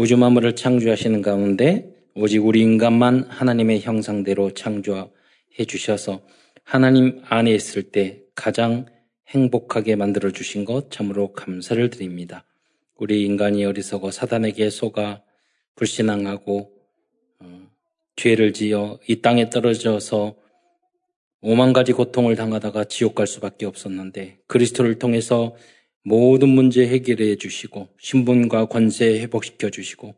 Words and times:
우주 0.00 0.16
만물을 0.16 0.54
창조하시는 0.54 1.22
가운데 1.22 1.92
오직 2.14 2.46
우리 2.46 2.60
인간만 2.60 3.24
하나님의 3.24 3.80
형상대로 3.80 4.54
창조해 4.54 5.64
주셔서 5.66 6.22
하나님 6.62 7.20
안에 7.24 7.52
있을 7.52 7.82
때 7.82 8.22
가장 8.36 8.86
행복하게 9.26 9.96
만들어 9.96 10.30
주신 10.30 10.64
것 10.64 10.92
참으로 10.92 11.32
감사를 11.32 11.90
드립니다. 11.90 12.44
우리 12.94 13.24
인간이 13.24 13.64
어리석어 13.64 14.12
사단에게 14.12 14.70
속아 14.70 15.24
불신앙하고 15.74 16.70
어, 17.40 17.62
죄를 18.14 18.52
지어 18.52 19.00
이 19.08 19.20
땅에 19.20 19.50
떨어져서 19.50 20.36
오만 21.40 21.72
가지 21.72 21.92
고통을 21.92 22.36
당하다가 22.36 22.84
지옥 22.84 23.16
갈 23.16 23.26
수밖에 23.26 23.66
없었는데 23.66 24.38
그리스도를 24.46 25.00
통해서 25.00 25.56
모든 26.04 26.48
문제 26.48 26.86
해결해 26.86 27.36
주시고 27.36 27.88
신분과 27.98 28.66
권세 28.66 29.20
회복시켜 29.20 29.70
주시고 29.70 30.14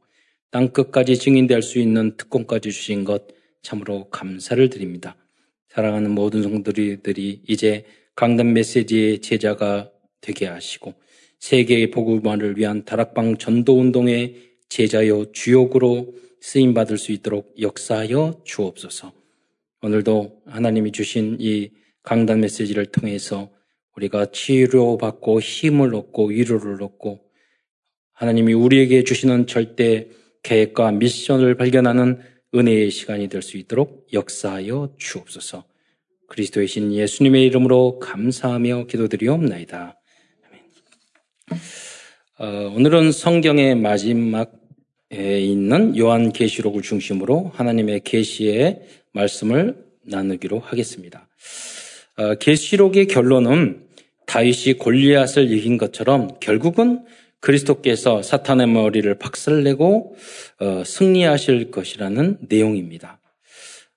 땅 0.51 0.69
끝까지 0.73 1.17
증인될 1.17 1.63
수 1.63 1.79
있는 1.79 2.17
특권까지 2.17 2.71
주신 2.71 3.05
것 3.05 3.29
참으로 3.63 4.09
감사를 4.11 4.69
드립니다. 4.71 5.17
사랑하는 5.69 6.11
모든 6.11 6.43
성도들이 6.43 7.43
이제 7.49 7.85
강단 8.17 8.53
메시지의 8.53 9.21
제자가 9.21 9.91
되게 10.21 10.47
하시고 10.47 10.95
세계의 11.39 11.91
복음화를 11.91 12.59
위한 12.59 12.85
다락방 12.85 13.39
전도 13.39 13.79
운동의 13.79 14.51
제자여 14.69 15.33
주역으로 15.33 16.15
쓰임 16.41 16.75
받을 16.75 16.99
수 16.99 17.13
있도록 17.13 17.55
역사하여 17.61 18.43
주옵소서. 18.45 19.13
오늘도 19.83 20.43
하나님이 20.47 20.93
주신 20.93 21.37
이 21.41 21.71
강단 22.03 22.41
메시지를 22.41 22.87
통해서 22.87 23.51
우리가 23.97 24.27
치료받고 24.33 25.41
힘을 25.41 25.95
얻고 25.95 26.29
위로를 26.29 26.83
얻고 26.83 27.21
하나님이 28.13 28.53
우리에게 28.53 29.05
주시는 29.05 29.47
절대 29.47 30.09
계획과 30.43 30.93
미션을 30.93 31.57
발견하는 31.57 32.21
은혜의 32.55 32.91
시간이 32.91 33.29
될 33.29 33.43
수 33.43 33.57
있도록 33.57 34.09
역사하여 34.13 34.95
주옵소서. 34.99 35.65
그리스도의 36.29 36.69
신 36.69 36.93
예수님의 36.93 37.45
이름으로 37.47 37.99
감사하며 37.99 38.87
기도드리옵나이다. 38.87 40.01
어, 42.39 42.73
오늘은 42.77 43.13
성경의 43.13 43.75
마지막에 43.77 45.41
있는 45.41 45.97
요한 45.99 46.33
계시록을 46.33 46.83
중심으로 46.83 47.53
하나님의 47.55 48.01
계시의 48.05 48.83
말씀을 49.13 49.85
나누기로 50.03 50.61
하겠습니다. 50.61 51.29
어, 52.21 52.35
계시록의 52.35 53.07
결론은 53.07 53.87
다윗이 54.27 54.75
골리앗을 54.75 55.51
이긴 55.51 55.79
것처럼 55.79 56.29
결국은 56.39 57.07
그리스도께서 57.41 58.23
사탄의 58.23 58.67
머리를 58.67 59.13
박살내고 59.15 60.17
어, 60.61 60.83
승리하실 60.85 61.71
것이라는 61.71 62.37
내용입니다. 62.47 63.23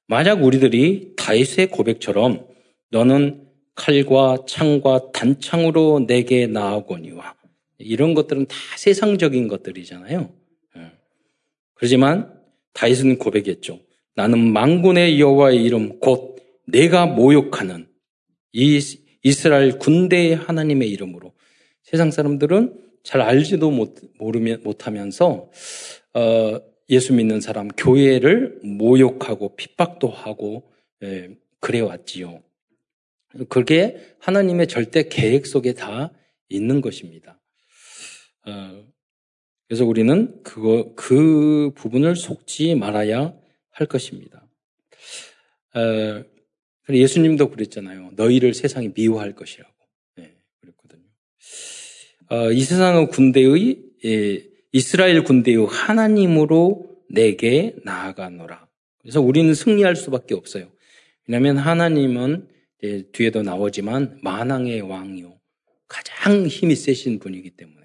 만약 0.08 0.42
우리들이 0.42 1.16
다윗의 1.18 1.68
고백처럼 1.68 2.48
너는 2.92 3.44
칼과 3.76 4.46
창과 4.48 5.12
단창으로 5.12 6.06
내게 6.08 6.48
나아오거니와 6.48 7.36
이런 7.80 8.14
것들은 8.14 8.46
다 8.46 8.56
세상적인 8.78 9.50
것들이잖아요. 9.50 10.30
예. 10.78 10.82
그렇지만 11.74 12.32
다윗은 12.72 13.18
고백했죠. 13.18 13.82
나는 14.16 14.54
망군의 14.54 15.20
여호와의 15.20 15.62
이름 15.62 16.00
곧 16.00 16.38
내가 16.66 17.06
모욕하는 17.06 17.92
이 18.54 18.80
이스라엘 19.24 19.80
군대의 19.80 20.36
하나님의 20.36 20.90
이름으로 20.90 21.34
세상 21.82 22.12
사람들은 22.12 22.82
잘 23.04 23.22
알지도 23.22 23.70
못, 23.72 24.00
모르면, 24.18 24.62
못하면서, 24.64 25.52
어, 26.14 26.62
예수 26.90 27.14
믿는 27.14 27.42
사람, 27.42 27.68
교회를 27.70 28.60
모욕하고 28.64 29.56
핍박도 29.56 30.08
하고, 30.08 30.72
예, 31.04 31.36
그래왔지요. 31.60 32.42
그게 33.50 34.16
하나님의 34.20 34.68
절대 34.68 35.10
계획 35.10 35.48
속에 35.48 35.74
다 35.74 36.14
있는 36.50 36.82
것입니다. 36.82 37.42
어, 38.46 38.86
그래서 39.68 39.86
우리는 39.86 40.42
그거, 40.44 40.94
그 40.96 41.72
부분을 41.76 42.16
속지 42.16 42.76
말아야 42.76 43.34
할 43.72 43.88
것입니다. 43.88 44.48
어, 45.76 46.24
예수님도 46.90 47.50
그랬잖아요. 47.50 48.12
너희를 48.16 48.54
세상이 48.54 48.90
미워할 48.94 49.34
것이라고. 49.34 49.74
네, 50.18 50.36
그랬거든요. 50.60 51.04
어, 52.30 52.52
이 52.52 52.62
세상의 52.62 53.08
군대의 53.10 53.82
예, 54.06 54.44
이스라엘 54.72 55.24
군대의 55.24 55.66
하나님으로 55.68 56.94
내게 57.10 57.76
나아가노라. 57.84 58.68
그래서 59.00 59.22
우리는 59.22 59.54
승리할 59.54 59.96
수밖에 59.96 60.34
없어요. 60.34 60.72
왜냐하면 61.28 61.58
하나님은 61.58 62.50
예, 62.84 63.04
뒤에도 63.04 63.44
나오지만 63.44 64.20
만왕의 64.22 64.82
왕이요. 64.82 65.40
가장 65.88 66.48
힘이 66.48 66.76
세신 66.76 67.20
분이기 67.20 67.52
때문에. 67.52 67.82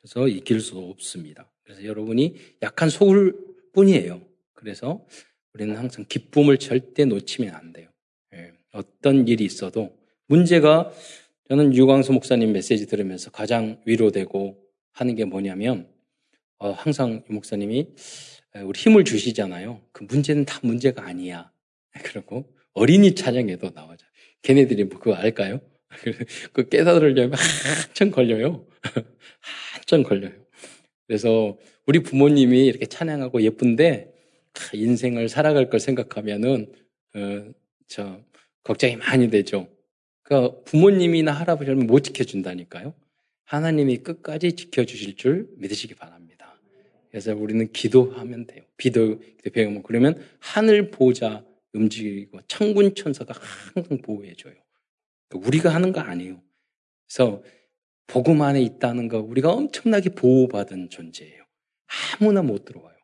그래서 0.00 0.26
이길 0.26 0.60
수 0.60 0.78
없습니다. 0.78 1.52
그래서 1.62 1.84
여러분이 1.84 2.34
약한 2.62 2.88
소울 2.88 3.36
뿐이에요. 3.74 4.22
그래서 4.54 5.04
우리는 5.52 5.76
항상 5.76 6.04
기쁨을 6.08 6.58
절대 6.58 7.04
놓치면 7.04 7.54
안 7.54 7.72
돼요. 7.72 7.87
어떤 8.78 9.26
일이 9.26 9.44
있어도 9.44 9.96
문제가 10.28 10.92
저는 11.48 11.74
유광수 11.74 12.12
목사님 12.12 12.52
메시지 12.52 12.86
들으면서 12.86 13.30
가장 13.30 13.80
위로되고 13.86 14.56
하는 14.92 15.14
게 15.16 15.24
뭐냐면 15.24 15.88
어, 16.58 16.70
항상 16.70 17.24
유 17.28 17.32
목사님이 17.32 17.88
우리 18.64 18.78
힘을 18.78 19.04
주시잖아요. 19.04 19.80
그 19.92 20.04
문제는 20.04 20.44
다 20.44 20.58
문제가 20.62 21.04
아니야. 21.06 21.50
그리고 22.04 22.52
어린이 22.72 23.14
찬양에도 23.14 23.70
나오죠. 23.74 24.06
걔네들이 24.42 24.84
뭐 24.84 24.98
그거 24.98 25.14
알까요? 25.14 25.60
그 26.52 26.68
깨달으려면 26.68 27.34
한참 27.34 28.10
걸려요. 28.10 28.66
한참 29.74 30.02
걸려요. 30.02 30.32
그래서 31.06 31.56
우리 31.86 32.00
부모님이 32.00 32.66
이렇게 32.66 32.86
찬양하고 32.86 33.42
예쁜데 33.42 34.12
인생을 34.74 35.28
살아갈 35.28 35.70
걸 35.70 35.80
생각하면은 35.80 36.72
어, 37.14 37.44
저 37.86 38.20
걱정이 38.68 38.96
많이 38.96 39.30
되죠. 39.30 39.66
그 40.22 40.62
부모님이나 40.64 41.32
할아버지는 41.32 41.86
못 41.86 42.00
지켜준다니까요. 42.00 42.92
하나님이 43.44 43.98
끝까지 43.98 44.52
지켜주실 44.52 45.16
줄 45.16 45.48
믿으시기 45.56 45.94
바랍니다. 45.94 46.54
그래서 47.10 47.34
우리는 47.34 47.72
기도하면 47.72 48.46
돼요. 48.46 48.64
기도, 48.76 49.20
기도 49.20 49.50
배우면 49.50 49.82
그러면 49.84 50.22
하늘 50.38 50.90
보자 50.90 51.42
움직이고 51.72 52.40
천군 52.46 52.94
천사가 52.94 53.32
항상 53.72 54.02
보호해줘요. 54.02 54.52
그러니까 55.28 55.48
우리가 55.48 55.74
하는 55.74 55.92
거 55.92 56.00
아니에요. 56.00 56.42
그래서 57.06 57.42
복음 58.06 58.42
안에 58.42 58.60
있다는 58.60 59.08
거 59.08 59.20
우리가 59.20 59.50
엄청나게 59.50 60.10
보호받은 60.10 60.90
존재예요. 60.90 61.42
아무나 62.20 62.42
못 62.42 62.66
들어와요. 62.66 62.98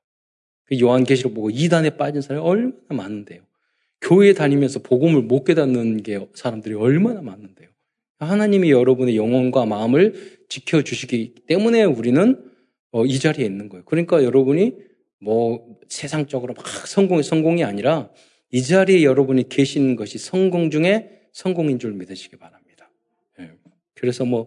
그 0.65 0.79
요한계시록 0.79 1.33
보고 1.33 1.49
이단에 1.49 1.97
빠진 1.97 2.21
사람이 2.21 2.47
얼마나 2.47 3.03
많은데요. 3.03 3.47
교회 4.05 4.33
다니면서 4.33 4.81
복음을 4.81 5.23
못 5.23 5.45
깨닫는 5.45 6.03
게 6.03 6.25
사람들이 6.35 6.75
얼마나 6.75 7.23
많은데요. 7.23 7.69
하나님이 8.19 8.71
여러분의 8.71 9.17
영혼과 9.17 9.67
마음을 9.67 10.15
지켜주시기 10.49 11.35
때문에 11.47 11.85
우리는 11.85 12.51
어, 12.93 13.05
이 13.05 13.19
자리에 13.19 13.45
있는 13.45 13.69
거예요. 13.69 13.85
그러니까 13.85 14.23
여러분이 14.23 14.75
뭐 15.21 15.79
세상적으로 15.89 16.55
막 16.55 16.67
성공이 16.87 17.23
성공이 17.23 17.65
아니라 17.65 18.11
이 18.53 18.63
자리에 18.63 19.03
여러분이 19.03 19.49
계신 19.49 19.97
것이 19.97 20.19
성공 20.19 20.71
중에 20.71 21.11
성공인 21.33 21.81
줄 21.81 21.93
믿으시기 21.95 22.37
바랍니다. 22.37 22.91
예. 23.41 23.51
그래서 23.95 24.25
뭐 24.25 24.47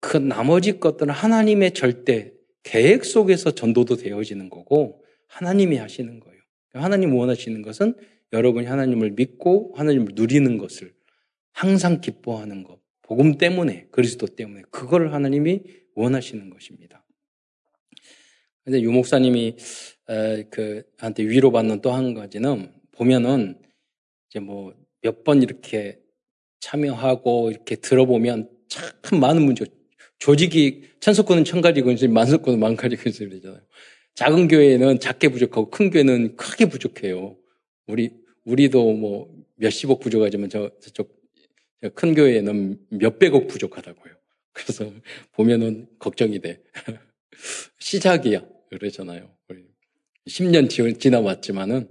그 0.00 0.16
나머지 0.18 0.78
것들은 0.78 1.12
하나님의 1.12 1.72
절대 1.72 2.32
계획 2.62 3.04
속에서 3.04 3.50
전도도 3.50 3.96
되어지는 3.96 4.50
거고 4.50 5.02
하나님이 5.26 5.78
하시는 5.78 6.20
거예요. 6.20 6.40
하나님 6.74 7.14
원하시는 7.14 7.60
것은 7.62 7.94
여러분이 8.32 8.66
하나님을 8.66 9.12
믿고 9.12 9.72
하나님을 9.76 10.12
누리는 10.14 10.58
것을 10.58 10.92
항상 11.52 12.00
기뻐하는 12.00 12.64
것. 12.64 12.80
복음 13.02 13.38
때문에, 13.38 13.86
그리스도 13.92 14.26
때문에, 14.26 14.62
그걸 14.70 15.12
하나님이 15.12 15.62
원하시는 15.94 16.50
것입니다. 16.50 17.04
근데 18.64 18.82
유 18.82 18.90
목사님이, 18.90 19.56
그, 20.50 20.82
한테 20.98 21.22
위로받는 21.24 21.80
또 21.82 21.92
한 21.92 22.14
가지는 22.14 22.72
보면은 22.92 23.60
이제 24.28 24.40
뭐 24.40 24.74
몇 25.02 25.22
번 25.24 25.42
이렇게 25.42 26.00
참여하고 26.60 27.50
이렇게 27.50 27.76
들어보면 27.76 28.50
참 28.68 29.20
많은 29.20 29.42
문제, 29.44 29.64
조직이 30.18 30.82
천석권은 31.00 31.44
천가지 31.44 31.82
근실, 31.82 32.08
만석권은 32.08 32.58
만가지 32.58 32.96
근실이잖아요. 32.96 33.60
작은 34.14 34.48
교회는 34.48 34.98
작게 34.98 35.28
부족하고 35.28 35.70
큰 35.70 35.90
교회는 35.90 36.36
크게 36.36 36.66
부족해요. 36.66 37.36
우리, 37.86 38.10
우리도 38.44 38.92
뭐 38.92 39.34
몇십억 39.56 40.00
부족하지만 40.00 40.48
저, 40.48 40.70
저쪽 40.80 41.16
큰 41.94 42.14
교회에는 42.14 42.86
몇백억 42.90 43.46
부족하다고요. 43.46 44.14
그래서 44.52 44.90
보면은 45.32 45.86
걱정이 45.98 46.40
돼. 46.40 46.62
시작이야. 47.78 48.46
그러잖아요. 48.70 49.30
10년 50.26 50.98
지나왔지만은 50.98 51.88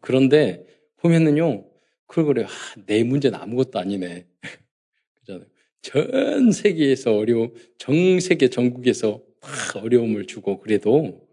그런데 0.00 0.66
보면은요, 0.96 1.68
그걸 2.06 2.34
그래, 2.34 2.44
아, 2.44 2.48
내 2.86 3.04
문제는 3.04 3.38
아무것도 3.38 3.78
아니네. 3.78 4.26
그잖아요. 5.20 5.46
전 5.82 6.52
세계에서 6.52 7.16
어려움, 7.16 7.54
전 7.78 8.20
세계 8.20 8.48
전국에서 8.48 9.22
막 9.40 9.82
어려움을 9.82 10.26
주고 10.26 10.58
그래도 10.58 11.28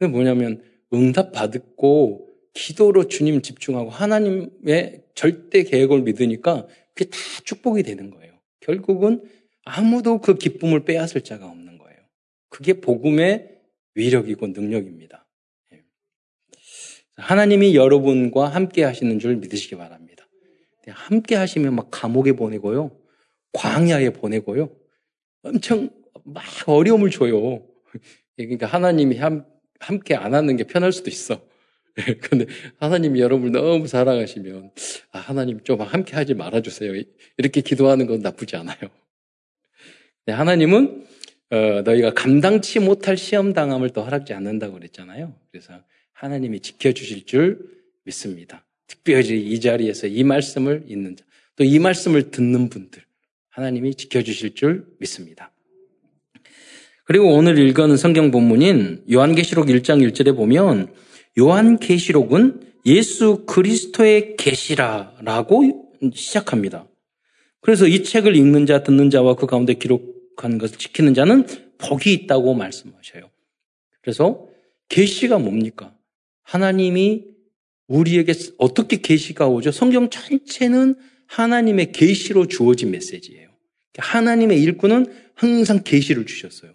뭐냐면 0.00 0.62
응답 0.92 1.32
받고 1.32 2.31
기도로 2.54 3.08
주님 3.08 3.42
집중하고 3.42 3.90
하나님의 3.90 5.04
절대 5.14 5.62
계획을 5.62 6.02
믿으니까 6.02 6.66
그게 6.94 7.08
다 7.10 7.16
축복이 7.44 7.82
되는 7.82 8.10
거예요. 8.10 8.32
결국은 8.60 9.22
아무도 9.64 10.20
그 10.20 10.34
기쁨을 10.34 10.84
빼앗을 10.84 11.22
자가 11.22 11.46
없는 11.48 11.78
거예요. 11.78 11.98
그게 12.48 12.74
복음의 12.74 13.60
위력이고 13.94 14.48
능력입니다. 14.48 15.26
예. 15.72 15.82
하나님이 17.16 17.74
여러분과 17.74 18.48
함께 18.48 18.84
하시는 18.84 19.18
줄 19.18 19.36
믿으시기 19.36 19.76
바랍니다. 19.76 20.26
함께 20.88 21.36
하시면 21.36 21.74
막 21.74 21.88
감옥에 21.90 22.32
보내고요. 22.32 22.90
광야에 23.52 24.10
보내고요. 24.10 24.74
엄청 25.42 25.90
막 26.24 26.44
어려움을 26.66 27.10
줘요. 27.10 27.66
그러니까 28.36 28.66
하나님이 28.66 29.18
함, 29.18 29.44
함께 29.78 30.14
안 30.14 30.34
하는 30.34 30.56
게 30.56 30.64
편할 30.64 30.92
수도 30.92 31.10
있어. 31.10 31.40
근데 32.22 32.46
하나님이 32.78 33.20
여러분을 33.20 33.52
너무 33.52 33.86
사랑하시면 33.86 34.70
아, 35.12 35.18
하나님 35.18 35.62
좀 35.62 35.80
함께 35.80 36.14
하지 36.14 36.34
말아주세요. 36.34 37.02
이렇게 37.36 37.60
기도하는 37.60 38.06
건 38.06 38.20
나쁘지 38.20 38.56
않아요. 38.56 38.78
하나님은 40.26 41.06
어, 41.50 41.82
너희가 41.82 42.14
감당치 42.14 42.78
못할 42.78 43.16
시험 43.16 43.52
당함을 43.52 43.90
또 43.90 44.02
허락지 44.02 44.32
않는다고 44.32 44.74
그랬잖아요. 44.74 45.34
그래서 45.50 45.74
하나님이 46.12 46.60
지켜주실 46.60 47.26
줄 47.26 47.58
믿습니다. 48.04 48.64
특별히 48.86 49.40
이 49.40 49.60
자리에서 49.60 50.06
이 50.06 50.24
말씀을 50.24 50.84
읽는 50.88 51.16
자, 51.16 51.24
또 51.56 51.64
이 51.64 51.78
말씀을 51.78 52.30
듣는 52.30 52.70
분들, 52.70 53.02
하나님이 53.50 53.94
지켜주실 53.94 54.54
줄 54.54 54.86
믿습니다. 54.98 55.52
그리고 57.04 57.34
오늘 57.34 57.58
읽은 57.58 57.96
성경 57.96 58.30
본문인 58.30 59.04
요한계시록 59.12 59.66
1장 59.66 60.08
1절에 60.08 60.34
보면 60.34 60.92
요한계시록은 61.38 62.72
예수 62.86 63.44
그리스도의 63.46 64.36
계시라라고 64.36 65.92
시작합니다. 66.14 66.88
그래서 67.60 67.86
이 67.86 68.02
책을 68.02 68.34
읽는 68.36 68.66
자, 68.66 68.82
듣는 68.82 69.10
자와 69.10 69.36
그 69.36 69.46
가운데 69.46 69.74
기록한 69.74 70.58
것을 70.58 70.78
지키는 70.78 71.14
자는 71.14 71.46
복이 71.78 72.12
있다고 72.12 72.54
말씀하셔요. 72.54 73.30
그래서 74.00 74.48
계시가 74.88 75.38
뭡니까? 75.38 75.94
하나님이 76.42 77.24
우리에게 77.86 78.32
어떻게 78.58 79.00
계시가 79.00 79.48
오죠? 79.48 79.70
성경 79.70 80.10
전체는 80.10 80.96
하나님의 81.26 81.92
계시로 81.92 82.46
주어진 82.46 82.90
메시지예요. 82.90 83.48
하나님의 83.96 84.60
일꾼은 84.60 85.06
항상 85.34 85.82
계시를 85.84 86.26
주셨어요. 86.26 86.72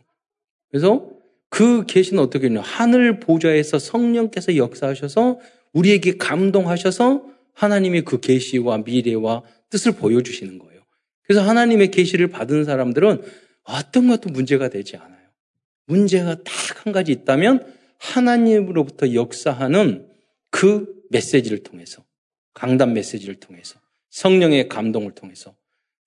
그래서 0.70 1.10
그 1.50 1.86
계시는 1.86 2.22
어떻게 2.22 2.48
했냐? 2.48 2.62
하늘 2.62 3.20
보좌에서 3.20 3.80
성령께서 3.80 4.58
역사하셔서 4.58 5.40
우리에게 5.74 6.18
감동하셔서 6.18 7.26
하나님이 7.54 8.02
그 8.02 8.20
계시와 8.20 8.80
미래와 8.80 9.44
뜻을 9.70 9.94
보여주시는 9.94 10.60
거예요. 10.60 10.82
그래서 11.24 11.42
하나님의 11.42 11.92
계시를 11.92 12.28
받은 12.28 12.66
사람들은 12.66 13.22
어떤 13.64 14.08
것도 14.08 14.30
문제가 14.30 14.70
되지 14.70 14.98
않아요. 14.98 15.18
문제가 15.86 16.36
딱 16.44 16.68
한 16.88 16.94
가지 16.94 17.12
있다면 17.12 17.74
하나님으로부터 17.98 19.14
역사하는 19.14 20.08
그 20.50 20.88
메시지를 21.10 21.64
통해서 21.64 22.04
강단 22.54 22.94
메시지를 22.94 23.36
통해서 23.36 23.80
성령의 24.10 24.70
감동을 24.70 25.12
통해서 25.12 25.54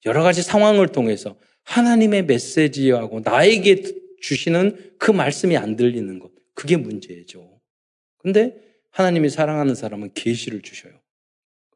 여러 0.06 0.22
가지 0.22 0.42
상황을 0.42 0.88
통해서 0.88 1.36
하나님의 1.64 2.24
메시지하고 2.24 3.20
나에게 3.22 3.82
주시는 4.20 4.94
그 4.98 5.10
말씀이 5.10 5.56
안 5.56 5.76
들리는 5.76 6.18
것. 6.18 6.30
그게 6.54 6.76
문제죠. 6.76 7.60
근데 8.18 8.56
하나님이 8.90 9.30
사랑하는 9.30 9.74
사람은 9.74 10.10
계시를 10.14 10.62
주셔요. 10.62 10.92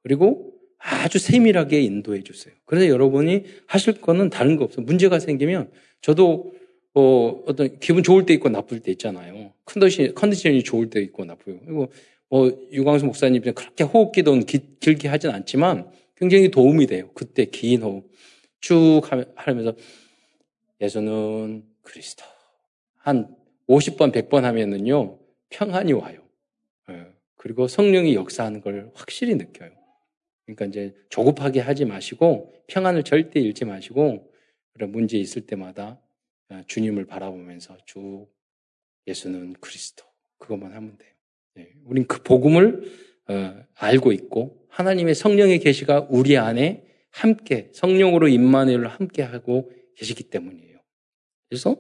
그리고 0.02 0.52
아주 0.78 1.18
세밀하게 1.18 1.80
인도해 1.80 2.22
주세요. 2.22 2.54
그래서 2.66 2.88
여러분이 2.88 3.44
하실 3.66 4.00
거는 4.00 4.28
다른 4.28 4.56
거 4.56 4.64
없어요. 4.64 4.84
문제가 4.84 5.18
생기면 5.18 5.70
저도 6.02 6.52
어, 6.94 7.42
어떤 7.46 7.78
기분 7.80 8.02
좋을 8.02 8.26
때 8.26 8.34
있고 8.34 8.48
나쁠 8.50 8.80
때 8.80 8.92
있잖아요. 8.92 9.52
컨디션, 9.64 10.14
컨디션이 10.14 10.62
좋을 10.62 10.90
때 10.90 11.00
있고 11.00 11.24
나쁘고. 11.24 11.60
그리고 11.64 11.92
뭐 12.28 12.68
유광수 12.72 13.06
목사님 13.06 13.42
그렇게 13.42 13.84
호흡 13.84 14.12
기도는 14.12 14.44
기, 14.46 14.78
길게 14.78 15.08
하진 15.08 15.30
않지만 15.30 15.90
굉장히 16.16 16.50
도움이 16.50 16.86
돼요. 16.86 17.10
그때 17.14 17.46
긴 17.46 17.82
호흡 17.82 18.10
쭉 18.60 19.02
하면서 19.34 19.74
예수는 20.80 21.64
그리스도 21.82 22.24
한 23.04 23.36
50번, 23.68 24.12
100번 24.12 24.40
하면은요, 24.40 25.18
평안이 25.50 25.92
와요. 25.92 26.22
예. 26.88 27.04
그리고 27.36 27.68
성령이 27.68 28.14
역사하는 28.14 28.62
걸 28.62 28.90
확실히 28.94 29.34
느껴요. 29.34 29.70
그러니까 30.46 30.64
이제 30.64 30.94
조급하게 31.10 31.60
하지 31.60 31.84
마시고, 31.84 32.54
평안을 32.66 33.02
절대 33.02 33.40
잃지 33.40 33.66
마시고, 33.66 34.32
그런 34.72 34.90
문제 34.90 35.18
있을 35.18 35.42
때마다 35.46 36.00
아, 36.48 36.64
주님을 36.66 37.04
바라보면서 37.04 37.76
쭉 37.84 38.26
예수는 39.06 39.52
그리스도. 39.60 40.04
그것만 40.38 40.72
하면 40.72 40.96
돼요. 40.96 41.12
네. 41.56 41.72
우린 41.84 42.06
그 42.06 42.22
복음을 42.22 42.90
어, 43.28 43.64
알고 43.74 44.12
있고, 44.12 44.66
하나님의 44.70 45.14
성령의 45.14 45.58
계시가 45.58 46.06
우리 46.08 46.38
안에 46.38 46.86
함께, 47.10 47.68
성령으로 47.74 48.28
임마누엘을 48.28 48.88
함께 48.88 49.20
하고 49.22 49.70
계시기 49.94 50.30
때문이에요. 50.30 50.78
그래서 51.50 51.76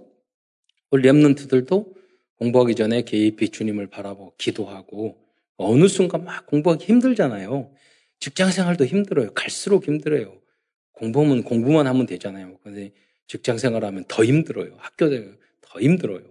우리 0.94 1.02
랩런트들도 1.08 1.92
공부하기 2.38 2.76
전에 2.76 3.02
개입히 3.02 3.48
주님을 3.48 3.88
바라보고 3.88 4.34
기도하고 4.38 5.18
어느 5.56 5.88
순간 5.88 6.22
막 6.22 6.46
공부하기 6.46 6.84
힘들잖아요. 6.84 7.72
직장 8.20 8.52
생활도 8.52 8.86
힘들어요. 8.86 9.34
갈수록 9.34 9.88
힘들어요. 9.88 10.40
공부하면 10.92 11.42
공부만 11.42 11.88
하면 11.88 12.06
되잖아요. 12.06 12.58
근데 12.62 12.92
직장 13.26 13.58
생활하면 13.58 14.04
더 14.06 14.24
힘들어요. 14.24 14.76
학교 14.78 15.10
더 15.62 15.80
힘들어요. 15.80 16.22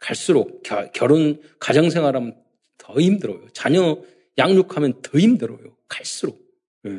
갈수록 0.00 0.64
겨, 0.64 0.90
결혼 0.90 1.40
가정 1.60 1.88
생활하면 1.88 2.36
더 2.78 3.00
힘들어요. 3.00 3.46
자녀 3.52 4.02
양육하면 4.36 5.02
더 5.02 5.20
힘들어요. 5.20 5.76
갈수록. 5.86 6.44
네. 6.82 6.98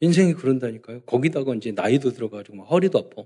인생이 0.00 0.34
그런다니까요. 0.34 1.00
거기다가 1.04 1.54
이제 1.54 1.72
나이도 1.72 2.10
들어가지고 2.10 2.64
허리도 2.64 2.98
아파. 2.98 3.22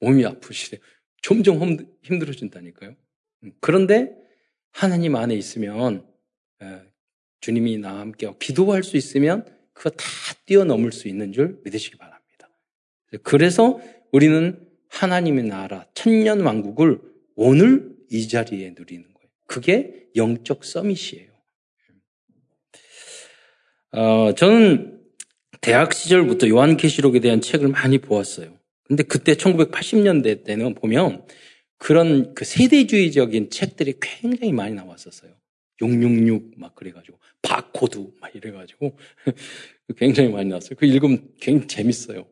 몸이 0.00 0.24
아프시래. 0.24 0.78
점점 1.22 1.76
힘들어진다니까요. 2.02 2.94
음, 3.44 3.52
그런데 3.60 4.14
하나님 4.72 5.16
안에 5.16 5.34
있으면 5.34 6.06
주님이 7.40 7.78
나와 7.78 8.00
함께 8.00 8.30
기도할 8.38 8.82
수 8.82 8.96
있으면 8.96 9.44
그거 9.72 9.90
다 9.90 10.04
뛰어넘을 10.46 10.92
수 10.92 11.08
있는 11.08 11.32
줄 11.32 11.60
믿으시기 11.64 11.96
바랍니다. 11.96 12.48
그래서 13.22 13.80
우리는 14.12 14.68
하나님의 14.88 15.44
나라 15.44 15.86
천년 15.94 16.40
왕국을 16.40 17.00
오늘 17.34 17.96
이 18.10 18.28
자리에 18.28 18.74
누리는 18.76 19.04
거예요. 19.04 19.28
그게 19.46 20.08
영적 20.14 20.64
서밋이에요. 20.64 21.32
어, 23.92 24.34
저는 24.34 25.00
대학 25.60 25.92
시절부터 25.92 26.48
요한계시록에 26.48 27.20
대한 27.20 27.40
책을 27.40 27.68
많이 27.68 27.98
보았어요. 27.98 28.58
근데 28.92 29.04
그때 29.04 29.32
1980년대 29.32 30.44
때는 30.44 30.74
보면 30.74 31.24
그런 31.78 32.34
그 32.34 32.44
세대주의적인 32.44 33.48
책들이 33.48 33.94
굉장히 33.98 34.52
많이 34.52 34.74
나왔었어요. 34.74 35.32
666 35.80 36.52
막 36.58 36.74
그래가지고 36.74 37.16
바코드 37.40 38.06
막 38.20 38.36
이래가지고 38.36 38.98
굉장히 39.96 40.28
많이 40.28 40.50
나왔어요. 40.50 40.76
그 40.76 40.84
읽으면 40.84 41.26
굉장히 41.40 41.68
재밌어요. 41.68 42.26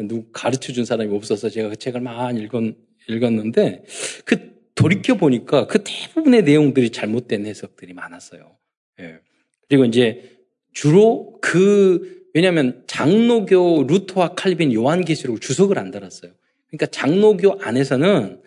누구 0.00 0.26
가르쳐 0.32 0.74
준 0.74 0.84
사람이 0.84 1.16
없어서 1.16 1.48
제가 1.48 1.70
그 1.70 1.76
책을 1.76 2.02
많이 2.02 2.42
읽었, 2.42 2.62
읽었는데 3.08 3.84
그 4.26 4.52
돌이켜 4.74 5.16
보니까 5.16 5.66
그 5.66 5.82
대부분의 5.82 6.42
내용들이 6.42 6.90
잘못된 6.90 7.46
해석들이 7.46 7.94
많았어요. 7.94 8.58
예. 9.00 9.18
그리고 9.66 9.86
이제 9.86 10.30
주로 10.74 11.38
그 11.40 12.21
왜냐하면 12.34 12.82
장로교 12.86 13.84
루터와 13.88 14.34
칼빈 14.34 14.72
요한계시록 14.72 15.40
주석을 15.40 15.78
안 15.78 15.90
달았어요. 15.90 16.32
그러니까 16.68 16.86
장로교 16.86 17.60
안에서는 17.60 18.40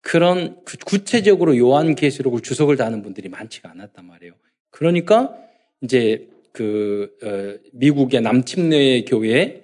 그런 0.00 0.62
구체적으로 0.84 1.56
요한계시록을 1.56 2.40
주석을 2.40 2.76
다는 2.76 3.02
분들이 3.02 3.28
많지가 3.28 3.70
않았단 3.70 4.06
말이에요. 4.06 4.34
그러니까 4.70 5.36
이제 5.82 6.28
그 6.52 7.10
어, 7.22 7.58
미국의 7.72 8.22
남침내 8.22 9.02
교회 9.02 9.62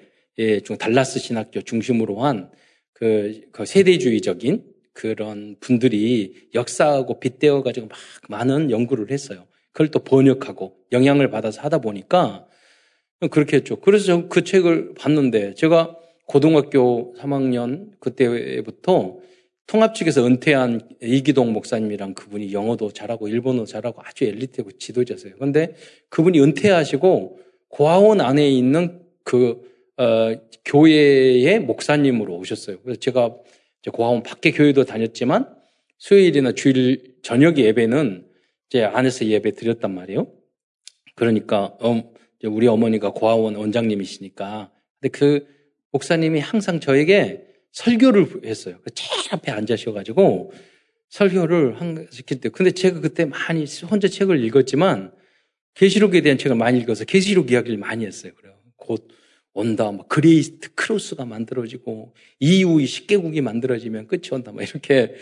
좀 0.65 0.77
달라스 0.77 1.21
신학교 1.21 1.63
중심으로 1.63 2.23
한그 2.23 3.43
그 3.53 3.65
세대주의적인 3.65 4.65
그런 4.93 5.57
분들이 5.61 6.49
역사하고 6.55 7.21
빗대어 7.21 7.63
가지고 7.63 7.89
막 7.89 7.97
많은 8.29 8.71
연구를 8.71 9.11
했어요. 9.11 9.47
그걸 9.73 9.91
또 9.91 10.01
번역하고 10.01 10.77
영향을 10.93 11.31
받아서 11.31 11.63
하다 11.63 11.79
보니까 11.79 12.47
그렇게 13.31 13.59
했죠. 13.59 13.77
그래서 13.77 14.29
그 14.29 14.45
책을 14.45 14.95
봤는데 14.95 15.55
제가 15.55 15.97
고등학교 16.27 17.15
3학년 17.19 17.91
그때부터 18.01 19.19
통합 19.67 19.95
측에서 19.95 20.27
은퇴한 20.27 20.81
이기동 21.03 21.53
목사님이랑 21.53 22.15
그분이 22.15 22.53
영어도 22.53 22.93
잘하고 22.93 23.29
일본어 23.29 23.65
잘하고 23.65 24.03
아주 24.05 24.25
엘리트 24.25 24.65
지도자세요. 24.79 25.35
그런데 25.37 25.75
그분이 26.09 26.41
은퇴하시고 26.41 27.39
고아원 27.69 28.21
안에 28.21 28.49
있는 28.51 29.01
그 29.25 29.63
어, 29.97 30.35
교회의 30.65 31.61
목사님으로 31.61 32.37
오셨어요. 32.37 32.81
그래서 32.83 32.99
제가 33.01 33.37
고아원 33.93 34.23
밖에 34.23 34.51
교회도 34.51 34.85
다녔지만 34.85 35.49
수요일이나 35.99 36.53
주일 36.53 37.17
저녁 37.23 37.59
예배는 37.59 38.27
이제 38.69 38.85
안에서 38.85 39.27
예배 39.27 39.53
드렸단 39.53 39.95
말이에요. 39.95 40.27
그러니까 41.15 41.77
어, 41.81 42.12
우리 42.45 42.67
어머니가 42.67 43.11
고아원 43.11 43.55
원장님이시니까 43.57 44.71
근데 45.01 45.19
그 45.19 45.47
목사님이 45.93 46.41
항상 46.41 46.81
저에게 46.81 47.47
설교를 47.73 48.45
했어요. 48.45 48.77
그 48.83 48.91
제일 48.95 49.23
앞에 49.31 49.51
앉으셔가지고 49.51 50.53
설교를 51.09 51.81
한, 51.81 52.07
때 52.27 52.49
근데 52.49 52.71
제가 52.71 53.01
그때 53.01 53.25
많이 53.25 53.65
혼자 53.91 54.09
책을 54.09 54.43
읽었지만 54.45 55.13
계시록에 55.75 56.21
대한 56.21 56.39
책을 56.39 56.57
많이 56.57 56.79
읽어서 56.81 57.05
계시록 57.05 57.51
이야기를 57.51 57.79
많이 57.79 58.07
했어요. 58.07 58.33
그래요. 58.35 58.55
곧 58.77 59.09
온다. 59.55 59.93
막 59.93 60.09
greatest 60.09 60.75
cross가 60.75 61.25
만들어지고 61.25 62.15
이후이 62.41 62.87
십계국이 62.87 63.41
만들어지면 63.41 64.07
끝이 64.07 64.29
온다. 64.33 64.53
막 64.53 64.63
이렇게 64.63 65.15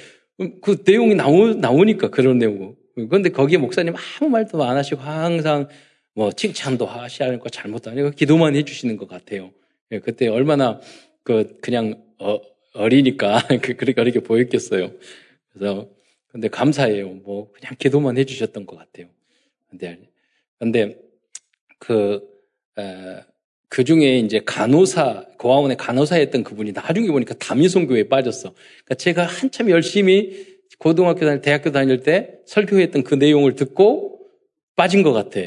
그 0.63 0.83
내용이 0.85 1.15
나오, 1.15 1.55
나오니까 1.55 2.11
그런 2.11 2.39
내용. 2.39 2.77
그런데 2.95 3.31
거기에 3.31 3.59
목사님 3.59 3.95
아무 4.21 4.31
말도 4.31 4.63
안 4.63 4.77
하시고 4.77 5.01
항상 5.01 5.69
뭐 6.15 6.33
칭찬도 6.33 6.87
하시지 6.87 7.25
고 7.39 7.49
잘못도 7.49 7.91
아니고 7.91 8.11
기도만 8.11 8.57
해주시는 8.57 8.97
것 8.97 9.09
같아요. 9.09 9.53
예, 9.93 9.99
그때 9.99 10.29
얼마나 10.29 10.81
그 11.23 11.59
그냥 11.61 12.03
어, 12.19 12.41
어리니까 12.75 13.41
그, 13.63 13.75
그렇게 13.77 14.01
어리게 14.01 14.21
보였겠어요. 14.21 14.93
그래서 15.53 15.89
근데 16.29 16.49
감사해요. 16.49 17.09
뭐 17.25 17.51
그냥 17.53 17.75
기도만 17.79 18.19
해주셨던 18.19 18.67
것 18.67 18.77
같아요. 18.77 19.07
근데 19.69 19.99
근데 20.59 20.97
그 21.79 22.21
에, 22.79 23.21
그 23.69 23.85
중에 23.85 24.19
이제 24.19 24.41
간호사 24.45 25.27
고아원의 25.39 25.77
간호사였던 25.77 26.45
그분이 26.45 26.73
나중에 26.73 27.09
보니까 27.09 27.35
다미송교회에 27.35 28.09
빠졌어. 28.09 28.53
그러니까 28.53 28.95
제가 28.97 29.25
한참 29.25 29.71
열심히 29.71 30.59
고등학교 30.79 31.21
다닐 31.21 31.41
대학교 31.41 31.71
다닐 31.71 32.03
때 32.03 32.41
설교했던 32.47 33.05
그 33.05 33.15
내용을 33.15 33.55
듣고 33.55 34.27
빠진 34.77 35.03
것 35.03 35.13
같아. 35.13 35.41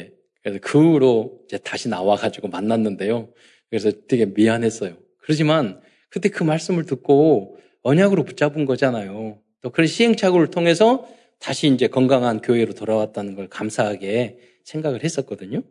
그래서 0.44 0.60
그 0.62 0.78
후로 0.78 1.40
이제 1.46 1.56
다시 1.56 1.88
나와가지고 1.88 2.48
만났는데요. 2.48 3.32
그래서 3.70 3.90
되게 4.06 4.26
미안했어요. 4.26 4.96
그렇지만 5.22 5.80
그때 6.10 6.28
그 6.28 6.44
말씀을 6.44 6.84
듣고 6.84 7.56
언약으로 7.82 8.24
붙잡은 8.24 8.66
거잖아요. 8.66 9.40
또 9.62 9.70
그런 9.70 9.86
시행착오를 9.86 10.48
통해서 10.48 11.08
다시 11.40 11.68
이제 11.68 11.88
건강한 11.88 12.42
교회로 12.42 12.74
돌아왔다는 12.74 13.34
걸 13.34 13.48
감사하게 13.48 14.38
생각을 14.64 15.02
했었거든요. 15.02 15.62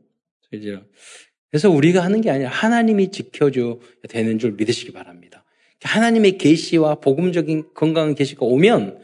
그래서 1.50 1.70
우리가 1.70 2.04
하는 2.04 2.22
게 2.22 2.32
아니라 2.32 2.50
하나님이 2.50 3.12
지켜줘야 3.12 3.76
되는 4.10 4.40
줄 4.40 4.54
믿으시기 4.54 4.92
바랍니다. 4.92 5.46
하나님의 5.84 6.40
계시와 6.40 6.96
복음적인 6.96 7.74
건강한 7.76 8.16
계시가 8.16 8.44
오면 8.46 9.00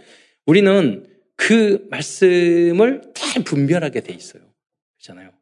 우리는 0.47 1.05
그 1.35 1.87
말씀을 1.91 3.01
잘 3.13 3.43
분별하게 3.43 4.01
돼 4.01 4.13
있어요. 4.13 4.41
그렇잖아요. 4.97 5.38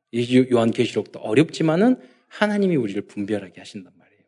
요한 0.52 0.72
계시록도 0.72 1.20
어렵지만은 1.20 1.98
하나님이 2.28 2.76
우리를 2.76 3.02
분별하게 3.04 3.60
하신단 3.60 3.92
말이에요. 3.98 4.22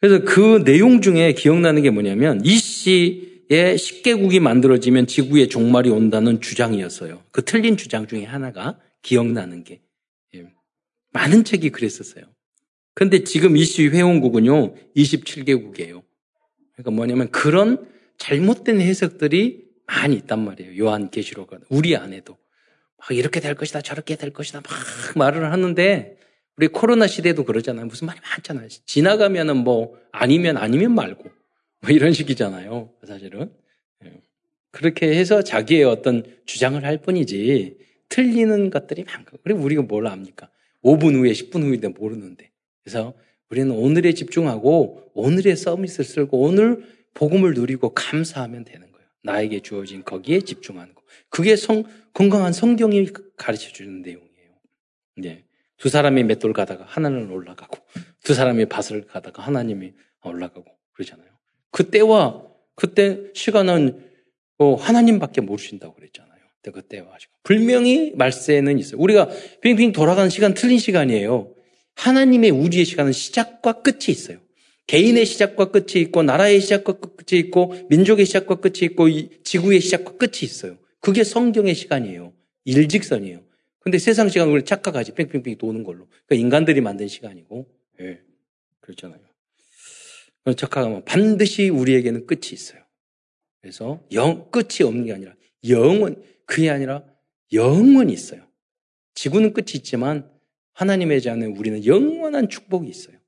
그래서 0.00 0.24
그 0.24 0.64
내용 0.64 1.00
중에 1.00 1.32
기억나는 1.32 1.82
게 1.82 1.90
뭐냐면 1.90 2.40
이 2.44 2.56
시의 2.56 3.78
십계국이 3.78 4.40
만들어지면 4.40 5.06
지구의 5.06 5.48
종말이 5.48 5.90
온다는 5.90 6.40
주장이었어요. 6.40 7.22
그 7.30 7.44
틀린 7.44 7.76
주장 7.76 8.06
중에 8.06 8.24
하나가 8.24 8.78
기억나는 9.02 9.64
게 9.64 9.80
예. 10.34 10.46
많은 11.12 11.44
책이 11.44 11.70
그랬었어요. 11.70 12.24
근데 12.94 13.24
지금 13.24 13.56
이시 13.56 13.88
회원국은요 13.88 14.74
27개국이에요. 14.96 16.02
그러니까 16.74 16.90
뭐냐면 16.90 17.30
그런 17.30 17.86
잘못된 18.18 18.80
해석들이 18.80 19.64
많이 19.86 20.16
있단 20.16 20.44
말이에요. 20.44 20.78
요한 20.78 21.10
계시록은 21.10 21.60
우리 21.68 21.96
안에도 21.96 22.32
막 22.34 22.43
이렇게 23.10 23.40
될 23.40 23.54
것이다 23.54 23.82
저렇게 23.82 24.16
될 24.16 24.30
것이다 24.30 24.60
막 24.60 24.72
말을 25.16 25.52
하는데 25.52 26.16
우리 26.56 26.68
코로나 26.68 27.06
시대도 27.06 27.44
그러잖아요. 27.44 27.86
무슨 27.86 28.06
말이 28.06 28.20
많잖아요. 28.20 28.68
지나가면은 28.86 29.56
뭐 29.58 29.98
아니면 30.12 30.56
아니면 30.56 30.94
말고 30.94 31.24
뭐 31.80 31.90
이런 31.90 32.12
식이잖아요. 32.12 32.90
사실은. 33.06 33.52
예. 34.04 34.12
그렇게 34.70 35.14
해서 35.14 35.42
자기의 35.42 35.84
어떤 35.84 36.24
주장을 36.46 36.82
할 36.84 36.98
뿐이지 36.98 37.76
틀리는 38.08 38.70
것들이 38.70 39.04
많고. 39.04 39.38
그리고 39.42 39.60
우리가 39.60 39.82
뭘 39.82 40.06
압니까? 40.06 40.48
5분 40.82 41.14
후에 41.14 41.32
10분 41.32 41.62
후인데 41.62 41.88
모르는데. 41.88 42.50
그래서 42.82 43.14
우리는 43.50 43.70
오늘에 43.70 44.12
집중하고 44.14 45.10
오늘의 45.14 45.56
서밋을 45.56 46.04
쓸고 46.04 46.40
오늘 46.40 46.84
복음을 47.14 47.54
누리고 47.54 47.90
감사하면 47.94 48.64
되는 48.64 48.90
거예요. 48.90 49.06
나에게 49.22 49.60
주어진 49.60 50.04
거기에 50.04 50.40
집중하는 50.40 50.94
거. 50.94 51.02
그게 51.34 51.56
성, 51.56 51.82
건강한 52.12 52.52
성경이 52.52 53.08
가르쳐 53.36 53.72
주는 53.72 54.02
내용이에요. 54.02 54.50
네. 55.16 55.44
두 55.78 55.88
사람이 55.88 56.22
맷돌 56.22 56.52
가다가 56.52 56.84
하나는 56.86 57.28
올라가고 57.28 57.76
두 58.22 58.34
사람이 58.34 58.66
밭을 58.66 59.08
가다가 59.08 59.42
하나님이 59.42 59.94
올라가고 60.22 60.64
그러잖아요. 60.92 61.26
그때와 61.72 62.44
그때 62.76 63.18
시간은 63.34 64.04
뭐 64.58 64.76
하나님밖에 64.76 65.40
모르신다고 65.40 65.94
그랬잖아요. 65.96 66.34
그때와 66.72 67.18
지금 67.18 67.34
분명히 67.42 68.12
말세는 68.14 68.78
있어요. 68.78 69.00
우리가 69.00 69.28
빙빙 69.60 69.90
돌아가는 69.90 70.30
시간 70.30 70.54
틀린 70.54 70.78
시간이에요. 70.78 71.52
하나님의 71.96 72.52
우주의 72.52 72.84
시간은 72.84 73.10
시작과 73.10 73.82
끝이 73.82 74.04
있어요. 74.10 74.38
개인의 74.86 75.26
시작과 75.26 75.72
끝이 75.72 76.00
있고 76.00 76.22
나라의 76.22 76.60
시작과 76.60 76.92
끝이 76.92 77.40
있고 77.40 77.74
민족의 77.90 78.24
시작과 78.24 78.60
끝이 78.60 78.82
있고 78.82 79.08
지구의 79.42 79.80
시작과 79.80 80.12
끝이 80.12 80.44
있어요. 80.44 80.78
그게 81.04 81.22
성경의 81.22 81.74
시간이에요. 81.74 82.32
일직선이에요. 82.64 83.44
근데 83.78 83.98
세상 83.98 84.30
시간을 84.30 84.64
착각하지. 84.64 85.12
뺑뺑뺑 85.12 85.58
도는 85.58 85.84
걸로. 85.84 86.08
그러니까 86.26 86.36
인간들이 86.36 86.80
만든 86.80 87.08
시간이고. 87.08 87.66
예. 88.00 88.04
네. 88.04 88.20
그렇잖아요. 88.80 89.20
착각하면 90.56 91.04
반드시 91.04 91.68
우리에게는 91.68 92.26
끝이 92.26 92.52
있어요. 92.52 92.82
그래서 93.60 94.02
영, 94.12 94.50
끝이 94.50 94.82
없는 94.82 95.04
게 95.04 95.12
아니라 95.12 95.34
영원, 95.68 96.22
그게 96.46 96.70
아니라 96.70 97.04
영원히 97.52 98.14
있어요. 98.14 98.46
지구는 99.14 99.52
끝이 99.52 99.72
있지만 99.74 100.30
하나님의 100.72 101.20
자는 101.20 101.54
우리는 101.56 101.84
영원한 101.84 102.48
축복이 102.48 102.88
있어요. 102.88 103.18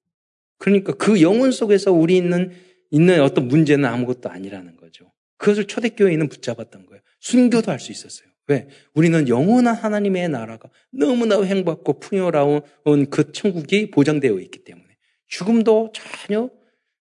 그러니까 0.56 0.95
그 0.95 1.21
영혼 1.21 1.52
속에서 1.52 1.92
우리 1.92 2.16
있는, 2.16 2.52
있는 2.90 3.21
어떤 3.21 3.49
문제는 3.49 3.85
아무것도 3.85 4.30
아니라는 4.30 4.76
거죠. 4.76 5.12
그것을 5.37 5.66
초대교회는 5.66 6.30
붙잡았던 6.30 6.87
거예요. 6.87 7.02
순교도 7.26 7.73
할 7.73 7.80
수 7.80 7.90
있었어요. 7.90 8.28
왜? 8.49 8.68
우리는 8.95 9.26
영원한 9.28 9.75
하나님의 9.75 10.28
나라가 10.28 10.71
너무나 10.92 11.42
행복하고 11.42 11.99
풍요로운 11.99 13.11
그 13.11 13.33
천국이 13.33 13.90
보장되어 13.90 14.38
있기 14.38 14.62
때문에 14.62 14.87
죽음도 15.26 15.92
전혀 15.92 16.49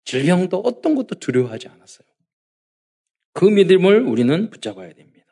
질병도 0.06 0.58
어떤 0.60 0.94
것도 0.94 1.16
두려워하지 1.16 1.70
않았어요. 1.70 2.08
그 3.34 3.46
믿음을 3.46 4.02
우리는 4.02 4.52
붙잡아야 4.52 4.94
됩니다. 4.94 5.26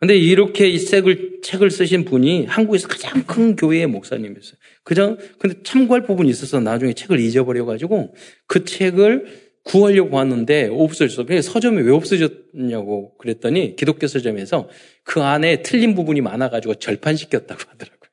근데 0.00 0.16
이렇게 0.16 0.68
이 0.68 0.78
책을, 0.78 1.40
책을 1.42 1.70
쓰신 1.70 2.04
분이 2.04 2.46
한국에서 2.46 2.88
가장 2.88 3.22
큰 3.24 3.54
교회의 3.54 3.86
목사님이었어요. 3.86 4.56
그냥, 4.82 5.16
근데 5.38 5.62
참고할 5.62 6.02
부분이 6.02 6.28
있어서 6.28 6.58
나중에 6.60 6.92
책을 6.92 7.20
잊어버려가지고 7.20 8.14
그 8.46 8.64
책을 8.64 9.43
구하려고 9.64 10.18
하는데 10.18 10.68
없어졌어. 10.70 11.24
왜 11.28 11.40
서점이 11.42 11.82
왜 11.82 11.90
없어졌냐고 11.90 13.16
그랬더니 13.16 13.76
기독교 13.76 14.06
서점에서 14.06 14.68
그 15.02 15.22
안에 15.22 15.62
틀린 15.62 15.94
부분이 15.94 16.20
많아가지고 16.20 16.76
절판시켰다고 16.76 17.60
하더라고요. 17.70 18.10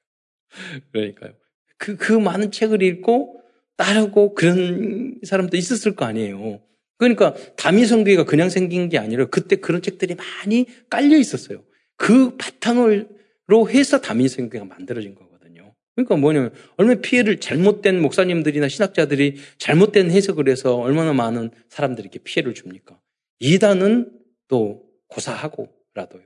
그러니까요. 0.91 1.33
그, 1.77 1.97
그 1.97 2.13
많은 2.13 2.51
책을 2.51 2.81
읽고 2.81 3.41
따르고 3.75 4.33
그런 4.33 5.19
사람도 5.23 5.57
있었을 5.57 5.95
거 5.95 6.05
아니에요. 6.05 6.61
그러니까 6.97 7.33
다미성교회가 7.57 8.25
그냥 8.25 8.49
생긴 8.49 8.87
게 8.87 8.97
아니라 8.99 9.25
그때 9.25 9.55
그런 9.55 9.81
책들이 9.81 10.15
많이 10.15 10.67
깔려 10.89 11.17
있었어요. 11.17 11.63
그 11.97 12.37
바탕으로 12.37 13.69
해서 13.69 13.99
다미성교회가 13.99 14.65
만들어진 14.65 15.15
거거든요. 15.15 15.30
그러니까 15.95 16.15
뭐냐면 16.17 16.53
얼마나 16.77 17.01
피해를 17.01 17.39
잘못된 17.39 18.01
목사님들이나 18.01 18.67
신학자들이 18.67 19.37
잘못된 19.57 20.11
해석을 20.11 20.47
해서 20.47 20.75
얼마나 20.77 21.13
많은 21.13 21.51
사람들에게 21.69 22.19
피해를 22.19 22.53
줍니까? 22.53 22.99
이단은 23.39 24.11
또 24.47 24.83
고사하고라도요. 25.07 26.23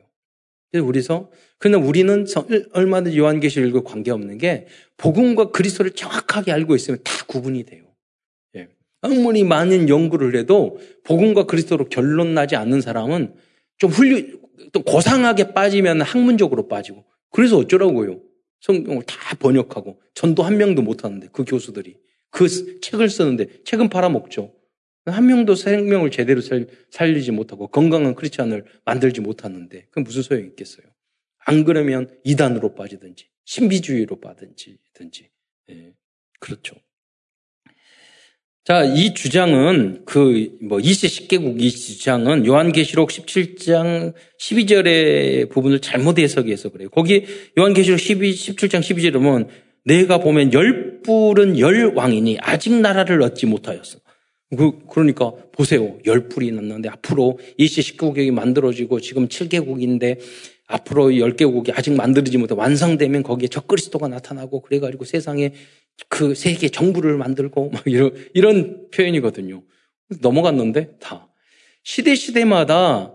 우리서 0.81 1.31
그러나 1.57 1.85
우리는 1.85 2.25
얼마든지 2.73 3.17
요한계시를 3.17 3.67
읽고 3.69 3.83
관계없는 3.83 4.37
게 4.37 4.67
복음과 4.97 5.51
그리스도를 5.51 5.91
정확하게 5.91 6.51
알고 6.51 6.75
있으면 6.75 6.99
다 7.03 7.25
구분이 7.27 7.63
돼요. 7.63 7.85
예. 8.57 8.67
아무리 9.01 9.43
많은 9.43 9.87
연구를 9.87 10.35
해도 10.35 10.77
복음과 11.05 11.45
그리스도로 11.45 11.85
결론 11.85 12.33
나지 12.33 12.55
않는 12.57 12.81
사람은 12.81 13.35
좀 13.77 13.89
훌륭 13.89 14.41
또 14.73 14.83
고상하게 14.83 15.53
빠지면 15.53 16.01
학문적으로 16.01 16.67
빠지고 16.67 17.05
그래서 17.31 17.57
어쩌라고요? 17.57 18.19
성경을 18.61 19.03
다 19.03 19.35
번역하고 19.37 20.01
전도 20.13 20.43
한 20.43 20.57
명도 20.57 20.81
못 20.81 21.03
하는데 21.03 21.27
그 21.31 21.43
교수들이 21.43 21.97
그 22.29 22.79
책을 22.81 23.09
쓰는데 23.09 23.63
책은 23.63 23.89
팔아먹죠. 23.89 24.53
한 25.05 25.27
명도 25.27 25.55
생명을 25.55 26.09
제대로 26.09 26.41
살, 26.41 26.67
살리지 26.89 27.31
못하고 27.31 27.67
건강한 27.67 28.15
크리스찬을 28.15 28.65
만들지 28.85 29.21
못하는데 29.21 29.87
그 29.91 29.99
무슨 29.99 30.23
소용이 30.23 30.47
있겠어요? 30.47 30.87
안 31.45 31.63
그러면 31.63 32.09
이단으로 32.23 32.73
빠지든지 32.73 33.29
신비주의로 33.45 34.19
빠든지 34.19 34.79
든지 34.93 35.29
예, 35.69 35.93
그렇죠. 36.39 36.75
자, 38.65 38.83
이 38.83 39.13
주장은 39.13 40.05
그 40.05 40.55
뭐 40.61 40.79
20, 40.79 41.29
10개국 41.29 41.61
이 41.61 41.69
주장은 41.69 42.45
요한계시록 42.45 43.09
17장 43.09 44.13
12절의 44.39 45.49
부분을 45.51 45.79
잘못 45.79 46.17
해석해서 46.17 46.69
그래요. 46.69 46.89
거기 46.89 47.25
요한계시록 47.57 47.99
12, 47.99 48.31
17장 48.31 48.79
12절에 48.79 49.13
보면 49.13 49.49
내가 49.85 50.17
보면 50.17 50.53
열 50.53 51.01
뿔은 51.03 51.59
열 51.59 51.93
왕이니 51.93 52.39
아직 52.41 52.73
나라를 52.73 53.21
얻지 53.21 53.45
못하였어. 53.45 53.99
그, 54.57 54.79
그러니까 54.89 55.31
보세요. 55.51 55.97
열 56.05 56.27
뿔이 56.27 56.51
났는데 56.51 56.89
앞으로 56.89 57.37
20, 57.57 57.97
19개국이 57.97 58.31
만들어지고 58.31 58.99
지금 58.99 59.27
7개국인데 59.27 60.19
앞으로 60.67 61.09
10개국이 61.09 61.77
아직 61.77 61.93
만들어지지 61.93 62.37
못해 62.37 62.55
완성되면 62.55 63.23
거기에 63.23 63.47
적그리스도가 63.47 64.07
나타나고 64.07 64.61
그래가지고 64.61 65.05
세상에 65.05 65.53
그 66.09 66.33
세계 66.35 66.69
정부를 66.69 67.17
만들고 67.17 67.69
막 67.69 67.83
이런, 67.87 68.13
이런 68.33 68.89
표현이거든요. 68.91 69.63
넘어갔는데 70.21 70.97
다. 70.99 71.29
시대 71.83 72.15
시대마다 72.15 73.13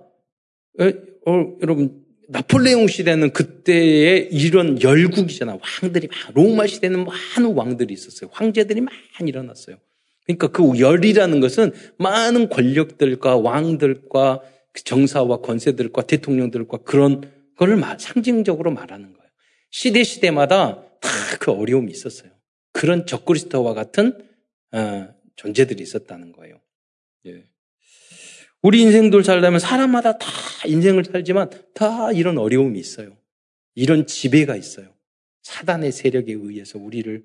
에, 0.80 0.95
어, 1.26 1.57
여러분 1.62 2.04
나폴레옹 2.28 2.87
시대는 2.87 3.33
그때의 3.33 4.28
이런 4.30 4.80
열국이잖아. 4.80 5.59
왕들이 5.83 6.07
막 6.07 6.16
로마 6.35 6.66
시대는 6.69 7.04
많은 7.04 7.54
왕들이 7.54 7.92
있었어요. 7.92 8.30
황제들이 8.33 8.80
많이 8.80 8.97
일어났어요. 9.28 9.76
그러니까 10.25 10.47
그 10.49 10.78
열이라는 10.78 11.40
것은 11.40 11.73
많은 11.99 12.49
권력들과 12.49 13.37
왕들과 13.38 14.42
정사와 14.85 15.38
권세들과 15.38 16.02
대통령들과 16.02 16.78
그런 16.78 17.23
그걸 17.61 17.99
상징적으로 17.99 18.71
말하는 18.73 19.12
거예요. 19.12 19.31
시대 19.71 20.02
시대마다 20.02 20.83
다 21.00 21.31
그 21.40 21.50
어려움이 21.50 21.90
있었어요. 21.90 22.31
그런 22.73 23.07
적그리스도와 23.07 23.75
같은 23.75 24.17
어, 24.73 25.09
존재들이 25.37 25.83
있었다는 25.83 26.33
거예요. 26.33 26.61
예. 27.26 27.45
우리 28.62 28.83
인생들 28.83 29.25
살려면 29.25 29.59
사람마다 29.59 30.19
다 30.19 30.29
인생을 30.67 31.05
살지만 31.05 31.50
다 31.75 32.12
이런 32.12 32.38
어려움이 32.38 32.79
있어요. 32.79 33.17
이런 33.75 34.07
지배가 34.07 34.55
있어요. 34.55 34.95
사단의 35.43 35.93
세력에 35.93 36.35
의해서 36.35 36.79
우리를, 36.79 37.25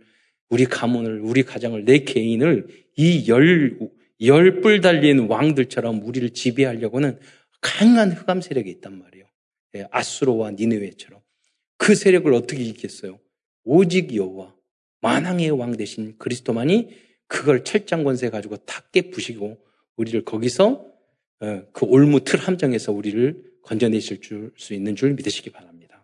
우리 0.50 0.65
가문을, 0.65 1.20
우리 1.20 1.44
가정을, 1.44 1.84
내 1.84 2.00
개인을 2.00 2.68
이 2.96 3.27
열, 3.27 3.77
열불 4.22 4.80
달린 4.80 5.27
왕들처럼 5.27 6.01
우리를 6.04 6.30
지배하려고는 6.30 7.20
강한 7.60 8.12
흑암 8.12 8.42
세력이 8.42 8.70
있단 8.72 8.98
말이에요. 8.98 9.14
예, 9.75 9.88
아수로와 9.91 10.51
니느웨처럼 10.51 11.22
그 11.77 11.96
세력을 11.96 12.32
어떻게 12.34 12.63
이기겠어요? 12.63 13.20
오직 13.64 14.16
여호와 14.16 14.55
만왕의 15.01 15.51
왕 15.51 15.75
대신 15.77 16.16
그리스도만이 16.18 16.90
그걸 17.27 17.64
철장 17.64 18.03
권세 18.03 18.29
가지고 18.29 18.57
다 18.57 18.83
깨부시고 18.92 19.57
우리를 19.98 20.24
거기서 20.25 20.85
어, 21.42 21.64
그 21.74 21.85
올무 21.85 22.24
틀 22.24 22.40
함정에서 22.40 22.92
우리를 22.92 23.44
건져내실 23.64 24.22
줄, 24.22 24.51
수 24.57 24.74
있는 24.74 24.96
줄 24.96 25.14
믿으시기 25.14 25.50
바랍니다. 25.50 26.03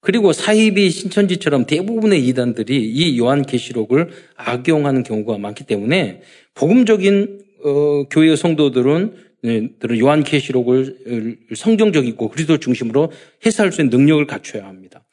그리고 0.00 0.34
사이비 0.34 0.90
신천지처럼 0.90 1.64
대부분의 1.64 2.26
이단들이 2.28 2.90
이 2.90 3.18
요한계시록을 3.18 4.10
악용하는 4.36 5.02
경우가 5.02 5.38
많기 5.38 5.64
때문에 5.64 6.20
복음적인 6.52 7.42
어, 7.64 8.04
교회 8.10 8.36
성도들은 8.36 9.23
네, 9.44 9.68
요한계시록을 10.00 11.38
성경적이고 11.54 12.30
그리스도 12.30 12.56
중심으로 12.56 13.12
해석할 13.44 13.72
수 13.72 13.82
있는 13.82 13.98
능력을 13.98 14.26
갖춰야 14.26 14.64
합니다. 14.64 15.04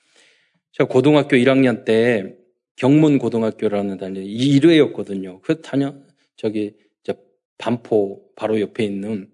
제가 0.72 0.88
고등학교 0.88 1.36
1학년 1.36 1.84
때 1.84 2.38
경문 2.78 3.17
고등학교라는 3.17 3.98
단위 3.98 4.24
1회였거든요. 4.24 5.41
그 5.41 5.62
다녀 5.62 5.94
저기 6.38 6.76
저 7.04 7.13
반포 7.58 8.22
바로 8.38 8.62
옆에 8.62 8.86
있는 8.86 9.28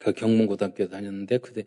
그 0.00 0.12
경문 0.12 0.48
고등학교 0.48 0.88
다녔는데 0.88 1.38
그때 1.38 1.62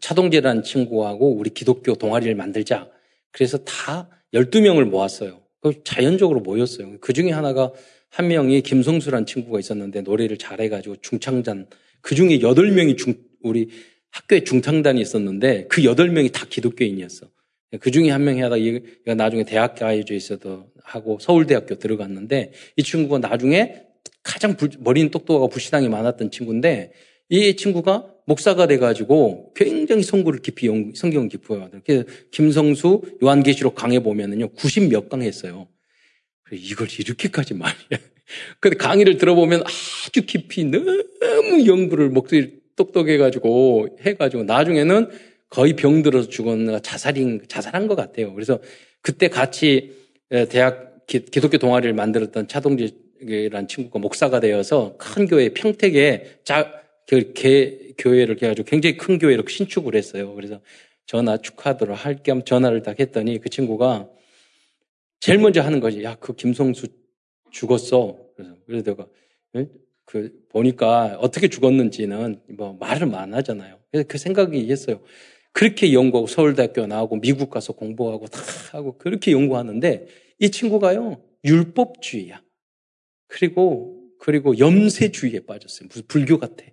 차동재라는 0.00 0.62
친구하고 0.62 1.34
우리 1.34 1.50
기독교 1.50 1.94
동아리를 1.94 2.32
만들자. 2.36 2.88
그래서 3.32 3.58
다 3.64 4.08
12명을 4.32 4.84
모았어요. 4.84 5.42
그 5.60 5.82
자연적으로 5.82 6.38
모였어요. 6.40 7.00
그 7.00 7.12
중에 7.12 7.32
하나가 7.32 7.72
한 8.08 8.28
명이 8.28 8.62
김성수라는 8.62 9.26
친구가 9.26 9.58
있었는데 9.58 10.02
노래를 10.02 10.38
잘해가지고 10.38 10.98
중창단 11.02 11.66
그 12.04 12.14
중에 12.14 12.38
8명이 12.38 12.98
중, 12.98 13.14
우리 13.40 13.70
학교에 14.10 14.44
중창단이 14.44 15.00
있었는데 15.00 15.66
그 15.68 15.80
8명이 15.80 16.32
다 16.32 16.44
기독교인이었어. 16.48 17.28
그 17.80 17.90
중에 17.90 18.10
한 18.10 18.22
명이 18.24 18.42
하다가 18.42 18.62
얘가 18.62 19.14
나중에 19.16 19.44
대학 19.44 19.74
가해져 19.74 20.14
있어도 20.14 20.66
하고 20.84 21.18
서울대학교 21.18 21.76
들어갔는데 21.76 22.52
이 22.76 22.82
친구가 22.82 23.26
나중에 23.26 23.86
가장 24.22 24.56
불, 24.56 24.68
머리는 24.78 25.10
똑똑하고 25.10 25.48
불신앙이 25.48 25.88
많았던 25.88 26.30
친구인데 26.30 26.92
이 27.30 27.56
친구가 27.56 28.06
목사가 28.26 28.66
돼가지고 28.66 29.54
굉장히 29.54 30.02
성구를 30.02 30.40
깊이 30.40 30.66
연, 30.66 30.92
성경 30.94 31.28
깊이 31.28 31.54
하거든요. 31.54 31.80
그래서 31.84 32.04
김성수 32.32 33.18
요한계시록 33.22 33.74
강해 33.74 34.00
보면은요 34.00 34.50
90 34.50 34.90
몇 34.90 35.08
강 35.08 35.22
했어요. 35.22 35.68
이걸 36.52 36.86
이렇게까지 37.00 37.54
많이 37.54 37.74
근데 38.60 38.76
강의를 38.76 39.18
들어보면 39.18 39.62
아주 39.62 40.26
깊이 40.26 40.64
너무 40.64 41.66
연구를 41.66 42.10
목소리 42.10 42.60
똑똑해가지고 42.76 43.98
해가지고 44.00 44.44
나중에는 44.44 45.08
거의 45.48 45.76
병들어서 45.76 46.28
죽었나 46.28 46.80
자살인, 46.80 47.42
자살한 47.46 47.86
것 47.86 47.94
같아요. 47.94 48.34
그래서 48.34 48.58
그때 49.00 49.28
같이 49.28 49.92
대학 50.48 51.06
기 51.06 51.20
독교 51.20 51.58
동아리를 51.58 51.92
만들었던 51.92 52.48
차동지라는 52.48 53.68
친구가 53.68 53.98
목사가 53.98 54.40
되어서 54.40 54.96
큰 54.96 55.26
교회 55.26 55.50
평택에 55.50 56.38
자, 56.44 56.72
그 57.06 57.34
개, 57.34 57.92
교회를 57.98 58.36
해가지고 58.42 58.66
굉장히 58.66 58.96
큰 58.96 59.18
교회로 59.18 59.44
신축을 59.46 59.94
했어요. 59.94 60.34
그래서 60.34 60.60
전화 61.06 61.36
축하드로 61.36 61.94
할겸 61.94 62.44
전화를 62.44 62.82
딱 62.82 62.98
했더니 62.98 63.38
그 63.38 63.50
친구가 63.50 64.08
제일 65.20 65.38
먼저 65.38 65.60
하는 65.60 65.80
거지. 65.80 66.02
야, 66.02 66.16
그 66.18 66.34
김성수 66.34 66.88
죽었어. 67.50 68.23
그래서, 68.66 68.84
내가, 68.84 69.06
그, 70.04 70.32
보니까 70.50 71.16
어떻게 71.20 71.48
죽었는지는 71.48 72.40
뭐 72.56 72.74
말을 72.78 73.14
안 73.14 73.34
하잖아요. 73.34 73.78
그래서 73.90 74.06
그 74.08 74.18
생각이 74.18 74.70
했어요. 74.70 75.00
그렇게 75.52 75.92
연구하고 75.92 76.26
서울대학교 76.26 76.86
나오고 76.86 77.20
미국 77.20 77.50
가서 77.50 77.72
공부하고 77.72 78.26
다 78.26 78.40
하고 78.72 78.98
그렇게 78.98 79.32
연구하는데 79.32 80.06
이 80.40 80.50
친구가요, 80.50 81.22
율법주의야. 81.44 82.42
그리고, 83.28 84.00
그리고 84.18 84.58
염세주의에 84.58 85.40
빠졌어요. 85.46 85.88
무슨 85.88 86.02
불교 86.08 86.38
같아. 86.38 86.64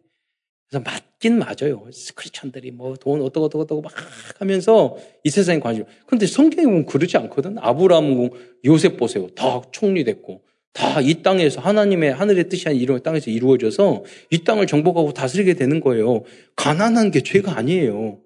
그래서 0.69 0.83
맞긴 0.83 1.37
맞아요. 1.37 1.83
크리스천들이 2.15 2.71
뭐 2.71 2.95
돈 2.95 3.21
어떠고 3.21 3.45
어떠고 3.47 3.63
어떠고 3.63 3.81
막 3.81 3.93
하면서 4.39 4.97
이 5.23 5.29
세상에 5.29 5.59
관심. 5.59 5.85
근데 6.07 6.25
성경에 6.25 6.65
보면 6.65 6.85
그러지 6.85 7.17
않거든. 7.17 7.57
아브라함, 7.59 8.29
요셉 8.65 8.97
보세요. 8.97 9.27
다 9.35 9.61
총리 9.71 10.03
됐고. 10.03 10.43
다 10.73 11.01
이 11.01 11.21
땅에서 11.21 11.61
하나님의 11.61 12.13
하늘의 12.13 12.49
뜻이 12.49 12.67
아닌 12.67 12.81
이런 12.81 13.01
땅에서 13.03 13.31
이루어져서 13.31 14.03
이 14.29 14.43
땅을 14.43 14.67
정복하고 14.67 15.13
다스리게 15.13 15.53
되는 15.53 15.79
거예요. 15.79 16.23
가난한 16.55 17.11
게 17.11 17.21
죄가 17.21 17.57
아니에요. 17.57 18.19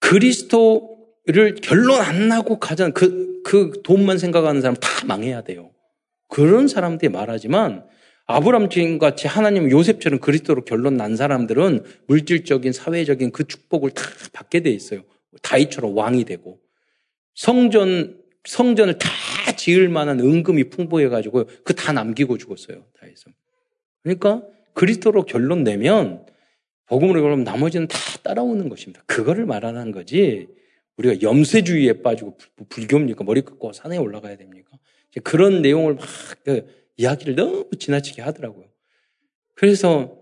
그리스도를 0.00 1.56
결론 1.62 2.00
안 2.00 2.28
나고 2.28 2.58
가장 2.58 2.92
그, 2.92 3.42
그 3.42 3.80
돈만 3.82 4.18
생각하는 4.18 4.60
사람 4.60 4.76
다 4.76 4.88
망해야 5.06 5.42
돼요. 5.42 5.70
그런 6.28 6.68
사람들이 6.68 7.10
말하지만 7.10 7.84
아브람 8.26 8.68
주인 8.68 8.98
같이 8.98 9.28
하나님 9.28 9.70
요셉처럼 9.70 10.18
그리스도로 10.18 10.64
결론 10.64 10.96
난 10.96 11.16
사람들은 11.16 11.84
물질적인 12.08 12.72
사회적인 12.72 13.30
그 13.30 13.46
축복을 13.46 13.90
다 13.90 14.02
받게 14.32 14.60
돼 14.60 14.70
있어요. 14.70 15.04
다이처럼 15.42 15.96
왕이 15.96 16.24
되고 16.24 16.58
성전 17.34 18.18
성전을 18.46 18.98
다 18.98 19.08
지을 19.56 19.88
만한 19.88 20.20
은금이 20.20 20.70
풍부해 20.70 21.08
가지고 21.08 21.44
그 21.64 21.74
다 21.74 21.92
남기고 21.92 22.38
죽었어요. 22.38 22.84
다 22.98 23.06
해서. 23.06 23.30
그러니까 24.02 24.42
그리스도로 24.74 25.24
결론 25.24 25.64
내면 25.64 26.24
복음으로 26.86 27.22
그러면 27.22 27.44
나머지는 27.44 27.88
다 27.88 27.98
따라오는 28.22 28.68
것입니다. 28.68 29.02
그거를 29.06 29.46
말하는 29.46 29.90
거지. 29.92 30.48
우리가 30.96 31.20
염세주의에 31.20 32.02
빠지고 32.02 32.38
불 32.68 32.86
교입니까? 32.86 33.24
머리 33.24 33.42
깎고 33.42 33.72
산에 33.72 33.96
올라가야 33.98 34.36
됩니까? 34.36 34.78
그런 35.24 35.62
내용을 35.62 35.94
막 35.94 36.04
그 36.44 36.86
이야기를 36.98 37.34
너무 37.34 37.68
지나치게 37.78 38.22
하더라고요. 38.22 38.66
그래서 39.54 40.18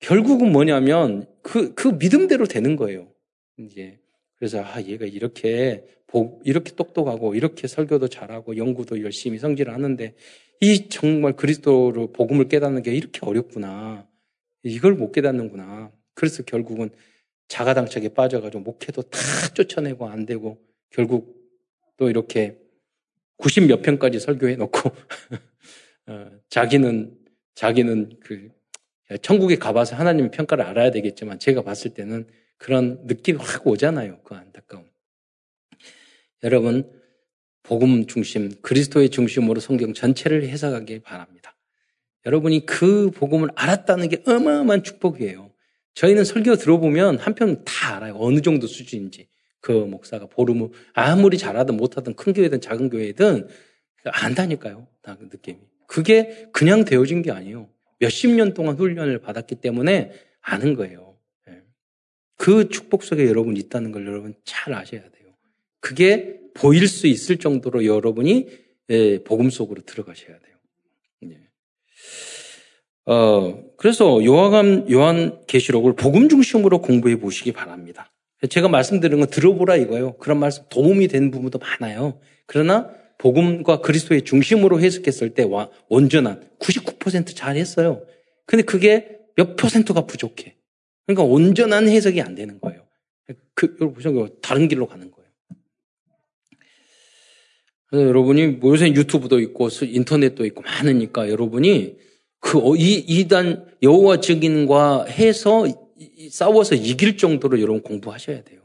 결국은 0.00 0.52
뭐냐면 0.52 1.26
그, 1.42 1.74
그 1.74 1.88
믿음대로 1.88 2.46
되는 2.46 2.76
거예요. 2.76 3.12
이제. 3.58 3.98
그래서 4.36 4.62
아, 4.62 4.80
얘가 4.82 5.04
이렇게 5.06 5.84
복, 6.03 6.03
이렇게 6.44 6.74
똑똑하고 6.74 7.34
이렇게 7.34 7.66
설교도 7.66 8.08
잘하고 8.08 8.56
연구도 8.56 9.02
열심히 9.02 9.38
성질을 9.38 9.72
하는데 9.72 10.14
이 10.60 10.88
정말 10.88 11.34
그리스도로 11.34 12.12
복음을 12.12 12.48
깨닫는 12.48 12.82
게 12.82 12.94
이렇게 12.94 13.20
어렵구나. 13.22 14.08
이걸 14.62 14.94
못 14.94 15.12
깨닫는구나. 15.12 15.92
그래서 16.14 16.42
결국은 16.42 16.90
자가당착에 17.48 18.08
빠져가지고 18.10 18.62
목회도 18.62 19.02
다 19.02 19.18
쫓아내고 19.54 20.08
안 20.08 20.24
되고 20.24 20.58
결국 20.90 21.36
또 21.96 22.08
이렇게 22.08 22.58
90 23.36 23.66
몇 23.66 23.82
편까지 23.82 24.20
설교해 24.20 24.56
놓고 24.56 24.90
어, 26.06 26.30
자기는 26.48 27.18
자기는 27.54 28.18
그 28.20 28.50
천국에 29.20 29.56
가봐서 29.56 29.96
하나님의 29.96 30.30
평가를 30.30 30.64
알아야 30.64 30.90
되겠지만 30.90 31.38
제가 31.38 31.62
봤을 31.62 31.92
때는 31.92 32.26
그런 32.56 33.00
느낌이 33.04 33.38
확 33.40 33.66
오잖아요. 33.66 34.20
그 34.22 34.34
안타까움. 34.34 34.93
여러분 36.44 36.90
복음 37.62 38.06
중심 38.06 38.52
그리스도의 38.60 39.08
중심으로 39.08 39.60
성경 39.60 39.94
전체를 39.94 40.46
해석하길 40.48 41.00
바랍니다. 41.00 41.56
여러분이 42.26 42.66
그 42.66 43.10
복음을 43.10 43.48
알았다는 43.54 44.08
게 44.08 44.22
어마어마한 44.26 44.82
축복이에요. 44.82 45.50
저희는 45.94 46.24
설교 46.24 46.56
들어보면 46.56 47.18
한편 47.18 47.64
다 47.64 47.96
알아요. 47.96 48.16
어느 48.18 48.40
정도 48.40 48.66
수준인지. 48.66 49.28
그 49.60 49.72
목사가 49.72 50.26
보름을 50.26 50.68
아무리 50.92 51.38
잘하든 51.38 51.76
못하든 51.76 52.14
큰 52.14 52.32
교회든 52.34 52.60
작은 52.60 52.90
교회든 52.90 53.48
안다니까요. 54.04 54.86
다 55.02 55.16
그 55.16 55.24
느낌이. 55.24 55.58
그게 55.86 56.48
그냥 56.52 56.84
되어진 56.84 57.22
게 57.22 57.30
아니에요. 57.30 57.70
몇십 57.98 58.30
년 58.30 58.52
동안 58.52 58.76
훈련을 58.76 59.20
받았기 59.20 59.56
때문에 59.56 60.12
아는 60.40 60.74
거예요. 60.74 61.16
예. 61.48 61.62
그 62.36 62.68
축복 62.68 63.04
속에 63.04 63.26
여러분 63.26 63.56
있다는 63.56 63.92
걸 63.92 64.06
여러분 64.06 64.34
잘 64.44 64.74
아셔야 64.74 65.00
돼요. 65.00 65.23
그게 65.84 66.40
보일 66.54 66.88
수 66.88 67.06
있을 67.06 67.36
정도로 67.36 67.84
여러분이 67.84 68.48
예, 68.88 69.22
복음 69.22 69.50
속으로 69.50 69.82
들어가셔야 69.82 70.38
돼요. 70.38 70.54
어, 73.04 73.62
그래서 73.76 74.24
요한감, 74.24 74.90
요한 74.90 75.44
계시록을 75.46 75.94
복음 75.94 76.30
중심으로 76.30 76.80
공부해 76.80 77.16
보시기 77.16 77.52
바랍니다. 77.52 78.10
제가 78.48 78.68
말씀드린 78.68 79.20
건 79.20 79.28
들어보라 79.28 79.76
이거예요. 79.76 80.16
그런 80.16 80.38
말씀 80.38 80.64
도움이 80.70 81.08
되는 81.08 81.30
부분도 81.30 81.58
많아요. 81.58 82.18
그러나 82.46 82.90
복음과 83.18 83.82
그리스도의 83.82 84.22
중심으로 84.22 84.80
해석했을 84.80 85.34
때 85.34 85.42
와, 85.42 85.68
온전한 85.90 86.48
99% 86.60 87.36
잘했어요. 87.36 88.06
근데 88.46 88.62
그게 88.62 89.18
몇 89.36 89.56
퍼센트가 89.56 90.06
부족해. 90.06 90.56
그러니까 91.06 91.24
온전한 91.24 91.88
해석이 91.88 92.22
안 92.22 92.34
되는 92.34 92.58
거예요. 92.58 92.86
그, 93.54 93.76
여러분 93.80 93.94
보시면 93.94 94.36
다른 94.40 94.66
길로 94.68 94.86
가는 94.86 95.10
거예요. 95.10 95.13
그래서 97.94 98.08
여러분이 98.08 98.46
뭐 98.48 98.72
요새 98.72 98.88
유튜브도 98.88 99.38
있고 99.38 99.68
인터넷도 99.80 100.44
있고 100.46 100.62
많으니까 100.62 101.30
여러분이 101.30 101.96
그 102.40 102.58
이, 102.76 102.94
이단 103.06 103.66
여호와 103.84 104.18
증인과 104.18 105.04
해서 105.04 105.64
싸워서 106.28 106.74
이길 106.74 107.16
정도로 107.16 107.60
여러분 107.60 107.82
공부하셔야 107.82 108.42
돼요. 108.42 108.62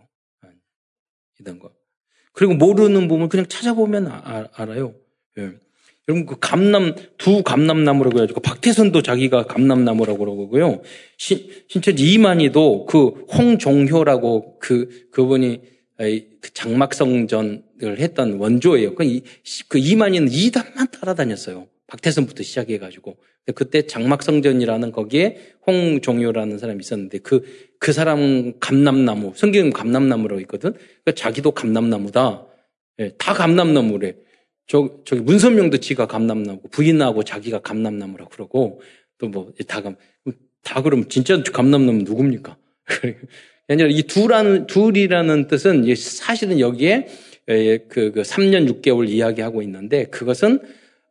이단과. 1.39 1.69
그리고 2.33 2.55
모르는 2.55 3.07
부분 3.07 3.29
그냥 3.29 3.45
찾아보면 3.47 4.07
아, 4.07 4.49
알아요. 4.51 4.95
예. 5.37 5.51
여러분 6.07 6.25
그 6.25 6.37
감남 6.39 6.95
두 7.19 7.43
감남나무라고 7.43 8.17
해가지고 8.17 8.39
박태선도 8.39 9.03
자기가 9.03 9.45
감남나무라고 9.45 10.17
그러고요. 10.17 10.81
신, 11.17 11.47
신천 11.67 11.99
이만희도 11.99 12.87
그 12.87 13.25
홍종효라고 13.31 14.57
그 14.57 14.89
그분이 15.11 15.61
그 15.99 16.28
장막성전을 16.53 17.99
했던 17.99 18.33
원조예요. 18.33 18.95
그, 18.95 19.03
이, 19.03 19.23
그 19.67 19.77
이만희는 19.77 20.29
이단만 20.31 20.91
따라다녔어요. 20.91 21.67
박태선부터 21.87 22.43
시작해가지고 22.43 23.17
그때 23.55 23.87
장막성전이라는 23.87 24.91
거기에 24.91 25.37
홍종효라는 25.65 26.57
사람이 26.59 26.79
있었는데 26.81 27.19
그, 27.19 27.43
그 27.79 27.91
사람 27.91 28.59
감남나무, 28.59 29.33
성경은 29.35 29.71
감남나무라고 29.71 30.39
있거든? 30.41 30.73
그러니까 30.73 31.11
자기도 31.15 31.51
감남나무다. 31.51 32.45
예, 32.99 33.11
다 33.17 33.33
감남나무래. 33.33 34.15
저, 34.67 35.01
저기 35.03 35.21
문선명도 35.21 35.77
지가 35.77 36.05
감남나무고 36.05 36.69
부인하고 36.69 37.23
자기가 37.23 37.59
감남나무라고 37.59 38.29
그러고 38.29 38.81
또 39.17 39.27
뭐, 39.27 39.51
다 39.67 39.81
감, 39.81 39.95
다 40.63 40.81
그럼 40.83 41.09
진짜 41.09 41.41
감남나무 41.41 42.03
누굽니까? 42.03 42.57
아니라 43.69 43.89
이 43.91 44.03
두라는, 44.03 44.67
둘이라는 44.67 45.47
뜻은 45.47 45.95
사실은 45.95 46.59
여기에 46.59 47.07
예, 47.49 47.77
그, 47.89 48.11
그 48.11 48.21
3년 48.21 48.81
6개월 48.81 49.09
이야기하고 49.09 49.61
있는데 49.63 50.05
그것은 50.05 50.59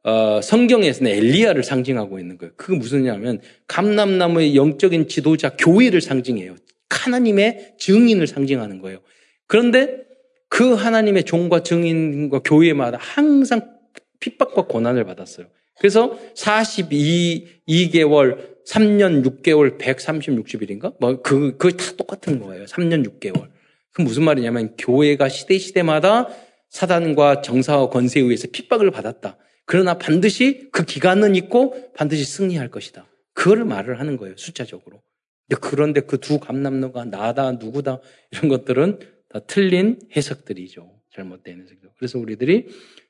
어, 0.05 0.41
성경에서는 0.41 1.11
엘리야를 1.11 1.65
상징하고 1.65 2.19
있는 2.19 2.39
거예요. 2.39 2.53
그게 2.57 2.79
무슨 2.79 3.03
냐면 3.03 3.41
감남나무의 3.67 4.57
영적인 4.57 5.09
지도자 5.09 5.51
교회를 5.57 6.01
상징해요. 6.01 6.57
하나님의 6.89 7.75
증인을 7.79 8.27
상징하는 8.27 8.81
거예요. 8.81 9.01
그런데 9.47 10.05
그 10.49 10.75
하나님의 10.75 11.25
종과 11.25 11.63
증인과 11.63 12.41
교회마다 12.41 12.99
항상 13.01 13.77
핍박과 14.21 14.67
고난을 14.67 15.05
받았어요. 15.05 15.47
그래서 15.79 16.19
42, 16.35 17.63
2개월, 17.69 18.58
3년 18.69 19.25
6개월, 19.25 19.79
130, 19.79 20.45
60일인가? 20.45 20.95
뭐, 21.01 21.23
그, 21.23 21.57
그게 21.57 21.77
다 21.77 21.93
똑같은 21.97 22.39
거예요. 22.39 22.65
3년 22.67 23.05
6개월. 23.07 23.49
그 23.93 24.03
무슨 24.03 24.25
말이냐면 24.25 24.77
교회가 24.77 25.29
시대시대마다 25.29 26.29
사단과 26.69 27.41
정사와 27.41 27.89
권세에 27.89 28.23
의해서 28.23 28.47
핍박을 28.53 28.91
받았다. 28.91 29.39
그러나 29.65 29.95
반드시 29.95 30.69
그 30.71 30.85
기간은 30.85 31.35
있고 31.37 31.93
반드시 31.95 32.25
승리할 32.25 32.71
것이다. 32.71 33.07
그거를 33.33 33.65
말을 33.65 34.01
하는 34.01 34.17
거예요, 34.17 34.37
숫자적으로. 34.37 35.03
그런데 35.61 36.01
그 36.01 36.19
두 36.19 36.39
감남노가 36.39 37.07
나다, 37.07 37.53
누구다, 37.53 38.01
이런 38.33 38.49
것들은 38.49 38.99
다 39.31 39.41
틀린 39.47 39.99
해석들이죠. 40.15 41.01
잘못된 41.15 41.63
해석들. 41.63 41.91
그래서 41.97 42.19
우리들이 42.19 42.67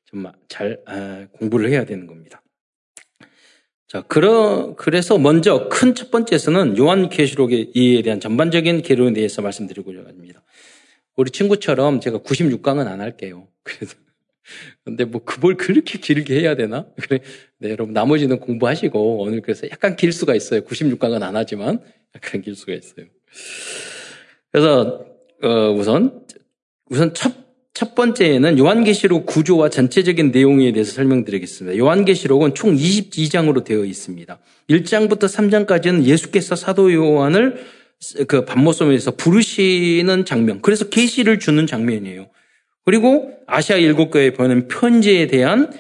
좀잘 0.06 0.82
아, 0.86 1.26
공부를 1.32 1.68
해야 1.70 1.84
되는 1.84 2.06
겁니다. 2.06 2.42
자, 3.88 4.02
그러, 4.02 4.74
그래서 4.76 5.16
먼저 5.16 5.68
큰 5.70 5.94
첫 5.94 6.10
번째에서는 6.10 6.76
요한계시록의 6.76 7.72
이에 7.74 8.02
대한 8.02 8.20
전반적인 8.20 8.82
개론에 8.82 9.14
대해서 9.14 9.40
말씀드리고자 9.40 10.00
합니다. 10.00 10.42
우리 11.16 11.30
친구처럼 11.30 12.00
제가 12.00 12.18
96강은 12.18 12.86
안 12.86 13.00
할게요. 13.00 13.48
그래서 13.64 13.96
근데 14.84 15.04
뭐 15.04 15.24
그걸 15.24 15.56
그렇게 15.56 15.98
길게 15.98 16.40
해야 16.40 16.54
되나? 16.54 16.86
그래. 17.00 17.20
네, 17.58 17.70
여러분 17.70 17.94
나머지는 17.94 18.40
공부하시고 18.40 19.22
오늘 19.22 19.40
그래서 19.40 19.68
약간 19.70 19.96
길 19.96 20.12
수가 20.12 20.34
있어요. 20.34 20.60
96강은 20.62 21.22
안 21.22 21.34
하지만 21.36 21.82
약간 22.14 22.42
길 22.42 22.54
수가 22.54 22.74
있어요. 22.74 23.06
그래서 24.52 25.04
어, 25.42 25.70
우선 25.72 26.24
우선 26.90 27.14
첫 27.14 27.47
첫 27.78 27.94
번째는 27.94 28.58
요한계시록 28.58 29.24
구조와 29.24 29.68
전체적인 29.68 30.32
내용에 30.32 30.72
대해서 30.72 30.90
설명드리겠습니다. 30.94 31.78
요한계시록은 31.78 32.56
총 32.56 32.74
22장으로 32.74 33.62
되어 33.62 33.84
있습니다. 33.84 34.36
1장부터 34.68 35.28
3장까지는 35.28 36.02
예수께서 36.02 36.56
사도 36.56 36.92
요한을 36.92 37.64
그 38.26 38.44
반모섬에서 38.44 39.12
부르시는 39.12 40.24
장면. 40.24 40.60
그래서 40.60 40.88
계시를 40.88 41.38
주는 41.38 41.68
장면이에요. 41.68 42.26
그리고 42.84 43.30
아시아 43.46 43.76
일곱 43.76 44.10
교회에 44.10 44.32
보내는 44.32 44.66
편지에 44.66 45.28
대한 45.28 45.70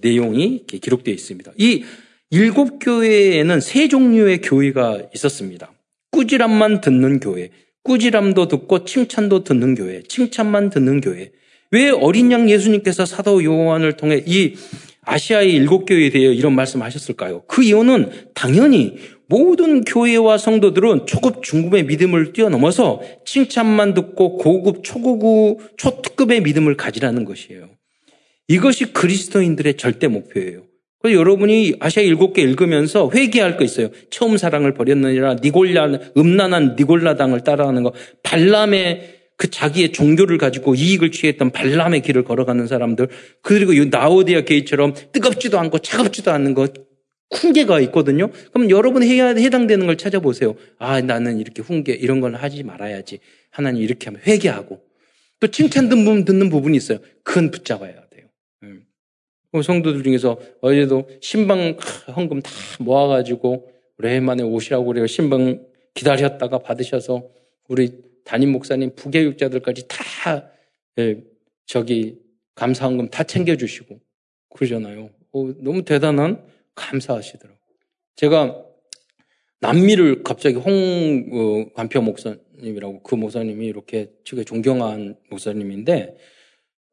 내용이 0.00 0.64
기록되어 0.64 1.12
있습니다. 1.12 1.54
이 1.56 1.82
일곱 2.30 2.78
교회에는 2.78 3.60
세 3.60 3.88
종류의 3.88 4.42
교회가 4.42 5.08
있었습니다. 5.12 5.72
꾸지람만 6.12 6.82
듣는 6.82 7.18
교회, 7.18 7.50
꾸지람도 7.82 8.46
듣고 8.46 8.84
칭찬도 8.84 9.42
듣는 9.42 9.74
교회, 9.74 10.04
칭찬만 10.04 10.70
듣는 10.70 11.00
교회. 11.00 11.32
왜 11.70 11.90
어린 11.90 12.32
양 12.32 12.48
예수님께서 12.48 13.04
사도 13.04 13.44
요한을 13.44 13.94
통해 13.94 14.22
이 14.26 14.54
아시아의 15.02 15.52
일곱 15.52 15.86
교회에 15.86 16.10
대해 16.10 16.26
이런 16.34 16.54
말씀하셨을까요? 16.54 17.42
그 17.46 17.62
이유는 17.62 18.10
당연히 18.34 18.96
모든 19.26 19.82
교회와 19.82 20.38
성도들은 20.38 21.06
초급 21.06 21.42
중급의 21.42 21.84
믿음을 21.84 22.32
뛰어넘어서 22.32 23.00
칭찬만 23.26 23.94
듣고 23.94 24.36
고급 24.36 24.84
초고급 24.84 25.76
초특급의 25.76 26.42
믿음을 26.42 26.76
가지라는 26.76 27.24
것이에요. 27.24 27.68
이것이 28.48 28.92
그리스도인들의 28.92 29.76
절대 29.76 30.08
목표예요. 30.08 30.62
그래서 31.00 31.18
여러분이 31.18 31.76
아시아 31.78 32.02
일곱 32.02 32.32
개 32.32 32.42
읽으면서 32.42 33.10
회개할 33.14 33.56
거 33.56 33.64
있어요. 33.64 33.90
처음 34.10 34.36
사랑을 34.36 34.74
버렸느니라 34.74 35.36
니골라 35.42 35.90
음란한 36.16 36.74
니골라당을 36.78 37.44
따라하는 37.44 37.82
거 37.82 37.92
발람의 38.22 39.17
그 39.38 39.48
자기의 39.48 39.92
종교를 39.92 40.36
가지고 40.36 40.74
이익을 40.74 41.12
취했던 41.12 41.52
발람의 41.52 42.02
길을 42.02 42.24
걸어가는 42.24 42.66
사람들 42.66 43.08
그리고 43.40 43.72
나오디아 43.72 44.42
게이처럼 44.42 44.94
뜨겁지도 45.12 45.60
않고 45.60 45.78
차갑지도 45.78 46.32
않는 46.32 46.54
것 46.54 46.74
훈계가 47.32 47.80
있거든요. 47.82 48.30
그럼 48.52 48.68
여러분 48.68 49.04
해야 49.04 49.28
해당되는 49.28 49.86
걸 49.86 49.96
찾아보세요. 49.96 50.56
아 50.78 51.00
나는 51.00 51.38
이렇게 51.38 51.62
훈계 51.62 51.92
이런 51.92 52.20
걸 52.20 52.34
하지 52.34 52.64
말아야지. 52.64 53.20
하나님 53.50 53.82
이렇게 53.82 54.06
하면 54.06 54.20
회개하고 54.26 54.80
또 55.38 55.46
칭찬 55.46 55.88
듣는, 55.88 56.24
듣는 56.24 56.50
부분이 56.50 56.76
있어요. 56.76 56.98
그건 57.22 57.52
붙잡아야 57.52 57.92
돼요. 58.10 58.26
음. 58.64 58.82
성도들 59.62 60.02
중에서 60.02 60.40
어제도 60.62 61.08
신방 61.20 61.76
헌금 62.16 62.42
다 62.42 62.50
모아가지고 62.80 63.68
오랜만에 63.98 64.42
오시라고 64.42 64.86
그래요. 64.86 65.06
신방 65.06 65.64
기다렸다가 65.94 66.58
받으셔서 66.58 67.28
우리 67.68 68.07
담임 68.28 68.52
목사님 68.52 68.94
부교육자들까지 68.94 69.88
다 69.88 70.50
예, 70.98 71.24
저기 71.64 72.18
감사헌금 72.56 73.08
다 73.08 73.24
챙겨주시고 73.24 73.98
그러잖아요. 74.50 75.08
어, 75.32 75.54
너무 75.62 75.82
대단한 75.82 76.44
감사하시더라고요. 76.74 77.58
제가 78.16 78.64
남미를 79.60 80.24
갑자기 80.24 80.56
홍 80.56 81.30
어, 81.32 81.72
관표 81.72 82.02
목사님이라고 82.02 83.02
그 83.02 83.14
목사님이 83.14 83.66
이렇게 83.66 84.12
제가 84.24 84.44
존경한 84.44 85.16
목사님인데 85.30 86.18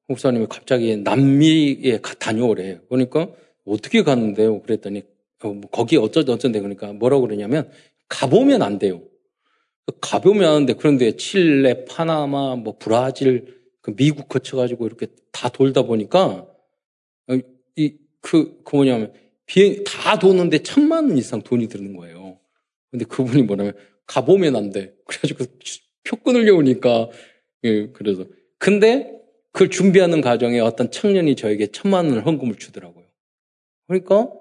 목사님이 0.07 0.47
갑자기 0.49 0.95
남미에 0.95 1.99
다녀오래. 2.17 2.79
그러니까 2.87 3.29
어떻게 3.65 4.03
갔는데요? 4.03 4.61
그랬더니 4.61 5.03
어, 5.43 5.49
뭐 5.49 5.69
거기 5.69 5.97
어쩌다 5.97 6.31
어쩐데 6.31 6.61
그러니까 6.61 6.93
뭐라고 6.93 7.23
그러냐면 7.23 7.69
가보면 8.07 8.61
안 8.61 8.79
돼요. 8.79 9.01
가보면 10.01 10.49
하는데 10.49 10.73
그런데 10.73 11.15
칠레, 11.15 11.85
파나마, 11.85 12.55
뭐 12.55 12.77
브라질, 12.79 13.63
그 13.81 13.95
미국 13.95 14.27
거쳐가지고 14.27 14.87
이렇게 14.87 15.07
다 15.31 15.49
돌다 15.49 15.83
보니까 15.83 16.47
어, 17.27 17.37
이그 17.75 18.61
그 18.63 18.75
뭐냐면 18.75 19.13
비행 19.45 19.83
다 19.83 20.17
도는데 20.17 20.59
천만 20.59 21.09
원 21.09 21.17
이상 21.17 21.41
돈이 21.41 21.67
드는 21.67 21.95
거예요. 21.95 22.39
근데 22.89 23.05
그분이 23.05 23.43
뭐냐면 23.43 23.73
가보면 24.07 24.55
안 24.55 24.71
돼. 24.71 24.95
그래가지고 25.05 25.45
표 26.03 26.17
끊으려오니까 26.17 27.09
예, 27.65 27.87
그래서 27.87 28.25
근데 28.57 29.11
그걸 29.51 29.69
준비하는 29.69 30.21
과정에 30.21 30.59
어떤 30.59 30.91
청년이 30.91 31.35
저에게 31.35 31.67
천만 31.67 32.07
원을 32.07 32.25
헌금을 32.25 32.55
주더라고요. 32.55 33.05
그러니까 33.87 34.31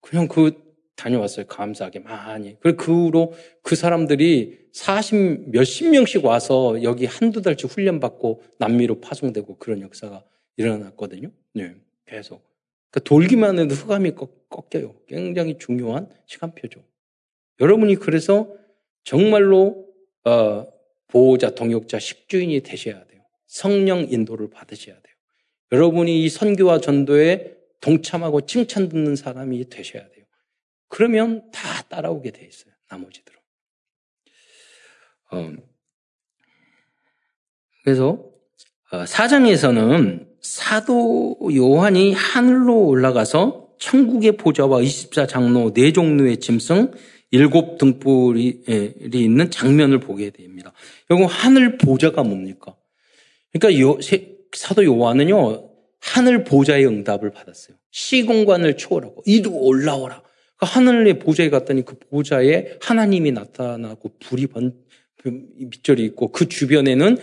그냥 0.00 0.26
그 0.28 0.67
다녀왔어요. 0.98 1.46
감사하게 1.46 2.00
많이. 2.00 2.56
그리고 2.60 2.76
그 2.76 2.92
후로 2.92 3.32
그 3.62 3.76
사람들이 3.76 4.58
40 4.72 5.50
몇십 5.50 5.90
명씩 5.90 6.24
와서 6.24 6.82
여기 6.82 7.06
한두 7.06 7.40
달씩 7.40 7.70
훈련받고 7.70 8.42
남미로 8.58 9.00
파송되고 9.00 9.58
그런 9.58 9.80
역사가 9.80 10.24
일어났거든요. 10.56 11.30
네, 11.54 11.74
계속. 12.04 12.42
그러니까 12.90 13.08
돌기만 13.08 13.58
해도 13.60 13.74
흑암이 13.74 14.12
꺾, 14.12 14.48
여요 14.74 14.94
굉장히 15.06 15.56
중요한 15.58 16.08
시간표죠. 16.26 16.82
여러분이 17.60 17.96
그래서 17.96 18.52
정말로 19.04 19.86
어, 20.24 20.66
보호자, 21.06 21.50
동역자, 21.50 22.00
식주인이 22.00 22.60
되셔야 22.60 23.04
돼요. 23.04 23.22
성령 23.46 24.00
인도를 24.10 24.50
받으셔야 24.50 24.94
돼요. 24.94 25.14
여러분이 25.70 26.24
이 26.24 26.28
선교와 26.28 26.80
전도에 26.80 27.56
동참하고 27.80 28.46
칭찬 28.46 28.88
듣는 28.88 29.14
사람이 29.14 29.68
되셔야 29.68 30.02
돼요. 30.08 30.17
그러면 30.88 31.50
다 31.52 31.82
따라오게 31.88 32.30
돼 32.30 32.46
있어요. 32.46 32.72
나머지들은. 32.90 33.38
어, 35.30 35.52
그래서 37.84 38.24
어, 38.90 39.06
사장에서는 39.06 40.28
사도 40.40 41.38
요한이 41.54 42.12
하늘로 42.14 42.86
올라가서 42.86 43.68
천국의 43.78 44.32
보좌와 44.32 44.80
24장로 44.80 45.74
네 45.74 45.92
종류의 45.92 46.38
짐승 46.38 46.92
일곱 47.30 47.76
등불이 47.76 48.64
있는 49.12 49.50
장면을 49.50 50.00
보게 50.00 50.30
됩니다. 50.30 50.72
여기 51.10 51.22
하늘 51.24 51.76
보좌가 51.76 52.22
뭡니까? 52.22 52.74
그러니까 53.52 53.80
요, 53.80 53.98
사도 54.56 54.84
요한은요 54.84 55.68
하늘 56.00 56.44
보좌의 56.44 56.86
응답을 56.86 57.30
받았어요. 57.30 57.76
시공간을 57.90 58.76
초월하고 58.76 59.22
이리 59.26 59.48
올라오라. 59.48 60.22
그 60.58 60.66
하늘의 60.66 61.20
보좌에 61.20 61.50
갔더니 61.50 61.84
그 61.84 61.98
보좌에 61.98 62.78
하나님이 62.80 63.32
나타나고 63.32 64.10
불이 64.18 64.48
번, 64.48 64.74
밑절이 65.24 66.04
있고 66.06 66.32
그 66.32 66.48
주변에는 66.48 67.16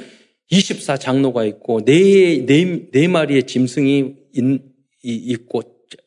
24 0.50 0.98
장로가 0.98 1.44
있고 1.46 1.84
네, 1.84 2.46
네, 2.46 2.90
네 2.92 3.08
마리의 3.08 3.44
짐승이 3.44 4.16
있, 4.34 4.62
있고 5.04 5.62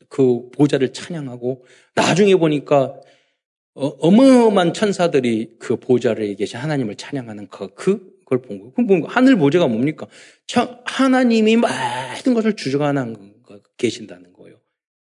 그 0.08 0.48
보좌를 0.50 0.92
찬양하고 0.92 1.64
나중에 1.94 2.34
보니까 2.36 2.98
어, 3.74 3.86
어마어마한 3.86 4.72
천사들이 4.72 5.56
그 5.58 5.76
보좌를 5.76 6.34
계신 6.34 6.58
하나님을 6.58 6.96
찬양하는 6.96 7.48
그, 7.48 7.68
그걸 7.74 8.42
본 8.42 8.58
거예요. 8.58 8.72
그럼 8.72 9.04
하늘 9.06 9.36
보좌가 9.36 9.68
뭡니까? 9.68 10.06
하나님이 10.84 11.56
모든 11.56 12.34
것을 12.34 12.56
주장하는 12.56 13.34
계신다는 13.76 14.32
거예요. 14.32 14.56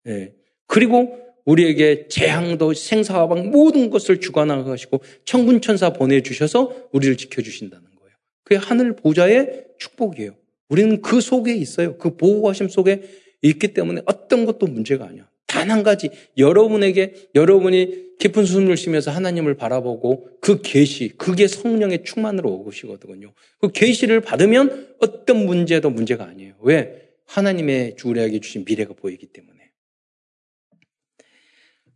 예. 0.07 0.35
그리고 0.67 1.19
우리에게 1.45 2.09
재앙도 2.09 2.75
생사화방 2.75 3.51
모든 3.51 3.91
것을 3.91 4.21
주관하시고 4.21 5.03
청군천사 5.25 5.93
보내주셔서 5.93 6.89
우리를 6.93 7.17
지켜주신다는 7.17 7.85
거예요. 7.85 8.17
그게 8.45 8.57
하늘 8.57 8.97
보좌의 8.97 9.65
축복이에요. 9.79 10.37
우리는 10.69 11.03
그 11.03 11.21
속에 11.21 11.55
있어요. 11.55 11.97
그 11.99 12.17
보호하심 12.17 12.69
속에 12.69 13.03
있기 13.43 13.75
때문에 13.75 14.03
어떤 14.07 14.45
것도 14.47 14.67
문제가 14.67 15.07
아니야. 15.07 15.29
단 15.47 15.71
한 15.71 15.83
가지 15.83 16.09
여러분에게 16.39 17.29
여러분이 17.35 18.17
깊은 18.19 18.45
숨을 18.47 18.77
쉬면서 18.77 19.11
하나님을 19.11 19.55
바라보고 19.55 20.29
그 20.41 20.63
계시 20.63 21.09
그게 21.17 21.47
성령의 21.47 22.05
충만으로 22.05 22.65
오시거든요. 22.67 23.33
그 23.61 23.71
계시를 23.71 24.21
받으면 24.21 24.95
어떤 25.01 25.45
문제도 25.45 25.89
문제가 25.91 26.25
아니에요. 26.25 26.55
왜? 26.63 27.11
하나님의 27.27 27.97
주우리에게 27.97 28.41
주신 28.41 28.65
미래가 28.65 28.95
보이기 28.95 29.27
때문에. 29.27 29.52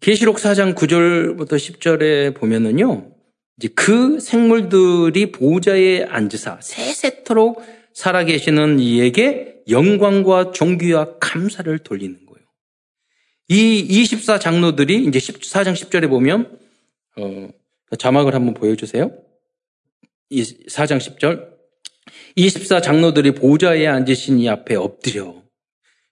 계시록 0.06 0.36
4장 0.36 0.76
9절부터 0.76 1.56
10절에 1.56 2.32
보면은요. 2.36 3.10
이제 3.58 3.66
그 3.74 4.20
생물들이 4.20 5.32
보좌에 5.32 6.04
앉으사 6.04 6.60
세세토록 6.62 7.60
살아계시는 7.92 8.78
이에게 8.78 9.56
영광과 9.68 10.52
존귀와 10.52 11.18
감사를 11.18 11.76
돌리는 11.80 12.24
거예요. 12.24 12.46
이 13.48 13.80
24 13.80 14.38
장로들이 14.38 15.06
이제 15.06 15.18
4장 15.18 15.72
10절에 15.72 16.08
보면 16.08 16.56
어, 17.18 17.48
자막을 17.98 18.32
한번 18.32 18.54
보여주세요. 18.54 19.10
4장 20.30 20.98
10절 20.98 21.48
24 22.36 22.80
장로들이 22.80 23.32
보좌에 23.32 23.88
앉으신 23.88 24.38
이 24.38 24.48
앞에 24.48 24.76
엎드려 24.76 25.45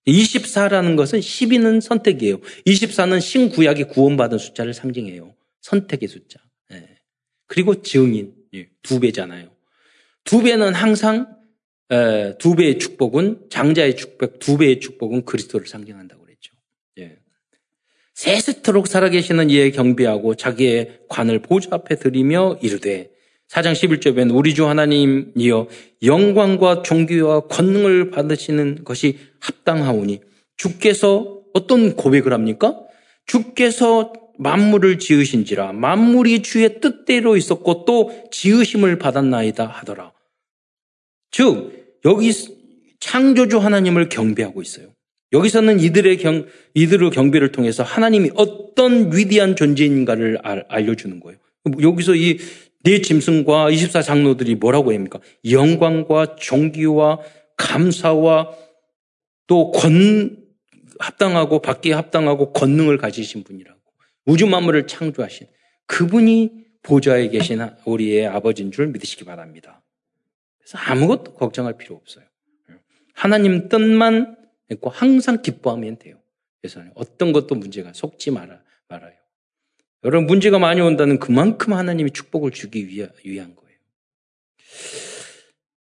24라는 0.07 0.97
것은 0.97 1.21
12는 1.21 1.81
선택이에요. 1.81 2.41
24는 2.67 3.21
신구약이 3.21 3.85
구원받은 3.85 4.39
숫자를 4.39 4.75
상징해요. 4.75 5.35
선택의 5.61 6.09
숫자. 6.09 6.41
예. 6.73 6.89
그리고 7.47 7.83
증인 7.83 8.35
예. 8.55 8.69
두 8.83 9.01
배잖아요. 9.01 9.51
두 10.25 10.43
배는 10.43 10.75
항상 10.75 11.37
에, 11.91 12.37
두 12.39 12.55
배의 12.55 12.79
축복은 12.79 13.47
장자의 13.51 13.97
축복, 13.97 14.39
두 14.39 14.59
배의 14.59 14.81
축복은 14.81 15.25
그리스도를 15.25 15.67
상징한다고 15.67 16.25
그랬죠. 16.25 16.55
예. 16.99 17.19
세세토록 18.15 18.87
살아계시는 18.87 19.51
이에 19.51 19.71
경배하고 19.71 20.35
자기의 20.35 21.01
관을 21.09 21.41
보좌 21.41 21.71
앞에 21.73 21.97
드리며 21.97 22.59
이르되 22.63 23.14
4장 23.49 23.73
11절에는 23.73 24.35
우리 24.35 24.55
주 24.55 24.69
하나님이여 24.69 25.69
영광과 26.03 26.83
존귀와 26.83 27.47
권능을 27.49 28.11
받으시는 28.11 28.85
것이 28.85 29.19
합당하오니 29.41 30.21
주께서 30.57 31.43
어떤 31.53 31.95
고백을 31.97 32.33
합니까? 32.33 32.81
주께서 33.27 34.13
만물을 34.39 34.99
지으신지라 34.99 35.73
만물이 35.73 36.43
주의 36.43 36.81
뜻대로 36.81 37.37
있었고 37.37 37.85
또 37.85 38.11
지으심을 38.31 38.99
받았나이다 38.99 39.67
하더라. 39.67 40.13
즉 41.31 41.99
여기 42.05 42.33
창조주 43.01 43.59
하나님을 43.59 44.09
경배하고 44.09 44.63
있어요. 44.63 44.89
여기서는 45.33 45.81
이들의 45.81 46.17
경, 46.19 46.47
이들의 46.75 47.11
경배를 47.11 47.53
통해서 47.53 47.83
하나님이 47.83 48.31
어떤 48.35 49.15
위대한 49.15 49.57
존재인가를 49.57 50.39
알, 50.43 50.65
알려주는 50.69 51.21
거예요. 51.21 51.39
여기서 51.81 52.15
이 52.15 52.39
네 52.85 53.01
짐승과 53.01 53.71
24 53.71 54.03
장로들이 54.03 54.57
뭐라고 54.57 54.93
합니까? 54.93 55.19
영광과 55.51 56.37
존귀와 56.37 57.21
감사와 57.57 58.55
또 59.47 59.71
권, 59.71 60.45
합당하고 60.99 61.61
받기에 61.61 61.95
합당하고 61.95 62.53
권능을 62.53 62.99
가지신 62.99 63.45
분이라고. 63.45 63.81
우주 64.27 64.47
만물을 64.47 64.87
창조하신 64.87 65.47
그분이 65.87 66.65
보좌에 66.83 67.29
계신 67.29 67.61
우리의 67.87 68.27
아버지인 68.27 68.71
줄 68.71 68.89
믿으시기 68.89 69.25
바랍니다. 69.25 69.83
그래서 70.59 70.79
아무것도 70.79 71.35
걱정할 71.35 71.77
필요 71.79 71.97
없어요. 71.97 72.25
하나님 73.15 73.69
뜻만 73.69 74.37
있고 74.73 74.91
항상 74.91 75.41
기뻐하면 75.41 75.99
돼요. 75.99 76.21
그래서 76.61 76.83
어떤 76.95 77.33
것도 77.33 77.55
문제가 77.55 77.93
속지 77.95 78.31
말아, 78.31 78.61
말아요. 78.89 79.15
여러분 80.05 80.27
문제가 80.27 80.59
많이 80.59 80.81
온다는 80.81 81.19
그만큼 81.19 81.73
하나님이 81.73 82.11
축복을 82.11 82.51
주기 82.51 82.89
위한 82.89 83.11
거예요. 83.25 83.79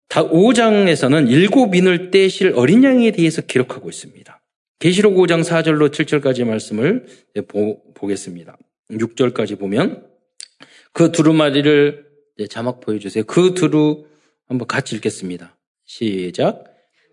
5장에서는 0.09 1.31
일곱 1.31 1.75
인을 1.75 2.11
떼실 2.11 2.53
어린 2.57 2.85
양에 2.85 3.11
대해서 3.13 3.43
기록하고 3.43 3.89
있습니다. 3.89 4.41
계시록 4.79 5.15
5장 5.15 5.43
4절로 5.43 5.91
7절까지 5.91 6.45
말씀을 6.45 7.07
보, 7.49 7.83
보겠습니다. 7.95 8.57
6절까지 8.91 9.59
보면 9.59 10.07
그 10.93 11.13
두루마리를 11.13 12.07
자막 12.49 12.81
보여주세요. 12.81 13.25
그 13.25 13.55
두루 13.55 14.07
한번 14.49 14.67
같이 14.67 14.97
읽겠습니다. 14.97 15.57
시작. 15.85 16.70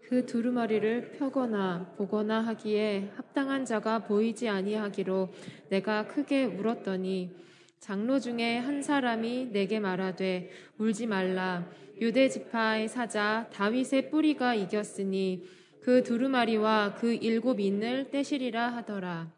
그 0.07 0.25
두루마리를 0.25 1.11
펴거나 1.17 1.93
보거나 1.97 2.39
하기에 2.39 3.11
합당한 3.17 3.65
자가 3.65 3.99
보이지 3.99 4.47
아니하기로 4.47 5.27
내가 5.69 6.07
크게 6.07 6.45
울었더니 6.45 7.35
장로 7.81 8.17
중에 8.17 8.57
한 8.57 8.81
사람이 8.81 9.49
내게 9.51 9.81
말하되 9.81 10.49
울지 10.77 11.07
말라 11.07 11.69
유대 11.99 12.29
지파의 12.29 12.87
사자 12.87 13.49
다윗의 13.51 14.09
뿌리가 14.09 14.55
이겼으니 14.55 15.43
그 15.81 16.03
두루마리와 16.03 16.95
그 16.95 17.13
일곱 17.13 17.59
인을 17.59 18.09
떼시리라 18.09 18.69
하더라. 18.75 19.29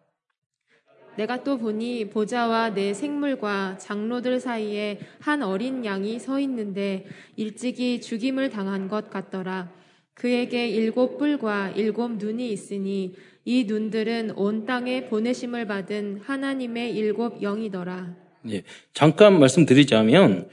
내가 1.16 1.44
또 1.44 1.58
보니 1.58 2.12
보좌와 2.12 2.76
내 2.76 2.94
생물과 2.94 3.78
장로들 3.78 4.40
사이에 4.40 5.00
한 5.20 5.42
어린 5.42 5.84
양이 5.84 6.20
서 6.20 6.40
있는데 6.40 7.08
일찍이 7.36 8.02
죽임을 8.02 8.52
당한 8.52 8.88
것 8.88 9.10
같더라. 9.10 9.80
그에게 10.20 10.68
일곱 10.68 11.18
뿔과 11.18 11.72
일곱 11.78 12.18
눈이 12.18 12.52
있으니 12.52 13.16
이 13.46 13.64
눈들은 13.64 14.32
온 14.36 14.66
땅에 14.66 15.06
보내심을 15.06 15.66
받은 15.66 16.20
하나님의 16.24 16.94
일곱 16.94 17.42
영이더라. 17.42 18.16
예, 18.52 18.64
잠깐 18.94 19.40
말씀드리자면 19.40 20.50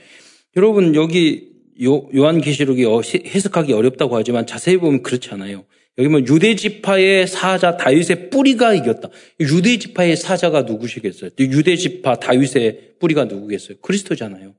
여러분 0.57 0.95
여기 0.95 1.53
요, 1.83 2.09
요한계시록이 2.15 2.85
어, 2.85 3.01
해석하기 3.03 3.73
어렵다고 3.73 4.17
하지만 4.17 4.47
자세히 4.47 4.77
보면 4.77 5.03
그렇지 5.03 5.31
않아요. 5.31 5.65
여기 5.99 6.09
뭐 6.09 6.21
유대 6.21 6.55
지파의 6.55 7.27
사자 7.27 7.77
다윗의 7.77 8.31
뿌리가 8.31 8.73
이겼다. 8.75 9.09
유대 9.41 9.79
지파의 9.79 10.17
사자가 10.17 10.63
누구시겠어요? 10.63 11.31
유대 11.41 11.75
지파 11.75 12.21
다윗의 12.21 12.95
뿌리가 13.01 13.25
누구겠어요? 13.25 13.79
그리스도잖아요. 13.83 14.55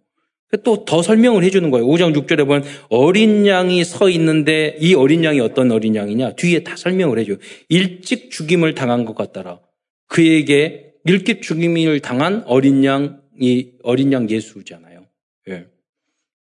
또 0.63 0.85
더 0.85 1.01
설명을 1.01 1.43
해주는 1.43 1.69
거예요. 1.71 1.85
5장 1.85 2.15
6절에 2.15 2.45
보면 2.45 2.63
어린 2.89 3.45
양이 3.47 3.83
서 3.83 4.09
있는데 4.09 4.77
이 4.79 4.93
어린 4.93 5.23
양이 5.23 5.39
어떤 5.41 5.71
어린 5.71 5.95
양이냐? 5.95 6.35
뒤에 6.35 6.63
다 6.63 6.75
설명을 6.77 7.19
해줘요. 7.19 7.37
일찍 7.67 8.31
죽임을 8.31 8.73
당한 8.73 9.03
것 9.03 9.15
같더라. 9.15 9.59
그에게 10.07 10.93
일찍 11.03 11.41
죽임을 11.41 11.99
당한 11.99 12.43
어린 12.45 12.85
양이 12.85 13.71
어린 13.83 14.13
양 14.13 14.29
예수잖아요. 14.29 15.05
예. 15.49 15.65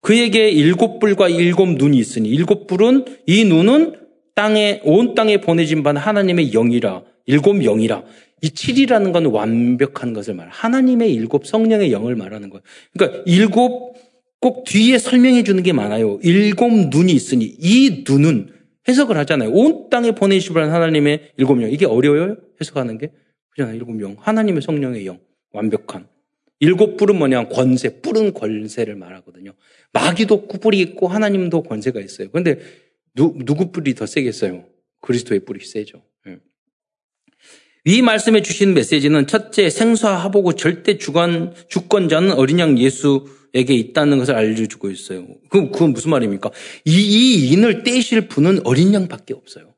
그에게 0.02 0.50
일곱 0.50 1.00
뿔과 1.00 1.30
일곱 1.30 1.70
눈이 1.70 1.98
있으니 1.98 2.28
일곱 2.28 2.68
뿔은 2.68 3.06
이 3.26 3.46
눈은 3.46 3.96
땅에 4.36 4.82
온 4.84 5.16
땅에 5.16 5.38
보내진 5.39 5.84
바 5.84 5.94
하나님의 5.94 6.52
영이라 6.52 7.04
일곱 7.26 7.63
영이라 7.63 8.04
이 8.43 8.49
7이라는 8.49 9.13
건 9.13 9.27
완벽한 9.27 10.12
것을 10.12 10.34
말. 10.34 10.49
하나님의 10.49 11.13
일곱 11.13 11.47
성령의 11.47 11.93
영을 11.93 12.17
말하는 12.17 12.49
거예요. 12.49 12.62
그러니까 12.91 13.23
일곱 13.25 13.95
꼭 14.41 14.65
뒤에 14.65 14.97
설명해 14.97 15.43
주는 15.43 15.63
게 15.63 15.71
많아요. 15.71 16.19
일곱 16.23 16.69
눈이 16.69 17.13
있으니 17.13 17.45
이 17.45 18.03
눈은 18.08 18.49
해석을 18.89 19.15
하잖아요. 19.19 19.49
온 19.49 19.89
땅에 19.89 20.12
보내시는 20.12 20.71
하나님의 20.71 21.32
일곱 21.38 21.62
영. 21.62 21.71
이게 21.71 21.86
어려워요? 21.86 22.36
해석하는 22.60 22.97
게? 22.97 23.13
그잖아요. 23.51 23.77
일곱 23.77 24.01
영. 24.01 24.17
하나님의 24.19 24.62
성령의 24.62 25.06
영. 25.08 25.19
완벽한. 25.53 26.10
일곱 26.60 26.97
뿔은 26.97 27.17
뭐냐? 27.17 27.47
권세. 27.47 28.01
뿔은 28.01 28.34
권세를 28.34 28.95
말하거든요. 28.95 29.53
마귀도 29.93 30.49
뿔이 30.49 30.82
있고 30.82 31.08
하나님도 31.08 31.63
권세가 31.63 32.01
있어요. 32.01 32.27
그런데 32.29 32.60
누, 33.15 33.38
누구 33.45 33.71
뿔이 33.71 33.95
더 33.95 34.06
세겠어요? 34.06 34.65
그리스도의 34.99 35.45
뿔이 35.45 35.63
세죠. 35.63 36.01
이 37.86 38.02
말씀에 38.02 38.41
주신 38.41 38.74
메시지는 38.74 39.28
첫째 39.28 39.69
생사하보고 39.69 40.54
절대 40.54 40.98
주관, 40.98 41.54
주권자는 41.67 42.32
어린 42.32 42.60
양 42.60 42.78
예수에게 42.78 43.74
있다는 43.74 44.19
것을 44.19 44.36
알려주고 44.36 44.89
있어요. 44.89 45.28
그, 45.50 45.69
그건 45.69 45.91
무슨 45.91 46.12
말입니까? 46.12 46.50
이, 46.86 46.91
이 46.91 47.52
인을 47.52 47.84
떼실 47.84 48.30
분은 48.30 48.65
어린 48.65 48.93
양밖에 48.93 49.34
없어요. 49.34 49.74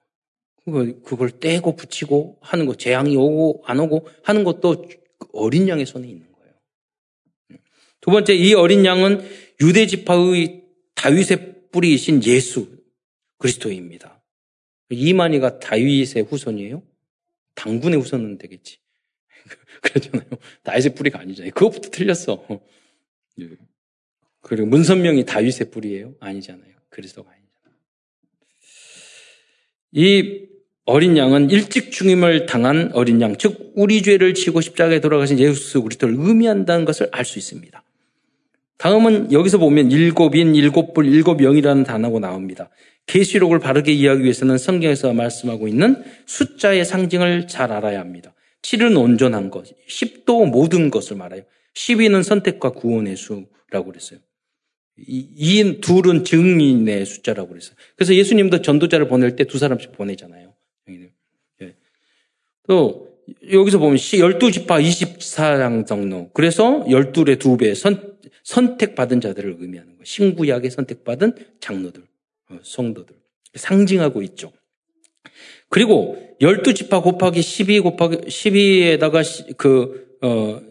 그걸, 0.66 1.32
떼고 1.40 1.76
붙이고 1.76 2.38
하는 2.42 2.68
거, 2.68 2.76
재앙이 2.76 3.16
오고 3.18 3.64
안 3.66 3.80
오고 3.80 4.08
하는 4.24 4.44
것도 4.44 4.86
어린 5.34 5.68
양의 5.68 5.86
손에 5.86 6.08
있는 6.08 6.26
거예요. 6.32 7.60
두 8.02 8.12
번째, 8.12 8.36
이 8.36 8.54
어린 8.54 8.86
양은 8.86 9.28
유대 9.62 9.88
지파의 9.88 10.64
다윗의 10.94 11.70
뿌리이신 11.72 12.24
예수 12.26 12.68
그리스도입니다. 13.40 14.24
이만희가 14.90 15.60
다윗의 15.60 16.24
후손이에요? 16.30 16.84
당군의 17.56 18.00
후손은 18.00 18.38
되겠지. 18.38 18.80
그러잖아요. 19.82 20.30
다윗의 20.64 20.96
뿌리가 20.96 21.20
아니잖아요. 21.20 21.52
그것부터 21.54 21.90
틀렸어. 21.90 22.46
예. 23.42 23.50
그리고 24.42 24.68
문선명이 24.68 25.26
다윗의 25.26 25.72
뿌리예요? 25.72 26.16
아니잖아요. 26.20 26.74
그리스도가 26.90 27.32
아니잖아요. 27.32 27.76
이 29.92 30.48
어린 30.86 31.18
양은 31.18 31.50
일찍 31.50 31.92
죽임을 31.92 32.46
당한 32.46 32.92
어린 32.94 33.20
양, 33.22 33.36
즉 33.38 33.72
우리 33.76 34.04
죄를 34.04 34.36
지고 34.36 34.62
십자가에 34.62 35.00
돌아가신 35.00 35.40
예수 35.40 35.82
그리스도를 35.82 36.16
의미한다는 36.18 36.86
것을 36.86 37.10
알 37.12 37.26
수 37.26 37.40
있습니다. 37.40 37.84
다음은 38.78 39.32
여기서 39.32 39.58
보면 39.58 39.92
일곱인, 39.92 40.56
일곱불, 40.56 41.08
일곱 41.08 41.42
영이라는 41.42 41.84
단어가 41.84 42.20
나옵니다. 42.20 42.70
계시록을 43.08 43.60
바르게 43.60 43.94
이해하기 43.94 44.24
위해서는 44.24 44.58
성경에서 44.58 45.14
말씀하고 45.14 45.68
있는 45.68 46.04
숫자의 46.26 46.86
상징을 46.86 47.48
잘 47.48 47.72
알아야 47.72 48.00
합니다. 48.00 48.34
7은 48.64 49.00
온전한 49.00 49.52
것, 49.52 49.66
10도 49.88 50.50
모든 50.50 50.90
것을 50.90 51.16
말해요. 51.16 51.44
12는 51.76 52.24
선택과 52.24 52.72
구원의 52.72 53.16
수라고 53.16 53.92
그랬어요. 53.92 54.20
이 54.98 55.80
둘은 55.82 56.24
증인의 56.24 57.06
숫자라고 57.06 57.50
그랬어요. 57.50 57.76
그래서 57.96 58.16
예수님도 58.16 58.62
전도자를 58.62 59.08
보낼 59.08 59.36
때 59.36 59.44
두 59.44 59.58
사람씩 59.58 59.92
보내잖아요. 59.92 60.54
예. 60.90 61.76
또 62.68 63.10
여기서 63.52 63.80
보면 63.80 63.98
12지파 63.98 64.82
24장 64.82 65.86
정도. 65.86 66.30
그래서 66.34 66.84
12의 66.86 67.40
두배선 67.40 68.15
택받은 68.78 69.22
자들을 69.22 69.58
의미하는 69.60 69.94
거예요. 69.94 70.06
신구약에 70.06 70.70
선택받은 70.70 71.34
장로들. 71.60 72.04
어, 72.50 72.60
성도들. 72.64 73.16
상징하고 73.56 74.22
있죠. 74.24 74.52
그리고 75.70 76.18
12지파 76.42 77.02
곱하기 77.02 77.42
12 77.42 77.80
곱하기 77.80 78.18
12에다가 78.28 79.58
그, 79.58 80.18
어, 80.22 80.62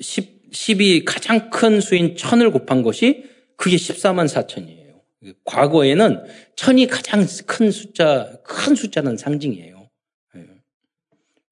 10, 0.00 0.50
10이 0.50 1.04
가장 1.04 1.50
큰 1.50 1.80
수인 1.80 2.16
천을 2.16 2.50
곱한 2.50 2.82
것이 2.82 3.24
그게 3.56 3.76
14만 3.76 4.26
4천이에요. 4.26 4.82
과거에는 5.44 6.24
천이 6.56 6.86
가장 6.86 7.26
큰 7.46 7.70
숫자, 7.70 8.32
큰 8.42 8.74
숫자는 8.74 9.16
상징이에요. 9.16 9.71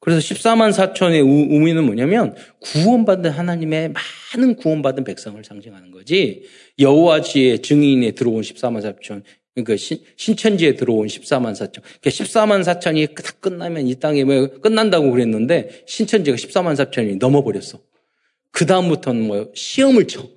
예. 0.00 0.02
그래서 0.02 0.20
14만 0.20 0.72
4천의 0.72 1.16
의미는 1.52 1.84
뭐냐면 1.84 2.34
구원받은 2.60 3.30
하나님의 3.30 3.92
많은 4.34 4.56
구원받은 4.56 5.04
백성을 5.04 5.42
상징하는 5.44 5.90
거지 5.90 6.44
여호와지의 6.78 7.60
증인에 7.60 8.12
들어온 8.12 8.40
14만 8.40 8.80
4천 8.82 9.22
그러니까 9.54 9.76
신, 9.76 10.36
천지에 10.36 10.74
들어온 10.74 11.06
14만 11.06 11.52
4천. 11.52 11.82
그러니까 11.82 12.10
14만 12.10 12.62
4천이 12.62 13.14
다 13.14 13.32
끝나면 13.40 13.86
이 13.86 13.94
땅에 13.96 14.24
뭐 14.24 14.48
끝난다고 14.60 15.10
그랬는데 15.10 15.82
신천지가 15.86 16.36
14만 16.36 16.76
4천이 16.76 17.18
넘어버렸어. 17.18 17.80
그 18.52 18.66
다음부터는 18.66 19.26
뭐 19.26 19.50
시험을 19.54 20.06
쳐. 20.06 20.28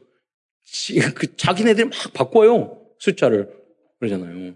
그 1.16 1.36
자기네들이 1.36 1.90
막 1.90 2.14
바꿔요. 2.14 2.82
숫자를. 3.00 3.50
그러잖아요. 4.00 4.56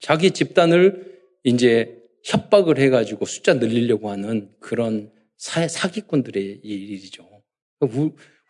자기 0.00 0.30
집단을 0.32 1.20
이제 1.44 1.99
협박을 2.24 2.78
해가지고 2.78 3.24
숫자 3.24 3.54
늘리려고 3.54 4.10
하는 4.10 4.50
그런 4.60 5.10
사, 5.36 5.66
사기꾼들의 5.66 6.60
일이죠. 6.62 7.28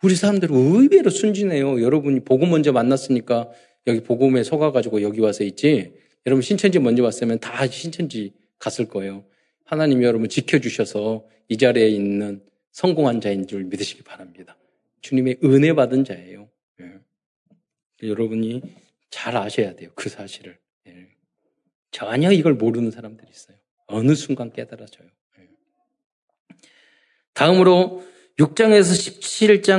우리 0.03 0.15
사람들은 0.15 0.55
의외로 0.55 1.09
순진해요. 1.09 1.81
여러분이 1.81 2.21
복음 2.21 2.49
먼저 2.49 2.71
만났으니까 2.71 3.49
여기 3.87 4.01
복음에 4.01 4.43
속아가지고 4.43 5.01
여기 5.01 5.21
와서 5.21 5.43
있지. 5.43 5.93
여러분 6.25 6.41
신천지 6.41 6.79
먼저 6.79 7.03
왔으면 7.03 7.39
다 7.39 7.65
신천지 7.67 8.33
갔을 8.59 8.87
거예요. 8.87 9.25
하나님이 9.65 10.05
여러분 10.05 10.27
지켜주셔서 10.29 11.25
이 11.47 11.57
자리에 11.57 11.87
있는 11.87 12.43
성공한 12.71 13.21
자인 13.21 13.47
줄 13.47 13.63
믿으시기 13.63 14.03
바랍니다. 14.03 14.57
주님의 15.01 15.39
은혜 15.43 15.73
받은 15.73 16.03
자예요. 16.03 16.49
예. 16.81 18.07
여러분이 18.07 18.61
잘 19.09 19.35
아셔야 19.35 19.75
돼요. 19.75 19.89
그 19.95 20.09
사실을. 20.09 20.57
예. 20.87 21.07
전혀 21.91 22.31
이걸 22.31 22.53
모르는 22.53 22.91
사람들이 22.91 23.29
있어요. 23.29 23.57
어느 23.91 24.15
순간 24.15 24.51
깨달아져요. 24.51 25.07
예. 25.39 25.47
다음으로 27.33 28.03
6장에서 28.39 28.93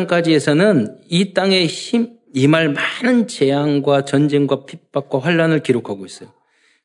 17장까지에서는 0.07 0.99
이 1.09 1.35
땅의 1.35 1.67
힘, 1.67 2.19
임할 2.35 2.71
많은 2.71 3.27
재앙과 3.27 4.05
전쟁과 4.05 4.65
핍박과 4.65 5.19
환란을 5.19 5.63
기록하고 5.63 6.07
있어요. 6.07 6.33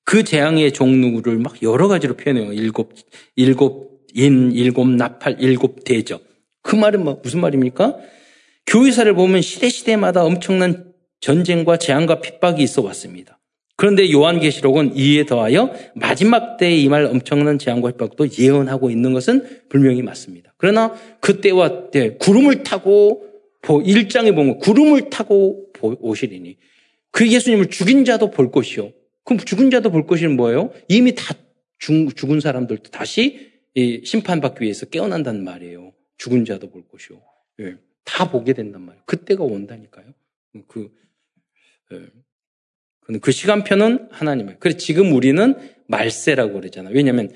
그 0.04 0.24
재앙의 0.24 0.72
종류를 0.72 1.38
막 1.38 1.62
여러 1.62 1.88
가지로 1.88 2.16
표현해요. 2.16 2.54
일곱, 2.54 2.94
일곱 3.36 4.06
인, 4.14 4.52
일곱 4.52 4.88
나팔, 4.88 5.38
일곱 5.40 5.84
대적. 5.84 6.24
그 6.62 6.76
말은 6.76 7.04
뭐 7.04 7.20
무슨 7.22 7.42
말입니까? 7.42 7.98
교회사를 8.66 9.14
보면 9.14 9.42
시대시대마다 9.42 10.24
엄청난 10.24 10.94
전쟁과 11.20 11.78
재앙과 11.78 12.22
핍박이 12.22 12.62
있어 12.64 12.82
왔습니다. 12.84 13.37
그런데 13.78 14.12
요한계시록은 14.12 14.96
이에 14.96 15.26
더하여 15.26 15.72
마지막 15.96 16.58
때에 16.58 16.76
임할 16.78 17.06
엄청난 17.06 17.60
재앙과 17.60 17.92
핍박도 17.92 18.28
예언하고 18.38 18.90
있는 18.90 19.14
것은 19.14 19.68
분명히 19.70 20.02
맞습니다. 20.02 20.54
그러나 20.58 20.96
그때와 21.22 21.92
때 21.92 22.18
구름을 22.18 22.64
타고 22.64 23.24
1장에 23.62 24.34
보면 24.34 24.58
구름을 24.58 25.10
타고 25.10 25.72
오시리니 25.82 26.58
그 27.12 27.32
예수님을 27.32 27.68
죽인 27.68 28.04
자도 28.04 28.32
볼 28.32 28.52
것이요. 28.52 28.92
그럼 29.24 29.40
죽은 29.40 29.70
자도 29.70 29.92
볼 29.92 30.08
것이는 30.08 30.36
뭐예요? 30.36 30.72
이미 30.88 31.14
다 31.14 31.36
죽, 31.78 32.16
죽은 32.16 32.40
사람들도 32.40 32.90
다시 32.90 33.52
심판받기 33.76 34.64
위해서 34.64 34.88
깨어난다는 34.88 35.44
말이에요. 35.44 35.94
죽은 36.18 36.46
자도 36.46 36.72
볼 36.72 36.84
것이요. 36.88 37.22
예. 37.60 37.76
다 38.04 38.32
보게 38.32 38.54
된단 38.54 38.82
말이에요. 38.82 39.04
그때가 39.06 39.44
온다니까요. 39.44 40.06
그, 40.68 40.90
예. 41.92 42.00
그 43.22 43.32
시간표는 43.32 44.10
하나님의. 44.12 44.58
그래서 44.60 44.78
지금 44.78 45.14
우리는 45.14 45.56
말세라고 45.88 46.54
그러잖아요. 46.54 46.94
왜냐하면 46.94 47.32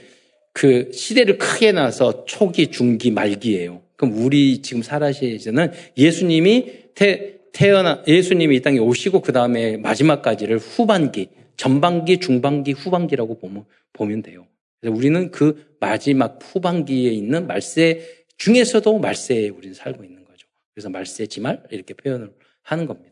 그 0.54 0.92
시대를 0.92 1.38
크게 1.38 1.72
나서 1.72 2.26
초기, 2.26 2.68
중기, 2.68 3.12
말기예요. 3.12 3.82
그럼 3.96 4.18
우리 4.18 4.62
지금 4.62 4.82
살아시는 4.82 5.72
예수님이 5.98 6.72
태, 6.96 7.36
태어나 7.54 8.04
예수님이 8.08 8.58
이 8.58 8.62
땅에 8.62 8.80
오시고 8.80 9.22
그 9.22 9.32
다음에 9.32 9.78
마지막까지를 9.78 10.58
후반기, 10.58 11.30
전반기, 11.56 12.20
중반기, 12.20 12.72
후반기라고 12.72 13.38
보면 13.40 13.66
보면 13.94 14.24
돼요. 14.24 14.48
그래서 14.80 14.98
우리는 14.98 15.32
그 15.32 15.76
마지막 15.80 16.40
후반기에 16.42 17.12
있는 17.12 17.48
말세 17.48 18.02
중에서도 18.38 18.98
말세에 18.98 19.50
우리는 19.50 19.74
살고 19.74 20.04
있는 20.04 20.26
거죠. 20.26 20.48
그래서 20.74 20.90
말세 20.90 21.28
지말 21.28 21.62
이렇게 21.70 21.94
표현을 21.94 22.32
하는 22.64 22.86
겁니다. 22.88 23.11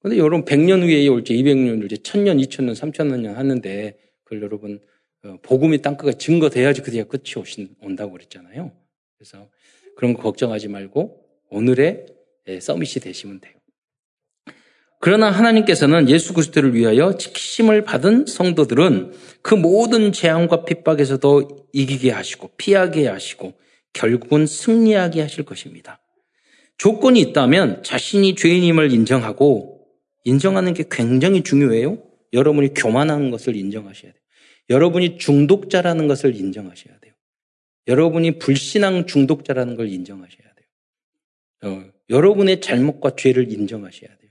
그런데 0.00 0.18
여러분 0.18 0.44
100년 0.44 0.82
후에 0.82 1.06
올지 1.08 1.34
200년 1.34 1.82
올지 1.82 1.96
1000년, 1.96 2.42
2000년, 2.44 2.72
3000년 2.74 3.34
하는데 3.34 3.98
그걸 4.24 4.42
여러분 4.42 4.80
어, 5.24 5.36
복음이 5.42 5.82
땅끝가 5.82 6.12
증거돼야지 6.12 6.82
그때가 6.82 7.08
끝이 7.08 7.34
오신, 7.36 7.76
온다고 7.80 8.12
그랬잖아요. 8.12 8.72
그래서 9.16 9.48
그런 9.96 10.14
거 10.14 10.22
걱정하지 10.22 10.68
말고 10.68 11.24
오늘의 11.50 12.06
예, 12.48 12.60
서밋이 12.60 12.94
되시면 13.02 13.40
돼요. 13.40 13.54
그러나 15.00 15.30
하나님께서는 15.30 16.08
예수 16.08 16.34
그리스도를 16.34 16.74
위하여 16.74 17.16
지키심을 17.16 17.84
받은 17.84 18.26
성도들은 18.26 19.12
그 19.42 19.54
모든 19.54 20.12
재앙과 20.12 20.64
핍박에서도 20.64 21.68
이기게 21.72 22.10
하시고 22.10 22.50
피하게 22.56 23.06
하시고 23.06 23.54
결국은 23.92 24.46
승리하게 24.46 25.22
하실 25.22 25.44
것입니다. 25.44 26.00
조건이 26.78 27.20
있다면 27.20 27.82
자신이 27.84 28.34
죄인임을 28.34 28.92
인정하고 28.92 29.77
인정하는 30.24 30.74
게 30.74 30.84
굉장히 30.90 31.42
중요해요. 31.42 32.02
여러분이 32.32 32.74
교만한 32.74 33.30
것을 33.30 33.56
인정하셔야 33.56 34.12
돼요. 34.12 34.22
여러분이 34.70 35.18
중독자라는 35.18 36.08
것을 36.08 36.36
인정하셔야 36.36 36.98
돼요. 36.98 37.14
여러분이 37.86 38.38
불신앙 38.38 39.06
중독자라는 39.06 39.76
걸 39.76 39.88
인정하셔야 39.88 40.48
돼요. 40.54 41.72
어, 41.72 41.90
여러분의 42.10 42.60
잘못과 42.60 43.16
죄를 43.16 43.50
인정하셔야 43.50 44.08
돼요. 44.16 44.30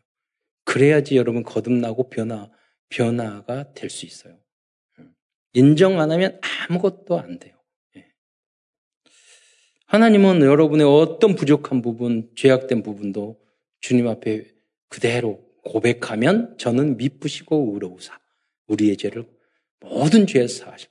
그래야지 0.64 1.18
여러분 1.18 1.44
거듭나고 1.44 2.10
변화, 2.10 2.52
변화가 2.90 3.74
될 3.74 3.90
수 3.90 4.06
있어요. 4.06 4.38
인정 5.54 6.00
안 6.00 6.12
하면 6.12 6.40
아무것도 6.70 7.20
안 7.20 7.40
돼요. 7.40 7.56
예. 7.96 8.06
하나님은 9.88 10.42
여러분의 10.42 10.86
어떤 10.86 11.36
부족한 11.36 11.82
부분, 11.82 12.30
죄악된 12.36 12.84
부분도 12.84 13.40
주님 13.80 14.08
앞에 14.08 14.46
그대로 14.90 15.47
고백하면 15.68 16.58
저는 16.58 16.98
미쁘시고 16.98 17.74
의로우사 17.74 18.20
우리의 18.68 18.98
죄를 18.98 19.28
모든 19.80 20.28
죄에서 20.28 20.66
사하실 20.66 20.90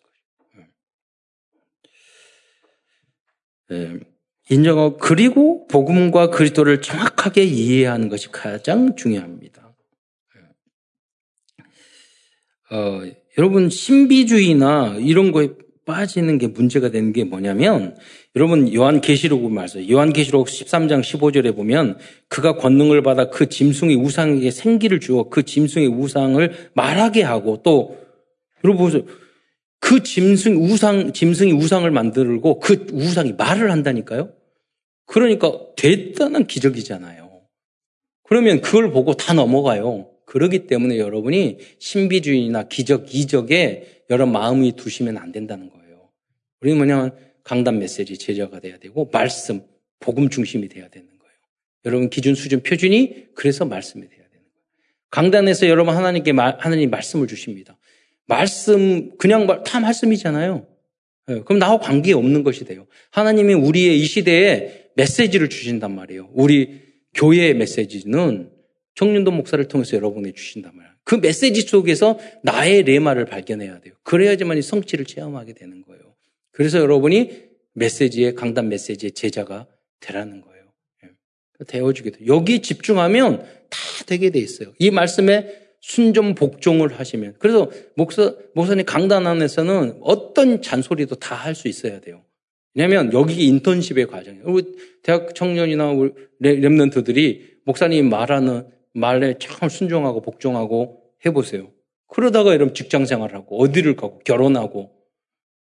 거예요. 3.69 3.95
예. 4.01 4.01
인정하고 4.49 4.97
그리고 4.99 5.67
복음과 5.67 6.31
그리스도를 6.31 6.81
정확하게 6.81 7.45
이해하는 7.45 8.09
것이 8.09 8.31
가장 8.31 8.95
중요합니다. 8.95 9.75
어, 12.71 13.01
여러분 13.39 13.71
신비주의나 13.71 14.97
이런 14.99 15.33
거에 15.33 15.51
빠지는 15.87 16.37
게 16.39 16.49
문제가 16.49 16.91
되는 16.91 17.13
게 17.13 17.25
뭐냐면 17.25 17.97
여러분 18.35 18.75
요한 18.75 19.01
계시록을 19.01 19.51
말씀 19.51 19.89
요한 19.89 20.13
계시록 20.13 20.49
13장 20.49 21.01
15절에 21.01 21.55
보면 21.55 21.97
그가 22.29 22.57
권능을 22.57 23.03
받아 23.03 23.31
그 23.31 23.49
짐승의 23.49 23.97
우상에게 23.97 24.51
생기를 24.51 25.01
주어 25.01 25.31
그 25.31 25.45
짐승의 25.45 25.89
우상을 25.89 26.71
말하게 26.75 27.23
하고 27.23 27.63
또 27.63 27.97
여러분 28.65 28.85
보세요. 28.85 29.05
그 29.79 30.03
짐승 30.03 30.57
우상 30.65 31.13
짐승이 31.13 31.53
우상을 31.53 31.89
만들고 31.89 32.59
그 32.59 32.87
우상이 32.93 33.35
말을 33.35 33.71
한다니까요. 33.71 34.33
그러니까 35.07 35.53
대단한 35.77 36.49
기적이잖아요. 36.49 37.43
그러면 38.25 38.61
그걸 38.61 38.91
보고 38.91 39.15
다 39.15 39.35
넘어가요. 39.35 40.09
그러기 40.25 40.67
때문에 40.67 40.99
여러분이 40.99 41.59
신비주의나 41.79 42.65
기적, 42.65 43.15
이적에 43.15 44.03
여러 44.11 44.27
마음이 44.27 44.73
두시면 44.73 45.17
안 45.17 45.31
된다는 45.31 45.71
거예요. 45.71 45.76
우리는 46.61 46.77
뭐냐면 46.77 47.17
강단 47.45 47.79
메시지 47.79 48.19
제자가 48.19 48.61
돼야 48.61 48.79
되고 48.79 49.09
말씀, 49.13 49.63
복음 50.01 50.29
중심이 50.29 50.69
돼야 50.69 50.89
되는 50.89 51.07
거예요. 51.07 51.35
여러분 51.85 52.11
기준, 52.11 52.35
수준, 52.35 52.63
표준이 52.63 53.35
그래서 53.35 53.65
말씀이 53.65 54.03
돼야 54.03 54.19
되는 54.19 54.31
거예요. 54.31 54.51
강단에서 55.11 55.69
여러분 55.69 55.95
하나님께 55.95 56.33
말, 56.33 56.57
하나님 56.59 56.91
말씀을 56.91 57.27
주십니다. 57.27 57.79
말씀 58.27 59.17
그냥 59.17 59.47
다 59.65 59.81
말씀이잖아요. 59.81 60.67
네, 61.29 61.41
그럼 61.41 61.59
나하고 61.59 61.81
관계 61.81 62.13
없는 62.13 62.43
것이 62.45 62.65
돼요. 62.65 62.87
하나님이 63.11 63.55
우리의 63.55 64.01
이 64.01 64.05
시대에 64.05 64.91
메시지를 64.97 65.49
주신단 65.49 65.95
말이에요. 65.95 66.31
우리 66.33 66.81
교회의 67.15 67.55
메시지는 67.55 68.51
청년도 68.95 69.31
목사를 69.31 69.67
통해서 69.69 69.97
여러분에 69.97 70.33
주신단 70.33 70.75
말이에요. 70.75 70.95
그 71.05 71.17
메시지 71.17 71.63
속에서 71.63 72.19
나의 72.43 72.83
레마를 72.83 73.27
발견해야 73.27 73.81
돼요. 73.81 73.95
그래야지만 74.03 74.59
이 74.59 74.63
성취를 74.63 75.05
체험하게 75.05 75.55
되는 75.55 75.83
거예요. 75.83 76.03
그래서 76.57 76.79
여러분이 76.79 77.45
메시지의 77.75 78.35
강단 78.35 78.71
메시지의 78.71 79.13
제자가 79.13 79.67
되라는 80.01 80.41
거예요. 80.41 80.65
예. 81.05 81.65
되어주게 81.67 82.11
돼요. 82.13 82.35
여기 82.35 82.63
집중하면 82.63 83.41
다 83.69 83.79
되게 84.07 84.31
돼 84.31 84.39
있어요. 84.39 84.73
이 84.79 84.91
말씀에 84.91 85.67
순종 85.81 86.35
복종을 86.35 86.99
하시면 86.99 87.35
그래서 87.39 87.71
목사 87.95 88.35
목사님 88.55 88.87
강단 88.87 89.27
안에서는 89.27 89.99
어떤 90.01 90.63
잔소리도 90.63 91.17
다 91.17 91.35
할 91.35 91.55
수 91.55 91.69
있어야 91.69 92.01
돼요. 92.01 92.25
왜냐하면 92.75 93.13
여기 93.13 93.47
인턴십의 93.49 94.07
과정이에요. 94.07 94.45
우리 94.47 94.65
대학 95.03 95.35
청년이나 95.35 95.91
우리 95.91 96.13
랩런트들이 96.43 97.41
목사님 97.67 98.09
말하는 98.09 98.69
말에 98.95 99.35
참 99.39 99.69
순종하고 99.69 100.23
복종하고 100.23 101.03
해보세요. 101.27 101.71
그러다가 102.09 102.55
여러분 102.55 102.73
직장 102.73 103.05
생활하고 103.05 103.61
어디를 103.61 103.95
가고 103.97 104.21
결혼하고 104.21 104.96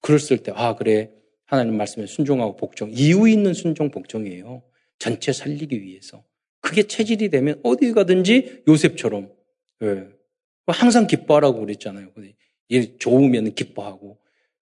그랬을 0.05 0.43
때, 0.43 0.53
아, 0.55 0.77
그래. 0.77 1.11
하나님 1.47 1.79
말씀에 1.79 2.05
순종하고 2.05 2.57
복종. 2.57 2.91
이유 2.93 3.27
있는 3.27 3.55
순종 3.55 3.91
복종이에요. 3.91 4.63
전체 4.99 5.33
살리기 5.33 5.83
위해서. 5.83 6.23
그게 6.61 6.83
체질이 6.83 7.31
되면 7.31 7.59
어디 7.63 7.93
가든지 7.93 8.65
요셉처럼. 8.69 9.33
예. 9.83 10.09
항상 10.67 11.07
기뻐하라고 11.07 11.61
그랬잖아요. 11.61 12.13
좋으면 12.99 13.55
기뻐하고 13.55 14.19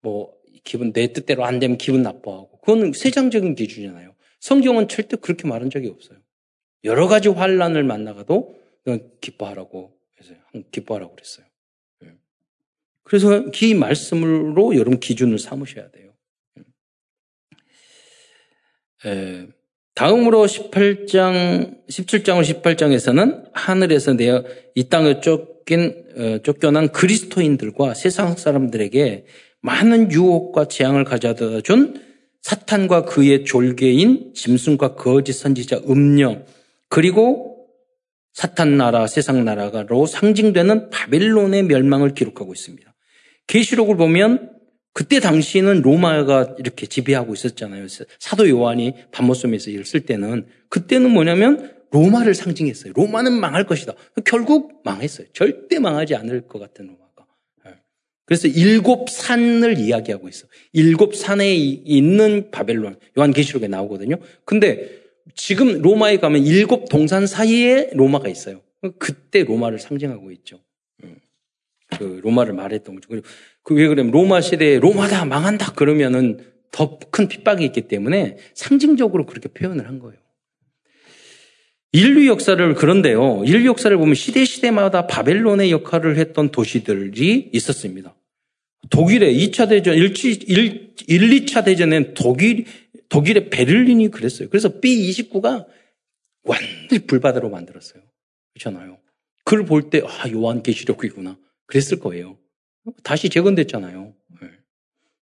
뭐 0.01 0.33
기분 0.63 0.91
내 0.91 1.13
뜻대로 1.13 1.45
안 1.45 1.59
되면 1.59 1.77
기분 1.77 2.01
나빠하고 2.01 2.59
그건 2.59 2.93
세상적인 2.93 3.55
기준이잖아요. 3.55 4.13
성경은 4.39 4.89
절대 4.89 5.15
그렇게 5.17 5.47
말한 5.47 5.69
적이 5.69 5.89
없어요. 5.89 6.19
여러 6.83 7.07
가지 7.07 7.29
환란을 7.29 7.83
만나가도 7.83 8.59
기뻐하라고 9.21 9.97
해서 10.19 10.33
기뻐하라고 10.71 11.15
그랬어요. 11.15 11.45
예. 13.11 13.17
그래서 13.17 13.43
이 13.61 13.73
말씀으로 13.73 14.75
여러분 14.75 14.99
기준을 14.99 15.37
삼으셔야 15.37 15.89
돼요. 15.91 16.11
에, 19.05 19.09
예. 19.09 19.47
다음으로 19.93 20.45
18장, 20.45 21.85
17장을 21.89 22.61
18장에서는 22.61 23.49
하늘에서 23.53 24.13
내어 24.13 24.45
이 24.73 24.87
땅을 24.87 25.21
쫓긴, 25.21 26.05
어, 26.17 26.37
쫓겨난 26.43 26.93
그리스도인들과 26.93 27.93
세상 27.93 28.35
사람들에게 28.35 29.25
많은 29.61 30.11
유혹과 30.11 30.69
재앙을 30.69 31.03
가져다 31.03 31.61
준 31.61 32.01
사탄과 32.41 33.03
그의 33.03 33.43
졸개인 33.43 34.33
짐승과 34.33 34.95
거짓 34.95 35.33
선지자 35.33 35.81
음녀 35.89 36.43
그리고 36.89 37.67
사탄 38.33 38.77
나라 38.77 39.07
세상 39.07 39.43
나라로 39.43 40.05
상징되는 40.05 40.89
바벨론의 40.89 41.63
멸망을 41.63 42.13
기록하고 42.13 42.53
있습니다. 42.53 42.90
계시록을 43.51 43.97
보면 43.97 44.49
그때 44.93 45.19
당시에는 45.19 45.81
로마가 45.81 46.55
이렇게 46.57 46.85
지배하고 46.85 47.33
있었잖아요. 47.33 47.87
사도 48.19 48.49
요한이 48.49 48.93
반모섬에서 49.11 49.71
일을 49.71 49.85
쓸 49.85 50.01
때는 50.01 50.45
그때는 50.69 51.11
뭐냐면 51.11 51.73
로마를 51.91 52.33
상징했어요. 52.33 52.93
로마는 52.95 53.33
망할 53.33 53.65
것이다. 53.65 53.93
결국 54.25 54.81
망했어요. 54.85 55.27
절대 55.33 55.79
망하지 55.79 56.15
않을 56.15 56.47
것 56.47 56.59
같은 56.59 56.87
로마. 56.87 57.01
그래서 58.31 58.47
일곱 58.47 59.09
산을 59.09 59.77
이야기하고 59.77 60.29
있어. 60.29 60.47
일곱 60.71 61.15
산에 61.15 61.53
있는 61.53 62.49
바벨론. 62.49 62.97
요한계시록에 63.17 63.67
나오거든요. 63.67 64.15
근데 64.45 65.01
지금 65.35 65.81
로마에 65.81 66.15
가면 66.15 66.45
일곱 66.45 66.87
동산 66.87 67.27
사이에 67.27 67.89
로마가 67.91 68.29
있어요. 68.29 68.61
그때 68.99 69.43
로마를 69.43 69.79
상징하고 69.79 70.31
있죠. 70.31 70.61
음. 72.01 72.15
그 72.15 72.21
로마를 72.21 72.53
말했던 72.53 72.95
거죠. 72.95 73.21
그왜 73.63 73.87
그러면 73.87 74.11
로마 74.11 74.41
시대에 74.41 74.79
로마다 74.79 75.25
망한다 75.25 75.73
그러면은 75.73 76.39
더 76.71 76.99
큰 77.11 77.27
핍박이 77.27 77.63
있기 77.65 77.81
때문에 77.87 78.37
상징적으로 78.53 79.25
그렇게 79.25 79.49
표현을 79.49 79.87
한 79.87 79.99
거예요. 79.99 80.17
인류 81.91 82.27
역사를 82.27 82.73
그런데요. 82.73 83.43
인류 83.45 83.65
역사를 83.67 83.95
보면 83.95 84.15
시대 84.15 84.45
시대마다 84.45 85.07
바벨론의 85.07 85.71
역할을 85.71 86.17
했던 86.17 86.49
도시들이 86.49 87.49
있었습니다. 87.51 88.15
독일의 88.89 89.35
2차 89.35 89.69
대전, 89.69 89.95
1, 89.95 90.03
1, 90.05 90.95
2차 91.07 91.65
대전엔 91.65 92.13
독일, 92.13 92.65
독일의 93.09 93.49
베를린이 93.49 94.09
그랬어요. 94.09 94.47
그래서 94.49 94.79
B29가 94.79 95.65
완전히 96.43 97.05
불바다로 97.05 97.49
만들었어요. 97.49 98.01
그렇잖아요. 98.53 98.97
그걸 99.43 99.65
볼 99.65 99.89
때, 99.89 100.01
아, 100.05 100.29
요한계시록이구나. 100.29 101.37
그랬을 101.71 101.99
거예요. 101.99 102.37
다시 103.01 103.29
재건됐잖아요. 103.29 104.13
네. 104.41 104.47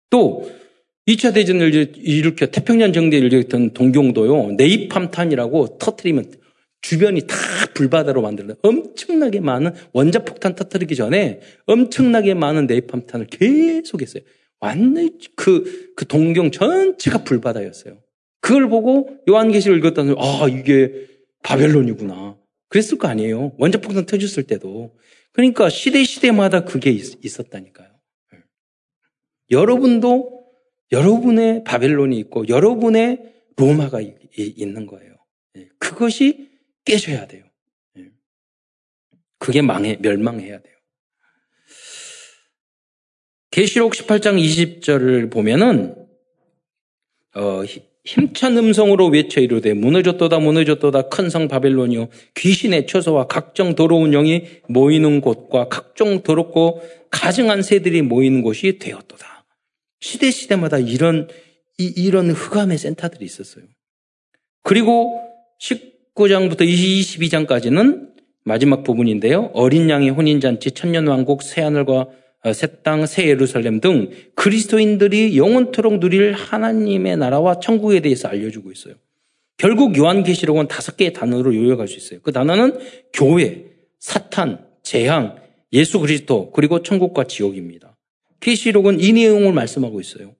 또, 0.09 0.49
2차 1.07 1.33
대전을 1.33 1.97
일으켜 1.97 2.47
태평양 2.47 2.91
정대를 2.91 3.31
일으켰던 3.31 3.73
동경도요, 3.73 4.53
네이팜탄이라고 4.53 5.77
터트리면 5.77 6.31
주변이 6.81 7.21
다 7.27 7.35
불바다로 7.73 8.21
만들어 8.21 8.55
엄청나게 8.63 9.41
많은 9.41 9.73
원자폭탄 9.93 10.55
터뜨리기 10.55 10.95
전에 10.95 11.41
엄청나게 11.65 12.33
많은 12.33 12.67
네이팜탄을 12.67 13.27
계속 13.27 14.01
했어요. 14.01 14.23
완전히 14.59 15.11
그, 15.35 15.93
그 15.95 16.07
동경 16.07 16.51
전체가 16.51 17.23
불바다였어요. 17.23 18.01
그걸 18.41 18.69
보고 18.69 19.09
요한계시를 19.27 19.77
읽었다는 19.77 20.15
아 20.17 20.47
이게 20.49 21.07
바벨론이구나. 21.43 22.37
그랬을 22.69 22.97
거 22.97 23.07
아니에요. 23.07 23.53
원자폭탄 23.57 24.05
터졌을 24.05 24.43
때도. 24.43 24.95
그러니까 25.39 25.69
시대 25.69 26.03
시대마다 26.03 26.65
그게 26.65 26.91
있, 26.91 27.39
었다니까요 27.39 27.97
여러분도 29.51 30.51
여러분의 30.91 31.63
바벨론이 31.63 32.19
있고 32.19 32.49
여러분의 32.49 33.45
로마가 33.55 34.01
있는 34.35 34.85
거예요. 34.85 35.15
예, 35.55 35.69
그것이 35.79 36.51
깨져야 36.83 37.27
돼요. 37.27 37.45
예. 37.99 38.11
그게 39.37 39.61
망해, 39.61 39.97
멸망해야 40.01 40.59
돼요. 40.59 40.75
계시록 43.49 43.93
18장 43.93 44.37
20절을 44.43 45.31
보면은 45.31 46.05
어, 47.35 47.63
힘찬 48.05 48.57
음성으로 48.57 49.07
외쳐 49.07 49.41
이르되 49.41 49.73
무너졌도다 49.73 50.39
무너졌도다 50.39 51.09
큰 51.09 51.29
성 51.29 51.47
바벨론이요 51.47 52.09
귀신의 52.35 52.87
처소와 52.87 53.27
각종 53.27 53.75
더러운 53.75 54.11
영이 54.11 54.45
모이는 54.67 55.21
곳과 55.21 55.67
각종 55.67 56.23
더럽고 56.23 56.81
가증한 57.11 57.61
새들이 57.61 58.01
모이는 58.01 58.41
곳이 58.41 58.79
되었도다. 58.79 59.45
시대 59.99 60.31
시대마다 60.31 60.79
이런 60.79 61.27
이, 61.77 61.93
이런 61.95 62.31
흑암의 62.31 62.77
센터들이 62.77 63.25
있었어요. 63.25 63.65
그리고 64.63 65.21
19장부터 65.61 66.61
22장까지는 66.61 68.09
마지막 68.43 68.83
부분인데요. 68.83 69.51
어린 69.53 69.89
양의 69.89 70.09
혼인잔치, 70.09 70.71
천년왕국, 70.71 71.43
새하늘과 71.43 71.93
어, 71.93 72.09
새 72.53 72.67
땅, 72.83 73.05
새 73.05 73.27
예루살렘 73.27 73.81
등 73.81 74.11
그리스도인들이 74.35 75.37
영원토록 75.37 75.99
누릴 75.99 76.33
하나님의 76.33 77.17
나라와 77.17 77.59
천국에 77.59 77.99
대해서 77.99 78.29
알려주고 78.29 78.71
있어요. 78.71 78.95
결국 79.57 79.97
요한계시록은 79.97 80.69
다섯 80.69 80.95
개의 80.95 81.11
단어로 81.11 81.53
요약할 81.53 81.87
수 81.89 81.97
있어요. 81.97 82.21
그 82.21 82.31
단어는 82.31 82.79
교회, 83.11 83.65
사탄, 83.99 84.65
재앙, 84.83 85.35
예수 85.73 85.99
그리스도, 85.99 86.51
그리고 86.51 86.81
천국과 86.81 87.25
지옥입니다. 87.25 87.97
계시록은 88.39 89.01
이 89.01 89.11
내용을 89.11 89.51
말씀하고 89.51 89.99
있어요. 89.99 90.33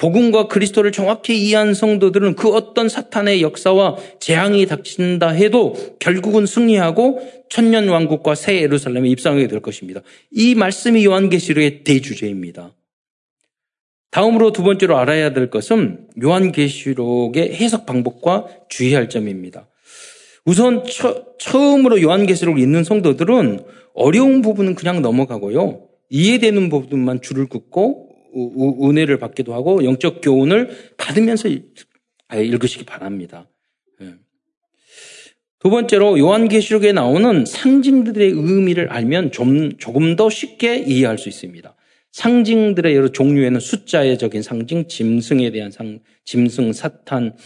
복음과 0.00 0.48
그리스도를 0.48 0.92
정확히 0.92 1.38
이해한 1.38 1.74
성도들은 1.74 2.34
그 2.34 2.48
어떤 2.48 2.88
사탄의 2.88 3.42
역사와 3.42 3.98
재앙이 4.18 4.64
닥친다 4.64 5.28
해도 5.28 5.76
결국은 5.98 6.46
승리하고 6.46 7.20
천년 7.50 7.86
왕국과 7.86 8.34
새 8.34 8.62
예루살렘에 8.62 9.10
입성하게 9.10 9.46
될 9.46 9.60
것입니다. 9.60 10.00
이 10.30 10.54
말씀이 10.54 11.04
요한계시록의 11.04 11.84
대주제입니다. 11.84 12.74
다음으로 14.10 14.52
두 14.52 14.62
번째로 14.62 14.96
알아야 14.96 15.34
될 15.34 15.50
것은 15.50 16.06
요한계시록의 16.22 17.52
해석 17.56 17.84
방법과 17.84 18.46
주의할 18.70 19.10
점입니다. 19.10 19.68
우선 20.46 20.82
처, 20.86 21.74
음으로 21.74 22.00
요한계시록을 22.00 22.58
읽는 22.62 22.84
성도들은 22.84 23.60
어려운 23.92 24.40
부분은 24.40 24.76
그냥 24.76 25.02
넘어가고요. 25.02 25.88
이해되는 26.08 26.70
부분만 26.70 27.20
줄을 27.20 27.50
긋고 27.50 28.09
은혜를 28.34 29.18
받기도 29.18 29.54
하고 29.54 29.84
영적 29.84 30.20
교훈을 30.22 30.94
받으면서 30.96 31.48
읽으시기 32.32 32.84
바랍니다. 32.84 33.48
예. 34.00 34.14
두 35.58 35.70
번째로 35.70 36.18
요한계시록에 36.18 36.92
나오는 36.92 37.44
상징들의 37.44 38.30
의미를 38.30 38.88
알면 38.88 39.32
좀, 39.32 39.76
조금 39.78 40.16
더 40.16 40.30
쉽게 40.30 40.78
이해할 40.78 41.18
수 41.18 41.28
있습니다. 41.28 41.74
상징들의 42.12 42.94
여러 42.96 43.08
종류에는 43.08 43.60
숫자적인 43.60 44.42
상징, 44.42 44.88
짐승에 44.88 45.50
대한 45.50 45.70
상, 45.70 46.00
짐승, 46.24 46.72
사탄, 46.72 47.36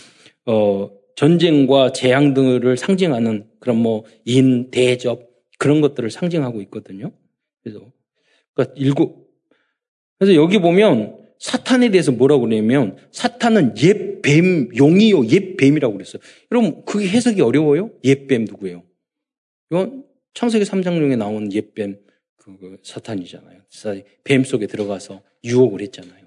어, 0.46 0.90
전쟁과 1.16 1.92
재앙 1.92 2.34
등을 2.34 2.76
상징하는 2.76 3.46
그런 3.60 3.76
뭐 3.76 4.04
인, 4.24 4.70
대접 4.70 5.28
그런 5.58 5.80
것들을 5.80 6.10
상징하고 6.10 6.60
있거든요. 6.62 7.12
그래서 7.62 7.80
그러니까 8.52 8.74
일곱 8.76 9.23
그래서 10.24 10.40
여기 10.40 10.58
보면 10.58 11.18
사탄에 11.38 11.90
대해서 11.90 12.10
뭐라고 12.10 12.46
그러냐면 12.46 12.96
사탄은 13.12 13.74
옛 13.82 14.22
뱀, 14.22 14.74
용이요, 14.74 15.26
옛 15.26 15.56
뱀이라고 15.58 15.92
그랬어요. 15.92 16.22
여러분, 16.50 16.82
그게 16.86 17.06
해석이 17.06 17.42
어려워요? 17.42 17.90
옛뱀 18.02 18.46
누구예요? 18.46 18.82
이건 19.70 20.04
창세기 20.32 20.64
3장중에 20.64 21.18
나온 21.18 21.52
옛 21.52 21.74
뱀, 21.74 21.98
그 22.38 22.78
사탄이잖아요. 22.82 23.60
뱀 24.24 24.44
속에 24.44 24.66
들어가서 24.66 25.20
유혹을 25.44 25.82
했잖아요. 25.82 26.24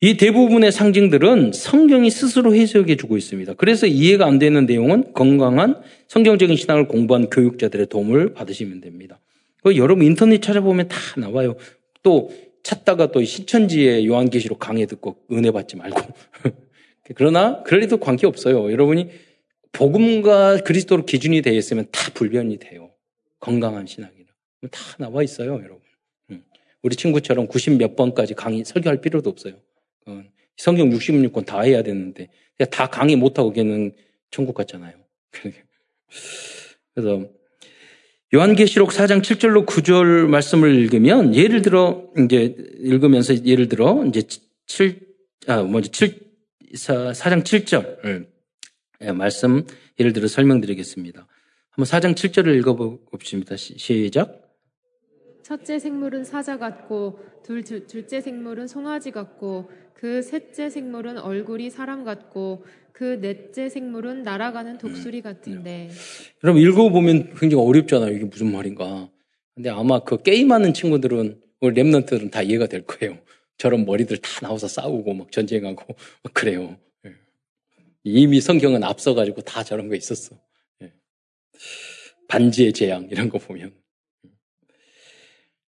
이 0.00 0.16
대부분의 0.16 0.70
상징들은 0.70 1.52
성경이 1.52 2.10
스스로 2.10 2.54
해석해 2.54 2.96
주고 2.96 3.16
있습니다. 3.16 3.54
그래서 3.54 3.88
이해가 3.88 4.26
안 4.26 4.38
되는 4.38 4.66
내용은 4.66 5.12
건강한 5.12 5.80
성경적인 6.06 6.56
신앙을 6.56 6.86
공부한 6.86 7.28
교육자들의 7.30 7.86
도움을 7.86 8.34
받으시면 8.34 8.80
됩니다. 8.80 9.20
그 9.62 9.76
여러분 9.76 10.04
인터넷 10.04 10.40
찾아보면 10.40 10.88
다 10.88 10.96
나와요. 11.16 11.56
또 12.02 12.30
찾다가 12.62 13.10
또 13.12 13.22
신천지의 13.22 14.06
요한계시록 14.06 14.58
강의 14.58 14.86
듣고 14.86 15.16
은혜 15.32 15.50
받지 15.50 15.76
말고. 15.76 16.00
그러나 17.14 17.62
그럴 17.62 17.80
리도 17.80 17.98
관계 17.98 18.26
없어요. 18.26 18.70
여러분이 18.70 19.10
복음과 19.72 20.58
그리스도로 20.58 21.04
기준이 21.04 21.42
되어 21.42 21.54
있으면 21.54 21.86
다 21.90 22.10
불변이 22.12 22.58
돼요. 22.58 22.90
건강한 23.40 23.86
신앙이라. 23.86 24.26
다 24.70 24.80
나와 24.98 25.22
있어요, 25.22 25.54
여러분. 25.54 25.80
음. 26.30 26.44
우리 26.82 26.94
친구처럼 26.94 27.46
90 27.48 27.78
몇 27.78 27.96
번까지 27.96 28.34
강의 28.34 28.64
설교할 28.64 29.00
필요도 29.00 29.30
없어요. 29.30 29.54
어, 30.06 30.22
성경 30.56 30.90
66권 30.90 31.46
다 31.46 31.60
해야 31.62 31.82
되는데 31.82 32.28
다 32.70 32.86
강의 32.86 33.16
못하고 33.16 33.52
걔는 33.52 33.92
천국 34.30 34.54
갔잖아요. 34.54 34.94
그래서 36.94 37.28
요한계시록 38.34 38.90
4장 38.90 39.20
7절로 39.20 39.66
9절 39.66 40.26
말씀을 40.26 40.74
읽으면 40.74 41.34
예를 41.34 41.60
들어 41.60 42.08
이제 42.16 42.56
읽으면서 42.78 43.44
예를 43.44 43.68
들어 43.68 44.04
이제 44.06 44.22
7 44.66 45.00
아, 45.48 45.62
먼저 45.62 45.90
7 45.90 46.32
4, 46.74 47.12
4장 47.12 47.42
7절 47.42 48.26
예, 49.02 49.12
말씀 49.12 49.66
예를 50.00 50.14
들어 50.14 50.28
설명드리겠습니다. 50.28 51.26
한번 51.70 51.84
4장 51.84 52.14
7절을 52.14 52.58
읽어 52.58 52.74
봅시다. 53.10 53.56
시작. 53.56 54.42
첫째 55.42 55.78
생물은 55.78 56.24
사자 56.24 56.56
같고 56.56 57.18
둘, 57.42 57.62
둘째 57.62 58.20
생물은 58.20 58.68
송아지 58.68 59.10
같고 59.10 59.70
그 59.94 60.22
셋째 60.22 60.70
생물은 60.70 61.18
얼굴이 61.18 61.70
사람 61.70 62.04
같고 62.04 62.64
그 62.92 63.20
넷째 63.20 63.68
생물은 63.68 64.22
날아가는 64.22 64.78
독수리 64.78 65.18
음, 65.18 65.22
같은데. 65.22 65.90
여러분 66.44 66.62
읽어보면 66.62 67.34
굉장히 67.34 67.64
어렵잖아요. 67.64 68.14
이게 68.14 68.24
무슨 68.24 68.52
말인가. 68.52 69.10
근데 69.54 69.70
아마 69.70 70.00
그 70.00 70.22
게임하는 70.22 70.74
친구들은 70.74 71.40
우리 71.60 71.74
랩런트들은 71.82 72.30
다 72.30 72.42
이해가 72.42 72.66
될 72.66 72.82
거예요. 72.82 73.18
저런 73.56 73.84
머리들 73.84 74.18
다 74.18 74.40
나와서 74.40 74.66
싸우고 74.68 75.14
막 75.14 75.32
전쟁하고 75.32 75.94
막 76.22 76.34
그래요. 76.34 76.76
예. 77.06 77.12
이미 78.02 78.40
성경은 78.40 78.82
앞서가지고 78.82 79.42
다 79.42 79.62
저런 79.62 79.88
거 79.88 79.94
있었어. 79.94 80.36
예. 80.82 80.92
반지의 82.28 82.72
재앙 82.72 83.08
이런 83.10 83.28
거 83.28 83.38
보면. 83.38 83.72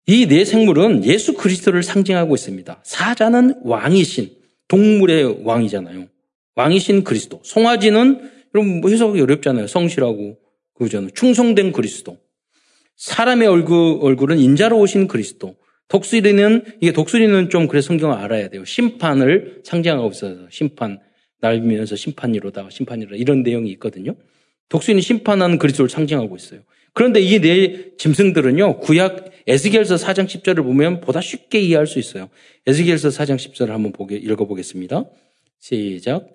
이 0.06 0.26
네 0.26 0.44
생물은 0.44 1.04
예수 1.04 1.34
그리스도를 1.34 1.82
상징하고 1.82 2.34
있습니다. 2.34 2.80
사자는 2.84 3.60
왕이신 3.62 4.30
동물의 4.68 5.42
왕이잖아요. 5.44 6.08
왕이신 6.56 7.04
그리스도. 7.04 7.40
송아지는 7.44 8.30
여러분 8.54 8.80
뭐 8.80 8.90
해석이 8.90 9.20
어렵잖아요. 9.20 9.66
성실하고 9.68 10.38
그잖아요. 10.74 11.10
충성된 11.10 11.72
그리스도. 11.72 12.18
사람의 12.96 13.48
얼굴, 13.48 13.98
얼굴은 14.00 14.38
인자로 14.38 14.78
오신 14.78 15.06
그리스도. 15.08 15.56
독수리는 15.88 16.64
이게 16.80 16.92
독수리는 16.92 17.50
좀 17.50 17.68
그래 17.68 17.80
성경을 17.80 18.16
알아야 18.16 18.48
돼요. 18.48 18.64
심판을 18.64 19.60
상징하고 19.64 20.10
있어서 20.10 20.46
심판 20.50 20.98
날면서 21.40 21.96
심판이로다 21.96 22.68
심판이로다 22.70 23.16
이런 23.16 23.42
내용이 23.42 23.70
있거든요. 23.72 24.14
독수리는 24.68 25.00
심판하는 25.02 25.58
그리스도를 25.58 25.88
상징하고 25.90 26.34
있어요. 26.36 26.60
그런데 26.94 27.20
이 27.20 27.40
네 27.40 27.96
짐승들은요, 27.96 28.80
구약 28.80 29.32
에스겔서 29.46 29.96
4장 29.96 30.26
10절을 30.26 30.62
보면 30.62 31.00
보다 31.00 31.20
쉽게 31.20 31.58
이해할 31.60 31.86
수 31.86 31.98
있어요. 31.98 32.28
에스겔서 32.66 33.08
4장 33.08 33.36
10절을 33.36 33.68
한번 33.68 33.92
보게, 33.92 34.16
읽어보겠습니다. 34.16 35.04
시작. 35.58 36.28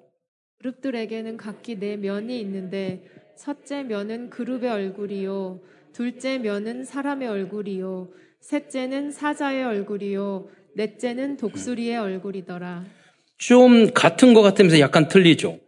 그룹들에게는 0.59 1.37
각기 1.37 1.79
네 1.79 1.95
면이 1.97 2.39
있는데, 2.41 3.03
첫째 3.37 3.83
면은 3.83 4.29
그룹의 4.29 4.69
얼굴이요, 4.69 5.61
둘째 5.93 6.37
면은 6.39 6.83
사람의 6.83 7.27
얼굴이요, 7.27 8.09
셋째는 8.41 9.11
사자의 9.11 9.63
얼굴이요, 9.63 10.47
넷째는 10.75 11.37
독수리의 11.37 11.97
얼굴이더라. 11.97 12.85
좀 13.37 13.93
같은 13.93 14.33
것 14.33 14.41
같으면서 14.41 14.79
약간 14.79 15.07
틀리죠. 15.07 15.59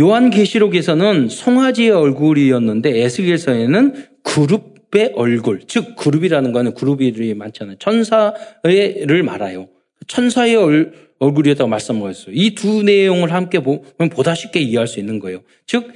요한계시록에서는 0.00 1.28
송아지의 1.28 1.90
얼굴이었는데 1.90 3.02
에스겔서에는 3.02 3.94
그룹의 4.22 5.12
얼굴, 5.14 5.60
즉 5.66 5.94
그룹이라는 5.96 6.52
거는 6.52 6.74
그룹이 6.74 7.34
많잖아요. 7.34 7.76
천사를 7.78 9.22
말아요. 9.24 9.68
천사의 10.08 10.56
얼, 10.56 10.92
얼굴이었다고 11.18 11.68
말씀하셨어요. 11.68 12.34
이 12.34 12.54
두 12.54 12.82
내용을 12.82 13.32
함께 13.32 13.60
보면 13.60 14.08
보다 14.10 14.34
쉽게 14.34 14.60
이해할 14.60 14.86
수 14.88 14.98
있는 14.98 15.18
거예요. 15.18 15.42
즉, 15.66 15.92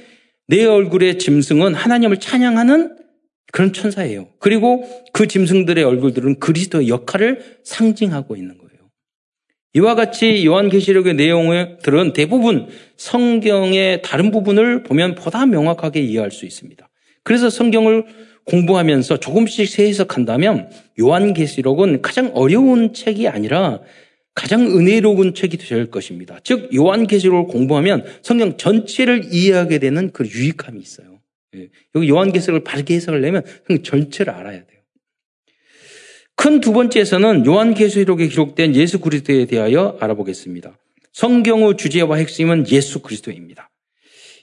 내 0.47 0.63
얼굴의 0.63 1.17
짐승은 1.17 1.73
하나님을 1.73 2.17
찬양하는 2.19 2.97
그런 3.51 3.73
천사예요. 3.73 4.27
그리고 4.39 4.83
그 5.13 5.27
짐승들의 5.27 5.83
얼굴들은 5.83 6.39
그리스도의 6.39 6.89
역할을 6.89 7.59
상징하고 7.63 8.35
있는 8.35 8.57
거예요. 8.57 8.64
이와 9.75 9.93
같이 9.93 10.45
요한계시록의 10.45 11.15
내용들은 11.15 12.13
대부분 12.13 12.67
성경의 12.95 14.01
다른 14.03 14.31
부분을 14.31 14.83
보면 14.83 15.15
보다 15.15 15.45
명확하게 15.45 15.99
이해할 15.99 16.31
수 16.31 16.45
있습니다. 16.45 16.89
그래서 17.23 17.49
성경을 17.49 18.05
공부하면서 18.45 19.17
조금씩 19.17 19.69
재해석한다면 19.69 20.69
요한계시록은 20.99 22.01
가장 22.01 22.31
어려운 22.33 22.93
책이 22.93 23.27
아니라 23.27 23.81
가장 24.33 24.65
은혜로운 24.65 25.33
책이 25.33 25.57
될 25.57 25.91
것입니다. 25.91 26.39
즉 26.43 26.73
요한계시록을 26.73 27.51
공부하면 27.51 28.05
성경 28.21 28.55
전체를 28.55 29.33
이해하게 29.33 29.79
되는 29.79 30.11
그 30.11 30.25
유익함이 30.25 30.79
있어요. 30.79 31.19
예. 31.55 31.67
여기 31.95 32.09
요한계시록을 32.09 32.63
바르게 32.63 32.95
해석을 32.95 33.19
내면 33.21 33.43
전체를 33.83 34.31
알아야 34.31 34.65
돼요. 34.65 34.74
큰 36.35 36.59
두 36.59 36.73
번째에서는 36.73 37.45
요한계시록에 37.45 38.27
기록된 38.27 38.75
예수 38.75 38.99
그리스도에 38.99 39.45
대하여 39.45 39.97
알아보겠습니다. 39.99 40.77
성경의 41.13 41.77
주제와 41.77 42.17
핵심은 42.17 42.69
예수 42.69 42.99
그리스도입니다. 42.99 43.69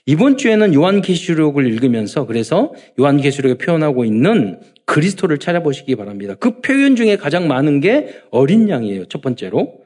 이번 0.05 0.37
주에는 0.37 0.73
요한계시록을 0.73 1.65
읽으면서 1.71 2.25
그래서 2.25 2.73
요한계시록에 2.99 3.57
표현하고 3.57 4.03
있는 4.03 4.59
그리스도를 4.85 5.37
찾아보시기 5.37 5.95
바랍니다. 5.95 6.35
그 6.35 6.59
표현 6.59 6.95
중에 6.95 7.15
가장 7.15 7.47
많은 7.47 7.79
게 7.79 8.21
어린 8.31 8.67
양이에요. 8.67 9.05
첫 9.05 9.21
번째로. 9.21 9.81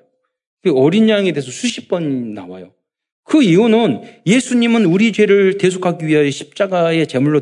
그 0.63 0.73
어린 0.73 1.07
양에 1.07 1.31
대해서 1.33 1.51
수십 1.51 1.87
번 1.87 2.33
나와요. 2.33 2.73
그 3.23 3.43
이유는 3.43 4.01
예수님은 4.25 4.85
우리 4.85 5.11
죄를 5.11 5.57
대속하기 5.57 6.07
위하여 6.07 6.31
십자가의 6.31 7.05
제물로 7.07 7.41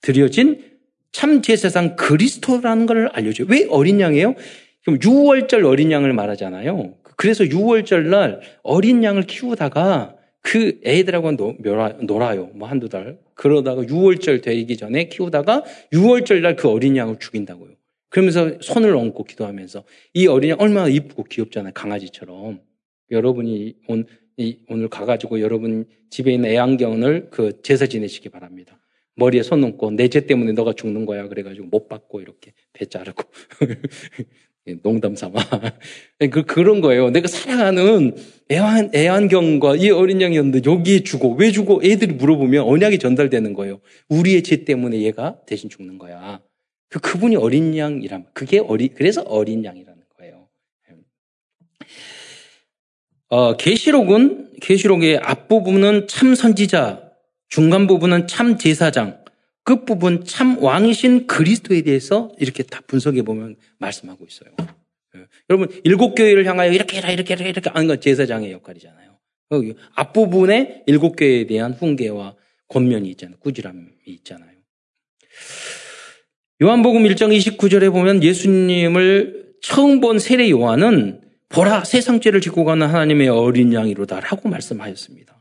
드려진 0.00 0.69
참 1.12 1.42
제사상 1.42 1.96
그리스도라는 1.96 2.86
걸 2.86 3.08
알려줘요. 3.12 3.46
왜 3.50 3.66
어린 3.70 4.00
양이에요? 4.00 4.34
그럼 4.84 4.98
6월절 4.98 5.64
어린 5.66 5.90
양을 5.90 6.12
말하잖아요. 6.12 6.94
그래서 7.16 7.44
6월절 7.44 8.06
날 8.08 8.40
어린 8.62 9.04
양을 9.04 9.24
키우다가 9.24 10.16
그 10.42 10.80
애들하고 10.84 11.32
놀아, 11.32 11.88
놀아요. 12.00 12.50
뭐 12.54 12.66
한두 12.68 12.88
달. 12.88 13.18
그러다가 13.34 13.82
6월절 13.82 14.42
되기 14.42 14.76
전에 14.76 15.08
키우다가 15.08 15.64
6월절 15.92 16.40
날 16.40 16.56
그 16.56 16.68
어린 16.68 16.96
양을 16.96 17.18
죽인다고요. 17.18 17.72
그러면서 18.08 18.58
손을 18.60 18.96
얹고 18.96 19.24
기도하면서 19.24 19.84
이 20.14 20.26
어린 20.26 20.50
양 20.50 20.60
얼마나 20.60 20.88
이쁘고 20.88 21.24
귀엽잖아요. 21.24 21.72
강아지처럼. 21.74 22.60
여러분이 23.10 23.74
오늘 24.68 24.88
가가지고 24.88 25.40
여러분 25.40 25.84
집에 26.08 26.32
있는 26.32 26.50
애완견을 26.50 27.28
그 27.30 27.60
제사 27.62 27.86
지내시기 27.86 28.30
바랍니다. 28.30 28.78
머리에 29.20 29.42
손 29.42 29.62
얹고 29.62 29.92
내 29.92 30.08
죄 30.08 30.26
때문에 30.26 30.52
너가 30.52 30.72
죽는 30.72 31.06
거야. 31.06 31.28
그래가지고 31.28 31.66
못 31.66 31.88
받고 31.88 32.20
이렇게 32.20 32.52
배 32.72 32.86
자르고. 32.86 33.22
농담 34.82 35.14
삼아. 35.16 35.34
그, 36.30 36.44
그런 36.44 36.80
거예요. 36.80 37.10
내가 37.10 37.28
사랑하는 37.28 38.14
애완, 38.50 38.90
애완경과 38.94 39.76
이 39.76 39.90
어린 39.90 40.20
양이었는데 40.20 40.68
여기에 40.70 41.02
죽어. 41.02 41.28
왜 41.28 41.50
죽어? 41.50 41.80
애들이 41.82 42.14
물어보면 42.14 42.64
언약이 42.64 42.98
전달되는 42.98 43.54
거예요. 43.54 43.80
우리의 44.08 44.42
죄 44.42 44.64
때문에 44.64 45.00
얘가 45.00 45.38
대신 45.46 45.70
죽는 45.70 45.98
거야. 45.98 46.40
그, 46.88 46.98
그분이 47.00 47.36
어린 47.36 47.76
양이란, 47.76 48.26
그게 48.32 48.58
어리, 48.58 48.88
그래서 48.88 49.22
어린 49.22 49.64
양이라는 49.64 50.02
거예요. 50.18 50.48
어, 53.28 53.56
계시록은, 53.56 54.58
계시록의 54.60 55.18
앞부분은 55.18 56.08
참 56.08 56.34
선지자, 56.34 57.09
중간 57.50 57.86
부분은 57.86 58.28
참 58.28 58.56
제사장, 58.56 59.22
끝부분 59.64 60.24
참 60.24 60.62
왕이신 60.62 61.26
그리스도에 61.26 61.82
대해서 61.82 62.32
이렇게 62.38 62.62
다 62.62 62.80
분석해 62.86 63.22
보면 63.22 63.56
말씀하고 63.78 64.24
있어요. 64.24 64.50
예. 65.16 65.26
여러분 65.50 65.68
일곱 65.84 66.14
교회를 66.14 66.46
향하여 66.46 66.72
이렇게 66.72 66.96
해라 66.96 67.10
이렇게 67.10 67.34
해라 67.34 67.46
이렇게 67.46 67.68
하는 67.68 67.86
건 67.86 68.00
제사장의 68.00 68.52
역할이잖아요. 68.52 69.10
앞부분에 69.94 70.84
일곱 70.86 71.16
교회에 71.16 71.46
대한 71.46 71.72
훈계와 71.72 72.36
권면이 72.68 73.10
있잖아요. 73.10 73.36
꾸지람이 73.40 73.80
있잖아요. 74.06 74.50
요한복음 76.62 77.02
1장 77.04 77.36
29절에 77.36 77.90
보면 77.90 78.22
예수님을 78.22 79.54
처음 79.60 80.00
본 80.00 80.18
세례 80.18 80.50
요한은 80.50 81.22
보라 81.48 81.84
세상 81.84 82.20
죄를 82.20 82.40
짓고 82.40 82.64
가는 82.64 82.86
하나님의 82.86 83.28
어린 83.28 83.72
양이로다라고 83.72 84.48
말씀하였습니다. 84.48 85.39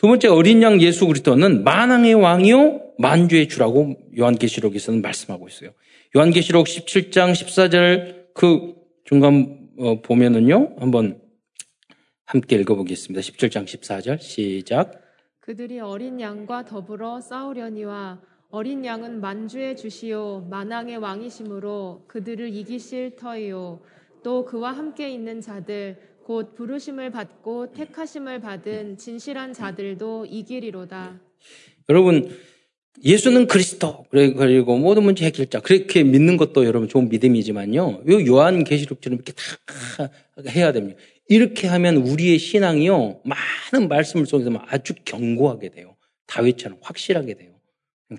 두 0.00 0.06
번째 0.06 0.28
어린 0.28 0.62
양 0.62 0.80
예수 0.80 1.06
그리스도는 1.06 1.62
만왕의 1.62 2.14
왕이요 2.14 2.94
만주의 2.96 3.48
주라고 3.48 3.98
요한계시록에서는 4.18 5.02
말씀하고 5.02 5.46
있어요. 5.46 5.72
요한계시록 6.16 6.66
17장 6.66 7.32
14절 7.32 8.32
그 8.32 8.76
중간 9.04 9.68
어, 9.78 10.00
보면은요 10.00 10.76
한번 10.78 11.20
함께 12.24 12.56
읽어보겠습니다. 12.56 13.20
17장 13.20 13.66
14절 13.66 14.22
시작. 14.22 15.02
그들이 15.40 15.80
어린 15.80 16.18
양과 16.18 16.64
더불어 16.64 17.20
싸우려니와 17.20 18.22
어린 18.48 18.86
양은 18.86 19.20
만주의 19.20 19.76
주시오 19.76 20.46
만왕의 20.48 20.96
왕이심으로 20.96 22.06
그들을 22.08 22.48
이기실 22.54 23.16
터이요 23.16 23.82
또 24.22 24.46
그와 24.46 24.72
함께 24.72 25.10
있는 25.10 25.42
자들 25.42 25.98
곧 26.30 26.54
부르심을 26.54 27.10
받고 27.10 27.72
택하심을 27.72 28.40
받은 28.40 28.98
진실한 28.98 29.52
자들도 29.52 30.26
이기리로다. 30.26 31.18
여러분 31.88 32.30
예수는 33.02 33.48
그리스도 33.48 34.06
그리고 34.10 34.78
모든 34.78 35.02
문제 35.02 35.24
해결자 35.26 35.58
그렇게 35.58 36.04
믿는 36.04 36.36
것도 36.36 36.66
여러분 36.66 36.88
좋은 36.88 37.08
믿음이지만요. 37.08 38.02
요 38.08 38.26
요한 38.28 38.62
계시록처럼 38.62 39.16
이렇게 39.16 39.32
다 39.32 40.08
해야 40.50 40.70
됩니다. 40.70 41.00
이렇게 41.28 41.66
하면 41.66 41.96
우리의 41.96 42.38
신앙이요 42.38 43.22
많은 43.24 43.88
말씀을 43.88 44.24
속에서 44.24 44.52
아주 44.68 44.94
견고하게 45.04 45.70
돼요. 45.70 45.96
다윗처럼 46.28 46.78
확실하게 46.80 47.34
돼요. 47.34 47.54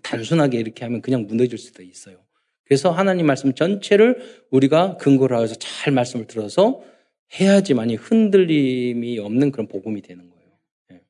단순하게 0.03 0.59
이렇게 0.59 0.83
하면 0.83 1.01
그냥 1.01 1.27
무너질 1.27 1.57
수도 1.57 1.81
있어요. 1.81 2.17
그래서 2.65 2.91
하나님 2.91 3.25
말씀 3.25 3.53
전체를 3.53 4.43
우리가 4.51 4.97
근거로 4.97 5.41
해서 5.41 5.55
잘 5.55 5.93
말씀을 5.93 6.27
들어서 6.27 6.90
해야지만이 7.39 7.95
흔들림이 7.95 9.19
없는 9.19 9.51
그런 9.51 9.67
복음이 9.67 10.01
되는 10.01 10.29
거예요. 10.29 10.51
예. 10.91 11.01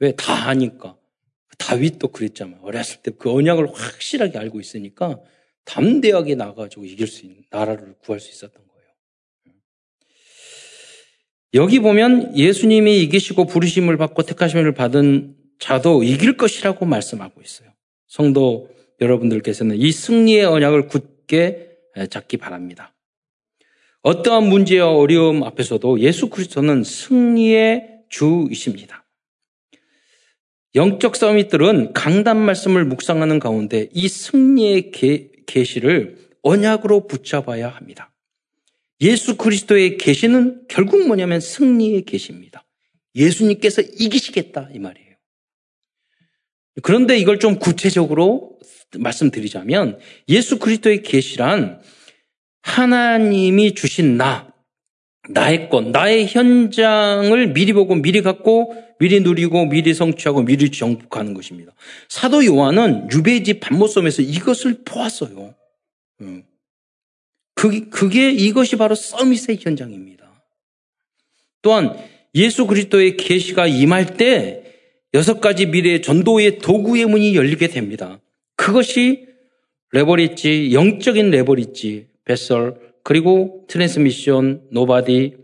왜다 0.00 0.48
아니까. 0.48 0.96
다윗도 1.58 2.08
그랬잖아요. 2.08 2.60
어렸을 2.62 3.02
때 3.02 3.12
그 3.12 3.30
언약을 3.30 3.72
확실하게 3.72 4.38
알고 4.38 4.58
있으니까 4.58 5.20
담대하게 5.64 6.34
나가지고 6.34 6.84
이길 6.84 7.06
수 7.06 7.24
있는 7.24 7.44
나라를 7.50 7.94
구할 8.02 8.18
수 8.18 8.30
있었던 8.30 8.54
거예요. 8.66 8.88
예. 9.48 9.52
여기 11.54 11.78
보면 11.78 12.36
예수님이 12.36 13.02
이기시고 13.02 13.46
부르심을 13.46 13.96
받고 13.96 14.22
택하심을 14.22 14.74
받은 14.74 15.36
자도 15.60 16.02
이길 16.02 16.36
것이라고 16.36 16.84
말씀하고 16.84 17.40
있어요. 17.40 17.70
성도 18.08 18.68
여러분들께서는 19.00 19.76
이 19.76 19.92
승리의 19.92 20.44
언약을 20.44 20.88
굳게 20.88 21.76
잡기 22.10 22.36
바랍니다. 22.38 22.91
어떠한 24.02 24.48
문제와 24.48 24.90
어려움 24.90 25.44
앞에서도 25.44 26.00
예수 26.00 26.28
그리스도는 26.28 26.82
승리의 26.82 28.02
주이십니다. 28.08 29.06
영적 30.74 31.16
서밋들은 31.16 31.92
강단 31.92 32.36
말씀을 32.36 32.84
묵상하는 32.84 33.38
가운데 33.38 33.88
이 33.92 34.08
승리의 34.08 34.90
계시를 35.46 36.18
언약으로 36.42 37.06
붙잡아야 37.06 37.68
합니다. 37.68 38.12
예수 39.00 39.36
그리스도의 39.36 39.98
계시는 39.98 40.62
결국 40.68 41.06
뭐냐면 41.06 41.40
승리의 41.40 42.04
계시입니다. 42.04 42.64
예수님께서 43.14 43.82
이기시겠다 43.82 44.70
이 44.72 44.78
말이에요. 44.78 45.12
그런데 46.82 47.18
이걸 47.18 47.38
좀 47.38 47.58
구체적으로 47.58 48.58
말씀드리자면 48.96 49.98
예수 50.28 50.58
그리스도의 50.58 51.02
계시란 51.02 51.80
하나님이 52.62 53.74
주신 53.74 54.16
나, 54.16 54.52
나의 55.28 55.68
것, 55.68 55.88
나의 55.88 56.26
현장을 56.26 57.52
미리 57.52 57.72
보고 57.72 57.94
미리 57.94 58.22
갖고 58.22 58.74
미리 58.98 59.20
누리고 59.20 59.66
미리 59.66 59.94
성취하고 59.94 60.42
미리 60.42 60.70
정복하는 60.70 61.34
것입니다. 61.34 61.72
사도 62.08 62.44
요한은 62.44 63.08
유배지 63.10 63.60
반모섬에서 63.60 64.22
이것을 64.22 64.82
보았어요. 64.84 65.54
그게, 67.54 67.88
그게 67.90 68.30
이것이 68.30 68.76
바로 68.76 68.94
서밋의 68.94 69.58
현장입니다. 69.60 70.42
또한 71.62 71.96
예수 72.34 72.66
그리스도의 72.66 73.16
계시가 73.16 73.66
임할 73.66 74.16
때 74.16 74.62
여섯 75.14 75.40
가지 75.40 75.66
미래의 75.66 76.02
전도의 76.02 76.58
도구의 76.58 77.06
문이 77.06 77.36
열리게 77.36 77.68
됩니다. 77.68 78.20
그것이 78.56 79.26
레버리지, 79.92 80.72
영적인 80.72 81.30
leverage, 81.30 82.06
vessel, 82.24 82.94
그리고 83.02 83.64
transmission, 83.68 84.68
nobody, 84.70 85.36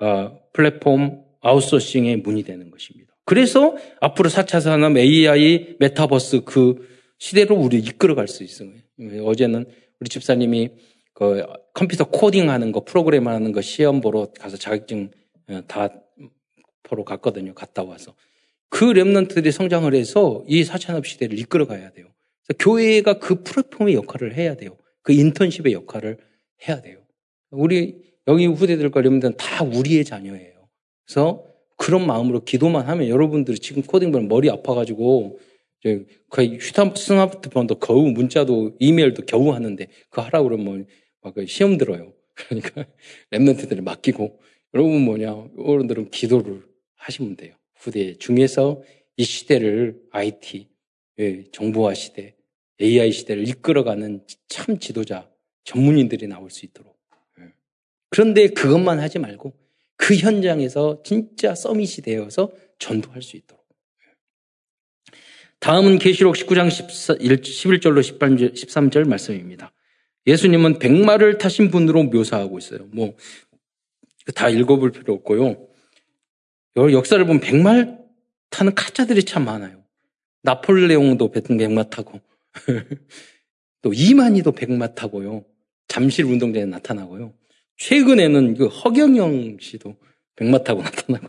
어, 0.00 0.38
플랫폼, 0.52 1.22
아웃소싱의 1.40 2.18
문이 2.18 2.42
되는 2.42 2.70
것입니다. 2.70 3.14
그래서 3.24 3.76
앞으로 4.00 4.28
4차 4.28 4.60
산업, 4.60 4.96
AI, 4.96 5.76
메타버스 5.78 6.42
그 6.44 6.88
시대로 7.18 7.56
우리 7.56 7.78
이끌어갈 7.78 8.28
수 8.28 8.42
있어요. 8.42 8.70
어제는 9.24 9.66
우리 10.00 10.08
집사님이 10.08 10.70
그 11.12 11.44
컴퓨터 11.72 12.04
코딩 12.04 12.50
하는 12.50 12.72
거, 12.72 12.84
프로그램 12.84 13.28
하는 13.28 13.52
거 13.52 13.60
시험 13.60 14.00
보러 14.00 14.26
가서 14.38 14.56
자격증 14.56 15.10
어, 15.48 15.60
다 15.66 15.88
보러 16.82 17.04
갔거든요. 17.04 17.54
갔다 17.54 17.82
와서. 17.82 18.14
그 18.68 18.86
remnant들이 18.86 19.52
성장을 19.52 19.92
해서 19.94 20.42
이 20.48 20.62
4차 20.62 20.86
산업 20.86 21.06
시대를 21.06 21.38
이끌어 21.38 21.66
가야 21.66 21.90
돼요. 21.92 22.08
교회가 22.58 23.18
그 23.20 23.42
플랫폼의 23.42 23.94
역할을 23.94 24.34
해야 24.34 24.54
돼요. 24.56 24.76
그 25.04 25.12
인턴십의 25.12 25.72
역할을 25.74 26.18
해야 26.66 26.82
돼요. 26.82 26.98
우리 27.50 28.02
여기 28.26 28.46
후대들과 28.46 28.98
여러분들은 28.98 29.36
다 29.36 29.62
우리의 29.62 30.04
자녀예요. 30.04 30.68
그래서 31.06 31.44
그런 31.76 32.06
마음으로 32.06 32.42
기도만 32.44 32.86
하면 32.88 33.08
여러분들이 33.08 33.58
지금 33.58 33.82
코딩 33.82 34.10
보면 34.10 34.28
머리 34.28 34.50
아파가지고 34.50 35.38
거의 36.30 36.58
스마트폰도 36.60 37.78
겨우 37.78 38.10
문자도 38.10 38.76
이메일도 38.80 39.26
겨우 39.26 39.52
하는데 39.52 39.86
그거 40.08 40.22
하라고 40.22 40.48
그러면 40.48 40.86
막그 41.20 41.46
시험 41.46 41.76
들어요. 41.76 42.14
그러니까 42.34 42.86
랩런트들을 43.30 43.82
맡기고 43.82 44.40
여러분 44.72 45.02
뭐냐 45.02 45.26
여러분들은 45.58 46.10
기도를 46.10 46.62
하시면 46.96 47.36
돼요. 47.36 47.54
후대 47.76 48.16
중에서 48.16 48.82
이 49.16 49.24
시대를 49.24 50.00
IT 50.10 50.68
예, 51.18 51.44
정보화 51.52 51.94
시대 51.94 52.33
AI 52.80 53.12
시대를 53.12 53.48
이끌어가는 53.48 54.26
참 54.48 54.78
지도자 54.78 55.30
전문인들이 55.64 56.26
나올 56.26 56.50
수 56.50 56.66
있도록. 56.66 56.98
예. 57.40 57.52
그런데 58.10 58.48
그것만 58.48 59.00
하지 59.00 59.18
말고 59.18 59.54
그 59.96 60.16
현장에서 60.16 61.02
진짜 61.04 61.54
서밋이 61.54 62.02
되어서 62.04 62.52
전도할 62.78 63.22
수 63.22 63.36
있도록. 63.36 63.64
예. 64.06 65.14
다음은 65.60 65.98
계시록 65.98 66.34
19장 66.34 66.68
11절로 66.68 68.00
13절 68.00 69.08
말씀입니다. 69.08 69.72
예수님은 70.26 70.78
백마를 70.78 71.38
타신 71.38 71.70
분으로 71.70 72.04
묘사하고 72.04 72.58
있어요. 72.58 72.86
뭐, 72.92 73.14
다 74.34 74.48
읽어볼 74.48 74.92
필요 74.92 75.14
없고요. 75.14 75.68
역사를 76.76 77.24
보면 77.24 77.40
백말 77.40 77.98
타는 78.50 78.74
가짜들이 78.74 79.24
참 79.24 79.44
많아요. 79.44 79.84
나폴레옹도 80.42 81.30
백마 81.30 81.84
타고, 81.84 82.20
또 83.82 83.92
이만희도 83.92 84.52
백마 84.52 84.94
타고요. 84.94 85.44
잠실 85.88 86.24
운동장에 86.24 86.64
나타나고요. 86.66 87.34
최근에는 87.76 88.54
그 88.54 88.66
허경영 88.66 89.58
씨도 89.60 89.96
백마 90.36 90.62
타고 90.62 90.82
나타나고. 90.82 91.28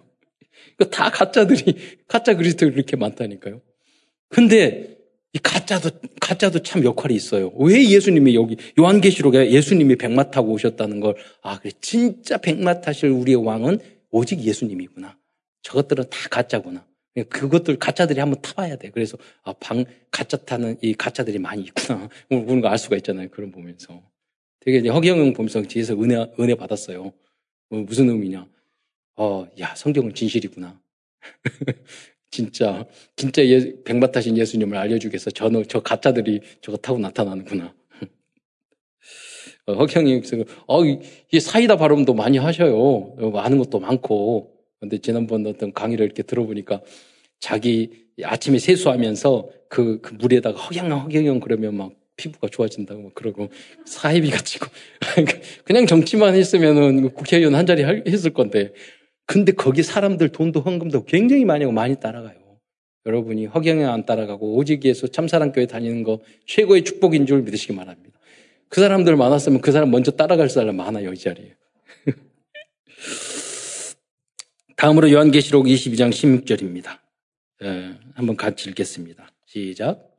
다 0.92 1.10
가짜들이, 1.10 1.76
가짜 2.08 2.36
그리스도 2.36 2.66
이렇게 2.66 2.96
많다니까요. 2.98 3.62
근데 4.30 4.98
이 5.34 5.40
가짜도, 5.40 5.90
가짜도 6.20 6.60
참 6.60 6.84
역할이 6.84 7.14
있어요. 7.14 7.52
왜 7.60 7.90
예수님이 7.90 8.36
여기, 8.36 8.58
요한계시록에 8.80 9.52
예수님이 9.52 9.98
백마 9.98 10.32
타고 10.32 10.54
오셨다는 10.54 11.00
걸, 11.00 11.16
아, 11.42 11.60
그래. 11.60 11.72
진짜 11.82 12.38
백마 12.38 12.82
타실 12.82 13.10
우리의 13.10 13.44
왕은 13.44 13.80
오직 14.12 14.42
예수님이구나. 14.42 15.18
저것들은 15.62 16.06
다 16.10 16.30
가짜구나. 16.30 16.86
그것들 17.24 17.78
가짜들이 17.78 18.20
한번 18.20 18.42
타봐야 18.42 18.76
돼. 18.76 18.90
그래서 18.90 19.18
아, 19.44 19.54
방 19.54 19.86
가짜 20.12 20.38
타는 20.38 20.78
이 20.82 20.94
가짜들이 20.94 21.40
많이 21.40 21.64
있구나. 21.64 22.10
그런 22.28 22.62
거알 22.62 22.78
수가 22.78 22.98
있잖아요. 22.98 23.30
그런 23.30 23.52
보면서. 23.52 24.04
되게 24.60 24.80
이제 24.80 24.90
허경영 24.90 25.34
보면서 25.34 25.62
뒤에서 25.62 25.94
은혜, 25.94 26.26
은혜 26.40 26.56
받았어요. 26.56 27.14
어, 27.70 27.76
무슨 27.76 28.10
의미냐. 28.10 28.48
어, 29.16 29.48
야, 29.60 29.74
성경은 29.76 30.14
진실이구나. 30.14 30.82
진짜, 32.32 32.86
진짜 33.16 33.46
예, 33.46 33.82
백마 33.84 34.12
타신 34.12 34.38
예수님을 34.38 34.78
알려주겠어. 34.78 35.32
저, 35.32 35.50
저 35.64 35.80
가짜들이 35.80 36.42
저거 36.62 36.78
타고 36.78 37.00
나타나는구나. 37.00 37.74
어, 39.68 39.74
허경영, 39.74 40.22
어, 40.68 40.84
이 40.84 41.40
사이다 41.40 41.78
발음도 41.78 42.14
많이 42.14 42.38
하셔요. 42.38 42.78
어, 42.78 43.38
아는 43.38 43.58
것도 43.60 43.80
많고. 43.80 44.55
근데 44.86 45.00
지난번 45.00 45.46
어떤 45.48 45.74
강의를 45.74 46.06
이렇게 46.06 46.24
들어보니까 46.24 46.82
자기 47.40 48.06
아침에 48.24 48.60
세수하면서 48.60 49.50
그, 49.68 50.00
그 50.02 50.14
물에다가 50.14 50.58
허경영, 50.58 51.02
허경영 51.02 51.40
그러면 51.40 51.76
막 51.76 51.92
피부가 52.16 52.48
좋아진다고 52.48 53.02
막 53.02 53.16
그러고 53.16 53.50
사이비 53.86 54.30
가지고 54.30 54.68
그냥 55.66 55.86
정치만 55.86 56.36
했으면은 56.36 57.14
국회의원 57.14 57.56
한 57.56 57.66
자리 57.66 57.84
했을 57.84 58.32
건데 58.32 58.74
근데 59.26 59.52
거기 59.52 59.84
사람들 59.84 60.30
돈도 60.30 60.62
헌금도 60.62 61.06
굉장히 61.06 61.46
많이 61.46 61.64
하고 61.64 61.74
많이 61.74 62.00
따라가요. 62.00 62.36
여러분이 63.08 63.48
허경영 63.48 63.92
안 63.92 64.06
따라가고 64.06 64.64
예수 64.84 65.10
참사랑교회 65.10 65.66
다니는 65.66 66.04
거 66.04 66.22
최고의 66.46 66.84
축복인 66.84 67.26
줄 67.26 67.42
믿으시기 67.42 67.76
바랍니다. 67.76 68.20
그 68.70 68.82
사람들 68.82 69.16
많았으면 69.16 69.62
그 69.62 69.72
사람 69.72 69.92
먼저 69.92 70.12
따라갈 70.12 70.50
사람 70.50 70.78
많아요, 70.78 71.12
이 71.12 71.18
자리에. 71.18 71.56
다음으로 74.76 75.10
요한계시록 75.10 75.66
22장 75.66 76.10
16절입니다. 76.10 77.00
예, 77.64 77.98
한번 78.14 78.36
같이 78.36 78.70
읽겠습니다. 78.70 79.28
시작. 79.46 80.12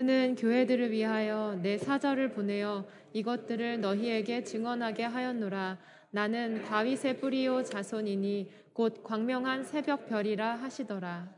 는 0.00 0.36
교회들을 0.36 0.92
위하여 0.92 1.58
내 1.60 1.76
사절을 1.76 2.30
보내어 2.30 2.86
이것들을 3.12 3.80
너희에게 3.80 4.44
증언하게 4.44 5.02
하였노라. 5.02 5.78
나는 6.10 6.64
다윗의 6.64 7.18
뿌리요 7.20 7.64
자손이니 7.64 8.48
곧 8.72 9.02
광명한 9.02 9.64
새벽별이라 9.64 10.56
하시더라. 10.56 11.28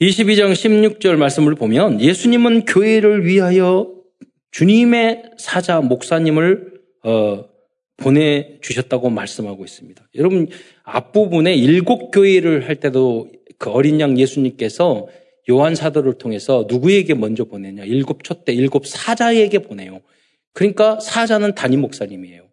22장 0.00 0.52
16절 0.52 1.16
말씀을 1.16 1.54
보면 1.54 2.00
예수님은 2.00 2.66
교회를 2.66 3.24
위하여 3.24 3.92
주님의 4.50 5.32
사자 5.38 5.80
목사님을 5.80 6.80
어, 7.04 7.53
보내주셨다고 7.96 9.10
말씀하고 9.10 9.64
있습니다. 9.64 10.08
여러분 10.16 10.48
앞부분에 10.82 11.54
일곱 11.54 12.10
교회를 12.10 12.68
할 12.68 12.76
때도 12.76 13.30
그 13.58 13.70
어린 13.70 14.00
양 14.00 14.18
예수님께서 14.18 15.06
요한 15.50 15.74
사도를 15.74 16.14
통해서 16.14 16.66
누구에게 16.68 17.14
먼저 17.14 17.44
보내냐? 17.44 17.84
일곱 17.84 18.24
촛대, 18.24 18.52
일곱 18.52 18.86
사자에게 18.86 19.58
보내요. 19.58 20.00
그러니까 20.52 20.98
사자는 21.00 21.54
담임 21.54 21.80
목사님이에요. 21.82 22.48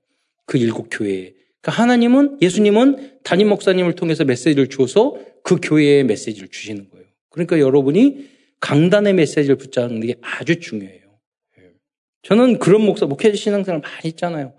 그 0.45 0.57
일곱 0.57 0.89
교회에. 0.91 1.33
그러니까 1.61 1.81
하나님은 1.81 2.39
예수님은 2.41 3.19
담임 3.23 3.49
목사님을 3.49 3.93
통해서 3.93 4.25
메시지를 4.25 4.67
주어서 4.67 5.15
그 5.43 5.57
교회에 5.61 6.03
메시지를 6.03 6.49
주시는 6.49 6.89
거예요. 6.89 7.05
그러니까 7.29 7.59
여러분이 7.59 8.29
강단의 8.59 9.13
메시지를 9.13 9.55
붙잡는 9.55 10.01
게 10.01 10.15
아주 10.21 10.59
중요해요. 10.59 11.01
예. 11.59 11.63
저는 12.23 12.59
그런 12.59 12.83
목사, 12.83 13.05
목회 13.05 13.33
신앙생활 13.33 13.81
많이 13.81 14.09
있잖아요. 14.09 14.53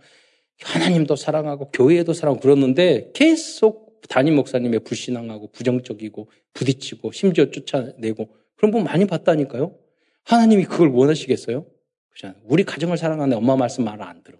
하나님도 0.64 1.16
사랑하고 1.16 1.70
교회도 1.72 2.12
사랑하고 2.12 2.40
그러는데 2.40 3.10
계속 3.14 4.00
담임 4.08 4.36
목사님의 4.36 4.80
불신앙하고 4.80 5.50
부정적이고 5.52 6.30
부딪히고 6.54 7.12
심지어 7.12 7.50
쫓아내고 7.50 8.34
그런 8.56 8.70
분 8.70 8.84
많이 8.84 9.06
봤다니까요. 9.06 9.76
하나님이 10.24 10.64
그걸 10.64 10.88
원하시겠어요? 10.88 11.66
그렇잖아요. 12.10 12.42
우리 12.44 12.64
가정을 12.64 12.96
사랑하는데 12.96 13.36
엄마 13.36 13.56
말씀 13.56 13.84
말을 13.84 14.02
안 14.02 14.22
들어. 14.22 14.38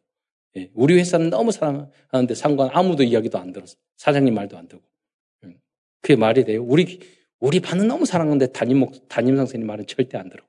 예, 0.56 0.70
우리 0.74 0.94
회사는 0.98 1.30
너무 1.30 1.50
사랑하는데 1.50 2.34
상관 2.34 2.68
아무도 2.72 3.02
이야기도 3.02 3.38
안 3.38 3.52
들었어. 3.52 3.76
사장님 3.96 4.34
말도 4.34 4.56
안 4.58 4.68
듣고. 4.68 4.82
예, 5.46 5.56
그게 6.00 6.16
말이 6.16 6.44
돼요? 6.44 6.62
우리 6.62 7.00
우리 7.40 7.60
반은 7.60 7.88
너무 7.88 8.04
사랑하는데 8.04 8.52
담임 8.52 8.78
목 8.78 9.08
담임 9.08 9.36
선생님 9.36 9.66
말은 9.66 9.86
절대 9.86 10.18
안 10.18 10.28
들어. 10.28 10.44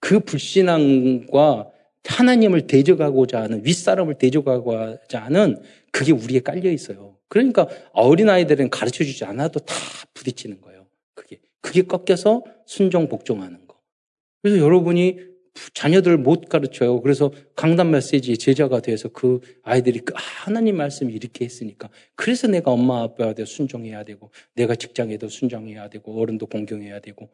그 0.00 0.20
불신앙과 0.20 1.70
하나님을 2.04 2.66
대적하고자 2.66 3.42
하는 3.42 3.64
윗사람을 3.64 4.14
대적하고자 4.14 5.20
하는 5.20 5.62
그게 5.92 6.12
우리에 6.12 6.40
깔려 6.40 6.70
있어요. 6.70 7.16
그러니까 7.28 7.68
어린 7.92 8.28
아이들은 8.28 8.70
가르쳐 8.70 9.04
주지 9.04 9.24
않아도 9.24 9.60
다 9.60 9.74
부딪히는 10.14 10.60
거예요. 10.60 10.86
그게. 11.14 11.40
그게 11.60 11.82
꺾여서 11.82 12.44
순종, 12.66 13.08
복종하는 13.08 13.66
거. 13.66 13.78
그래서 14.42 14.58
여러분이 14.58 15.28
자녀들 15.74 16.16
못 16.16 16.48
가르쳐요. 16.48 17.00
그래서 17.00 17.32
강단 17.56 17.90
메시지 17.90 18.38
제자가 18.38 18.80
돼서 18.80 19.08
그 19.08 19.40
아이들이 19.62 20.00
그 20.00 20.14
하나님 20.16 20.76
말씀이 20.76 21.12
이렇게 21.12 21.44
했으니까 21.44 21.90
그래서 22.14 22.46
내가 22.46 22.70
엄마 22.70 23.02
아빠한테 23.02 23.44
순종해야 23.44 24.04
되고 24.04 24.30
내가 24.54 24.74
직장에도 24.74 25.28
순종해야 25.28 25.88
되고 25.88 26.20
어른도 26.20 26.46
공경해야 26.46 27.00
되고 27.00 27.28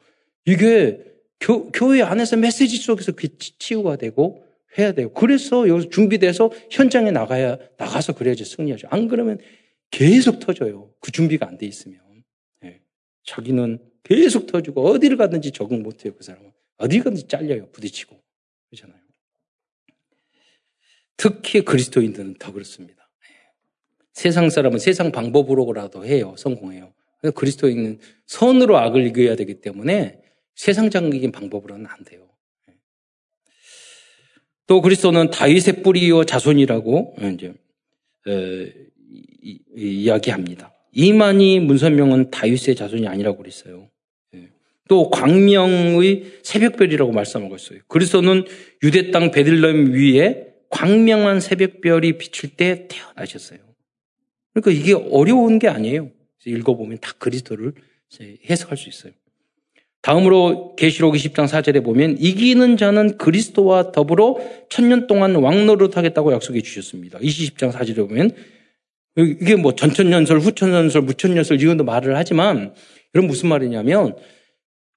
이게 0.47 1.01
교, 1.41 1.71
교회 1.71 2.03
안에서 2.03 2.37
메시지 2.37 2.77
속에서 2.77 3.13
그 3.13 3.37
치유가 3.37 3.97
되고 3.97 4.45
해야 4.79 4.93
돼요. 4.93 5.13
그래서 5.13 5.69
여기서 5.69 5.89
준비돼서 5.91 6.51
현장에 6.71 7.11
나가야 7.11 7.59
나가서 7.77 8.15
그래야지 8.15 8.45
승리하죠. 8.45 8.89
안 8.91 9.09
그러면 9.09 9.39
계속 9.91 10.41
터져요. 10.41 10.93
그 11.01 11.13
준비가 11.13 11.47
안 11.47 11.59
돼 11.59 11.67
있으면. 11.67 12.01
네. 12.61 12.81
자기는 13.25 13.79
계속 14.03 14.47
터지고 14.47 14.87
어디를 14.87 15.17
가든지 15.17 15.53
적응 15.53 15.83
못 15.83 16.05
해요, 16.05 16.15
그 16.17 16.25
사람은. 16.25 16.53
어디 16.77 16.99
가든지 16.99 17.29
잘려요, 17.29 17.71
부딪히고. 17.71 18.21
그렇잖아요. 18.71 19.01
특히 21.17 21.63
그리스도인들은 21.63 22.35
더 22.39 22.53
그렇습니다. 22.53 23.09
네. 23.23 23.29
세상 24.13 24.51
사람은 24.51 24.79
세상 24.79 25.13
방법으로라도 25.13 26.05
해요, 26.05 26.35
성공해요. 26.37 26.93
그리스도인은 27.35 28.01
선으로 28.27 28.77
악을 28.77 29.07
이겨야 29.07 29.37
되기 29.37 29.61
때문에 29.61 30.21
세상적인 30.57 31.33
방법으로는 31.33 31.87
안 31.87 32.05
돼요. 32.05 32.29
네. 34.65 34.67
또 34.67 34.81
그리스도는 34.81 35.31
다윗의 35.31 35.83
뿌리요 35.83 36.25
자손이라고 36.25 37.17
이제 37.35 37.55
이야기합니다. 39.77 40.73
이만희 40.93 41.61
문선명은 41.61 42.31
다윗의 42.31 42.77
자손이 42.77 43.07
아니라고 43.09 43.39
그랬어요. 43.39 43.91
예. 44.35 44.49
또 44.89 45.11
광명의 45.11 46.39
새벽별이라고 46.43 47.13
말씀하고 47.13 47.57
있어요. 47.57 47.81
그리스도는 47.89 48.45
유대 48.83 49.11
땅 49.11 49.31
베들레헴 49.31 49.93
위에 49.93 50.47
광명한 50.71 51.41
새벽별이 51.41 52.19
비칠 52.19 52.51
때 52.51 52.87
태어나셨어요. 52.89 53.59
그러니까 54.53 54.71
이게 54.71 54.95
어려운 54.95 55.59
게 55.59 55.69
아니에요. 55.69 56.11
읽어보면 56.47 56.99
다 57.01 57.13
그리스도를 57.19 57.73
해석할 58.49 58.77
수 58.77 58.89
있어요. 58.89 59.13
다음으로 60.05 60.77
계시록 60.77 61.15
20장 61.15 61.49
4절에 61.49 61.83
보면 61.83 62.19
이기는 62.21 62.77
자는 62.77 63.17
그리스도와 63.17 63.91
더불어 63.91 64.37
천년 64.69 65.07
동안 65.07 65.35
왕노릇 65.35 65.97
하겠다고 65.97 66.35
약속해 66.35 66.61
주셨습니다. 66.61 67.19
20장 67.21 67.73
4절에 67.73 68.07
보면 68.07 68.33
이게 69.17 69.57
뭐 69.57 69.75
전천년설, 69.75 70.41
후천년설, 70.41 71.01
무천년설 71.03 71.59
이건도 71.59 71.85
말을 71.85 72.17
하지만 72.17 72.75
이런 73.15 73.27
무슨 73.27 73.49
말이냐면 73.49 74.15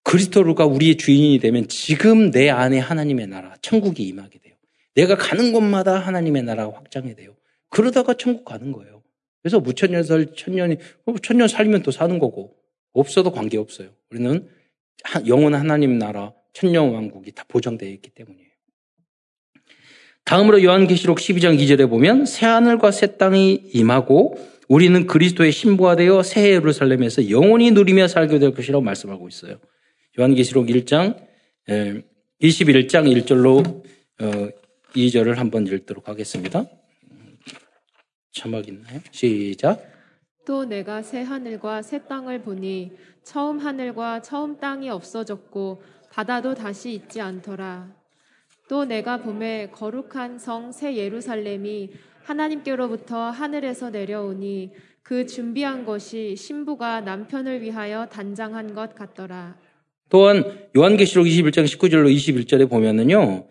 그리스도가 0.04 0.66
우리의 0.66 0.98
주인이 0.98 1.40
되면 1.40 1.70
지금 1.70 2.30
내 2.30 2.50
안에 2.50 2.78
하나님의 2.78 3.28
나라, 3.28 3.56
천국이 3.62 4.04
임하게 4.04 4.40
돼요. 4.40 4.56
내가 4.96 5.16
가는 5.16 5.54
곳마다 5.54 6.00
하나님의 6.00 6.44
나라가 6.44 6.76
확장이 6.76 7.16
돼요. 7.16 7.34
그러다가 7.70 8.14
천국 8.14 8.44
가는 8.44 8.74
거예요. 8.74 9.04
그래서 9.42 9.62
무천년설, 9.62 10.34
천년이, 10.36 10.78
천년 11.24 11.48
살면 11.48 11.84
또 11.84 11.92
사는 11.92 12.20
거고, 12.20 12.56
없어도 12.92 13.32
관계 13.32 13.58
없어요. 13.58 13.90
우리는 14.10 14.50
영원 15.28 15.56
하나님 15.56 15.98
나라, 15.98 16.34
천년 16.54 16.94
왕국이 16.94 17.32
다 17.32 17.46
보장되어 17.48 17.90
있기 17.90 18.10
때문이에요. 18.12 18.48
다음으로 20.26 20.62
요한계시록 20.62 21.20
12장 21.20 21.58
2절에 21.58 21.90
보면 21.90 22.26
새 22.26 22.46
하늘과 22.46 22.92
새 22.92 23.18
땅이 23.18 23.70
임하고 23.74 24.38
우리는 24.68 25.08
그리스도의 25.08 25.54
신부가 25.54 25.96
되어 25.96 26.22
새 26.24 26.50
예루살렘에서 26.50 27.30
영원히 27.30 27.72
누리며 27.72 28.10
살게 28.10 28.38
될 28.40 28.54
것이라고 28.54 28.84
말씀하고 28.84 29.30
있어요. 29.30 29.60
요한계시록 30.20 30.68
1장 30.68 31.26
21장 32.42 33.24
1절로 33.24 33.84
2절을 34.96 35.36
한번 35.36 35.66
읽도록 35.68 36.10
하겠습니다. 36.10 36.66
자막 38.34 38.68
있나요? 38.68 39.00
시작. 39.12 39.97
또 40.48 40.64
내가 40.64 41.02
새 41.02 41.24
하늘과 41.24 41.82
새 41.82 42.06
땅을 42.06 42.42
보니 42.42 42.94
처음 43.22 43.60
하늘과 43.60 44.22
처음 44.22 44.58
땅이 44.62 44.90
없어졌고 44.90 45.84
바다도 46.10 46.56
다시 46.56 46.94
있지 46.94 47.20
않더라. 47.20 47.94
또 48.70 48.86
내가 48.86 49.18
봄에 49.18 49.72
거룩한 49.74 50.40
성 50.40 50.72
새 50.72 50.96
예루살렘이 50.96 51.92
하나님께로부터 52.24 53.30
하늘에서 53.30 53.90
내려오니 53.90 54.72
그 55.04 55.26
준비한 55.26 55.84
것이 55.84 56.38
신부가 56.38 57.02
남편을 57.02 57.62
위하여 57.62 58.06
단장한 58.06 58.74
것 58.74 58.96
같더라. 58.96 59.58
또한 60.08 60.70
요한계시록 60.78 61.26
21장 61.26 61.66
19절로 61.66 62.10
21절에 62.16 62.70
보면은요. 62.70 63.48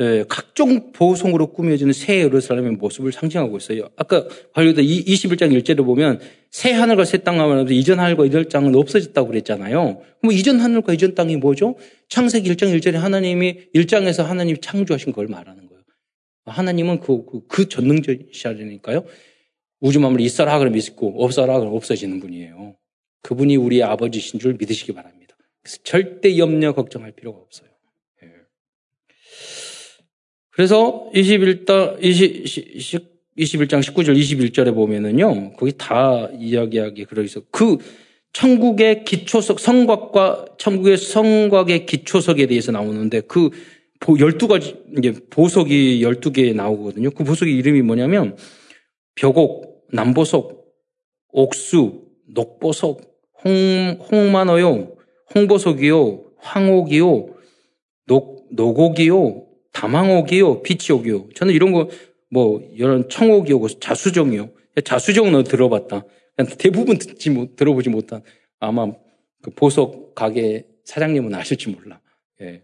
예, 0.00 0.24
각종 0.28 0.92
보송으로 0.92 1.52
꾸며지는 1.52 1.92
새 1.92 2.20
예루살렘의 2.20 2.72
모습을 2.72 3.12
상징하고 3.12 3.58
있어요. 3.58 3.90
아까 3.96 4.26
발표된 4.54 4.82
21장 4.82 5.52
1절에 5.60 5.84
보면 5.84 6.20
새 6.50 6.72
하늘과 6.72 7.04
새땅 7.04 7.38
하면서 7.38 7.70
이전 7.70 7.98
하늘과 7.98 8.24
이전 8.24 8.48
땅은 8.48 8.74
없어졌다고 8.74 9.28
그랬잖아요. 9.28 10.00
그럼 10.20 10.32
이전 10.32 10.58
하늘과 10.58 10.94
이전 10.94 11.14
땅이 11.14 11.36
뭐죠? 11.36 11.76
창세기 12.08 12.50
1장 12.50 12.74
1절에 12.78 12.94
하나님이 12.94 13.58
1장에서 13.74 14.22
하나님이 14.22 14.60
창조하신 14.62 15.12
걸 15.12 15.26
말하는 15.28 15.68
거예요. 15.68 15.82
하나님은 16.46 17.00
그, 17.00 17.26
그, 17.26 17.46
그 17.46 17.68
전능자시니까요. 17.68 19.04
우주 19.80 20.00
만물 20.00 20.22
있어라 20.22 20.58
그러면 20.58 20.78
있고 20.78 21.22
없어라 21.22 21.58
그러면 21.58 21.76
없어지는 21.76 22.20
분이에요. 22.20 22.76
그분이 23.22 23.56
우리의 23.56 23.82
아버지신 23.82 24.40
줄 24.40 24.54
믿으시기 24.54 24.92
바랍니다. 24.92 25.36
그래서 25.62 25.78
절대 25.84 26.38
염려 26.38 26.72
걱정할 26.72 27.12
필요가 27.12 27.38
없어요. 27.38 27.69
그래서 30.52 31.08
21장, 31.14 32.02
20, 32.02 33.36
21장 33.38 33.80
19절, 33.80 34.18
21절에 34.18 34.74
보면은요, 34.74 35.52
거기 35.54 35.72
다 35.76 36.28
이야기하기 36.38 37.04
그러 37.04 37.22
있어. 37.22 37.40
그 37.50 37.78
천국의 38.32 39.04
기초석, 39.04 39.60
성곽과, 39.60 40.56
천국의 40.58 40.96
성곽의 40.98 41.86
기초석에 41.86 42.46
대해서 42.46 42.72
나오는데 42.72 43.20
그 43.22 43.50
12가지, 44.00 44.76
이제 44.98 45.14
보석이 45.30 46.00
12개 46.02 46.54
나오거든요. 46.54 47.10
그 47.10 47.24
보석의 47.24 47.54
이름이 47.56 47.82
뭐냐면, 47.82 48.36
벽옥, 49.14 49.86
남보석, 49.92 50.64
옥수, 51.32 52.02
녹보석, 52.34 53.02
홍, 53.44 53.98
홍만어요, 54.10 54.96
홍보석이요, 55.34 56.24
황옥이요, 56.38 57.26
녹, 58.06 58.46
녹옥이요, 58.52 59.49
담황옥이요, 59.72 60.62
빛이옥이요. 60.62 61.30
저는 61.34 61.54
이런 61.54 61.72
거, 61.72 61.88
뭐, 62.28 62.62
이런 62.74 63.08
청옥이요, 63.08 63.66
자수정이요. 63.80 64.50
자수정은 64.84 65.44
들어봤다. 65.44 66.04
대부분 66.58 66.98
듣지 66.98 67.30
못, 67.30 67.56
들어보지 67.56 67.90
못한 67.90 68.22
아마 68.58 68.90
그 69.42 69.50
보석 69.50 70.14
가게 70.14 70.66
사장님은 70.84 71.34
아실지 71.34 71.70
몰라. 71.70 72.00
예. 72.40 72.62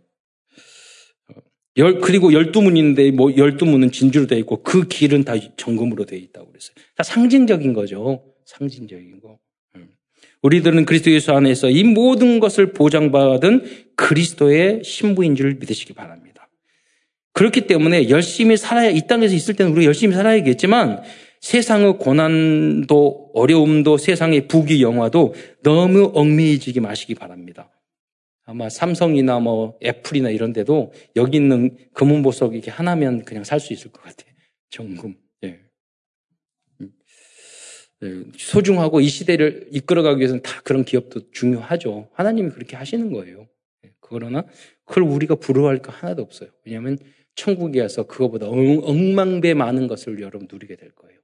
열, 1.79 2.01
그리고 2.01 2.33
열두 2.33 2.63
문인데 2.63 3.11
뭐 3.11 3.37
열두 3.37 3.67
문은 3.67 3.93
진주로 3.93 4.27
되어 4.27 4.39
있고 4.39 4.63
그 4.63 4.89
길은 4.89 5.25
다 5.25 5.35
정금으로 5.57 6.07
되어 6.07 6.19
있다고 6.19 6.49
그랬어요. 6.49 6.75
다 6.95 7.03
상징적인 7.03 7.75
거죠. 7.75 8.25
상징적인 8.47 9.21
거. 9.21 9.39
음. 9.77 9.91
우리들은 10.41 10.87
그리스도 10.87 11.11
예수 11.11 11.33
안에서 11.33 11.69
이 11.69 11.85
모든 11.85 12.41
것을 12.41 12.73
보장받은 12.73 13.93
그리스도의 13.95 14.85
신부인 14.85 15.35
줄 15.35 15.55
믿으시기 15.57 15.93
바랍니다. 15.93 16.26
그렇기 17.37 17.67
때문에 17.67 18.09
열심히 18.09 18.57
살아야, 18.57 18.89
이 18.89 19.07
땅에서 19.07 19.35
있을 19.35 19.55
때는 19.57 19.71
우리가 19.73 19.85
열심히 19.89 20.15
살아야겠지만 20.15 21.03
세상의 21.43 21.99
고난도 21.99 23.33
어려움도 23.35 23.99
세상의 23.99 24.49
부귀 24.49 24.83
영화도 24.83 25.35
너무 25.63 26.11
얽매이지게 26.15 26.81
마시기 26.81 27.15
바랍니다. 27.15 27.71
아마 28.47 28.71
삼성이나 28.71 29.41
뭐 29.41 29.79
애플이나 29.85 30.31
이런 30.31 30.55
데도 30.55 30.95
여기 31.17 31.37
있는 31.37 31.77
금은 31.93 32.23
보석 32.23 32.55
이렇게 32.55 32.71
하나면 32.71 33.27
그냥 33.27 33.45
살 33.45 33.61
수 33.61 33.75
있을 33.75 33.93
것 33.93 34.03
같아요. 34.03 34.33
정금. 34.71 35.17
예. 35.45 35.61
음. 36.81 36.91
예. 38.03 38.25
소중하고 38.39 39.03
이 39.03 39.09
시대를 39.09 39.69
이끌어가기 39.73 40.21
위해서는 40.21 40.43
다 40.43 40.63
그런 40.65 40.87
기업도 40.87 41.33
중요하죠. 41.33 42.09
하나님이 42.15 42.49
그렇게 42.49 42.77
하시는 42.77 43.13
거예요. 43.13 43.47
예. 43.85 43.91
그러나 44.01 44.47
그걸 44.87 45.03
우리가 45.03 45.35
부러워할 45.35 45.83
거 45.83 45.93
하나도 45.93 46.23
없어요. 46.23 46.49
왜냐하면 46.65 46.97
천국에 47.37 47.81
와서 47.81 48.07
그거보다 48.07 48.47
엉망배 48.49 49.55
많은 49.55 49.87
것을 49.87 50.21
여러분 50.21 50.49
누리게 50.51 50.77
될 50.77 50.91
거예요. 50.91 51.19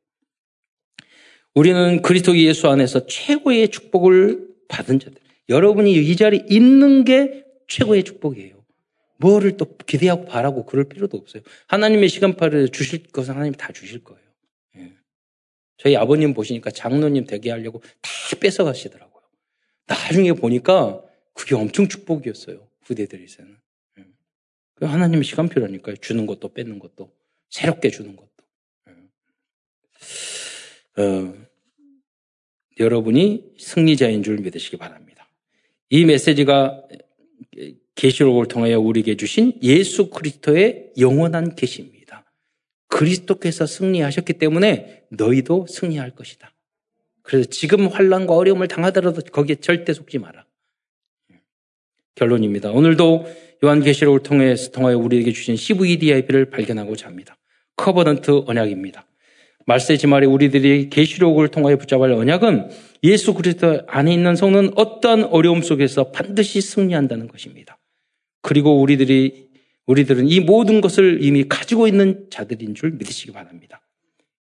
우리는 1.54 2.00
그리스도 2.02 2.36
예수 2.38 2.68
안에서 2.68 3.06
최고의 3.06 3.68
축복을 3.68 4.48
받은 4.68 5.00
자들. 5.00 5.20
여러분이 5.48 5.92
이 5.92 6.16
자리에 6.16 6.46
있는 6.48 7.04
게 7.04 7.44
최고의 7.68 8.04
축복이에요. 8.04 8.62
뭐를 9.18 9.56
또 9.56 9.76
기대하고 9.76 10.24
바라고 10.24 10.66
그럴 10.66 10.84
필요도 10.88 11.16
없어요. 11.16 11.42
하나님의 11.68 12.08
시간표를 12.08 12.70
주실 12.70 13.04
것은 13.04 13.34
하나님이 13.34 13.56
다 13.56 13.72
주실 13.72 14.02
거예요. 14.02 14.22
예. 14.76 14.92
저희 15.76 15.96
아버님 15.96 16.34
보시니까 16.34 16.70
장로님 16.70 17.26
되게 17.26 17.50
하려고 17.50 17.80
다 18.00 18.10
뺏어가시더라고요. 18.40 19.22
나중에 19.86 20.32
보니까 20.32 21.02
그게 21.34 21.54
엄청 21.54 21.88
축복이었어요. 21.88 22.66
후대들에서는. 22.82 23.61
예. 24.82 24.86
그 24.86 24.86
하나님의 24.86 25.24
시간표라니까요. 25.24 25.96
주는 25.96 26.26
것도 26.26 26.52
뺏는 26.52 26.80
것도 26.80 27.12
새롭게 27.48 27.90
주는 27.90 28.16
것도. 28.16 28.30
예. 30.98 31.02
어, 31.02 31.34
여러분이 32.80 33.54
승리자인 33.58 34.22
줄 34.24 34.38
믿으시기 34.38 34.76
바랍니다. 34.76 35.28
이 35.88 36.04
메시지가 36.04 36.82
계시록을 37.94 38.48
통하여 38.48 38.80
우리에게 38.80 39.16
주신 39.16 39.58
예수 39.62 40.10
그리스도의 40.10 40.92
영원한 40.98 41.54
계시입니다. 41.54 42.24
그리스도께서 42.88 43.66
승리하셨기 43.66 44.32
때문에 44.34 45.04
너희도 45.10 45.66
승리할 45.68 46.14
것이다. 46.14 46.52
그래서 47.22 47.48
지금 47.48 47.86
환란과 47.86 48.34
어려움을 48.34 48.68
당하더라도 48.68 49.20
거기에 49.22 49.56
절대 49.56 49.92
속지 49.92 50.18
마라. 50.18 50.46
결론입니다. 52.14 52.70
오늘도 52.70 53.26
요한계시록을 53.64 54.22
통해서 54.22 54.70
통하여 54.70 54.98
우리에게 54.98 55.32
주신 55.32 55.56
CVDIP를 55.56 56.50
발견하고자 56.50 57.06
합니다. 57.06 57.36
covenant 57.76 58.44
언약입니다. 58.46 59.06
말세 59.66 59.96
지 59.96 60.06
말에 60.06 60.26
우리들이 60.26 60.90
계시록을 60.90 61.48
통하여 61.48 61.76
붙잡을 61.76 62.12
언약은 62.12 62.70
예수 63.04 63.34
그리스도 63.34 63.82
안에 63.86 64.12
있는 64.12 64.34
성도는 64.34 64.72
어떠한 64.76 65.24
어려움 65.24 65.62
속에서 65.62 66.10
반드시 66.10 66.60
승리한다는 66.60 67.28
것입니다. 67.28 67.78
그리고 68.42 68.80
우리들이 68.80 69.52
우리들은 69.86 70.28
이 70.28 70.40
모든 70.40 70.80
것을 70.80 71.22
이미 71.22 71.44
가지고 71.48 71.86
있는 71.86 72.26
자들인 72.30 72.74
줄 72.74 72.92
믿으시기 72.92 73.32
바랍니다. 73.32 73.80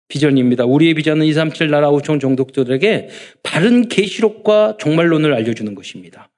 비전입니다. 0.08 0.66
우리의 0.66 0.96
비전은 0.96 1.26
237 1.26 1.70
나라 1.70 1.90
우총 1.90 2.20
종독자들에게 2.20 3.10
바른 3.44 3.88
계시록과 3.88 4.78
종말론을 4.80 5.34
알려주는 5.34 5.74
것입니다. 5.74 6.31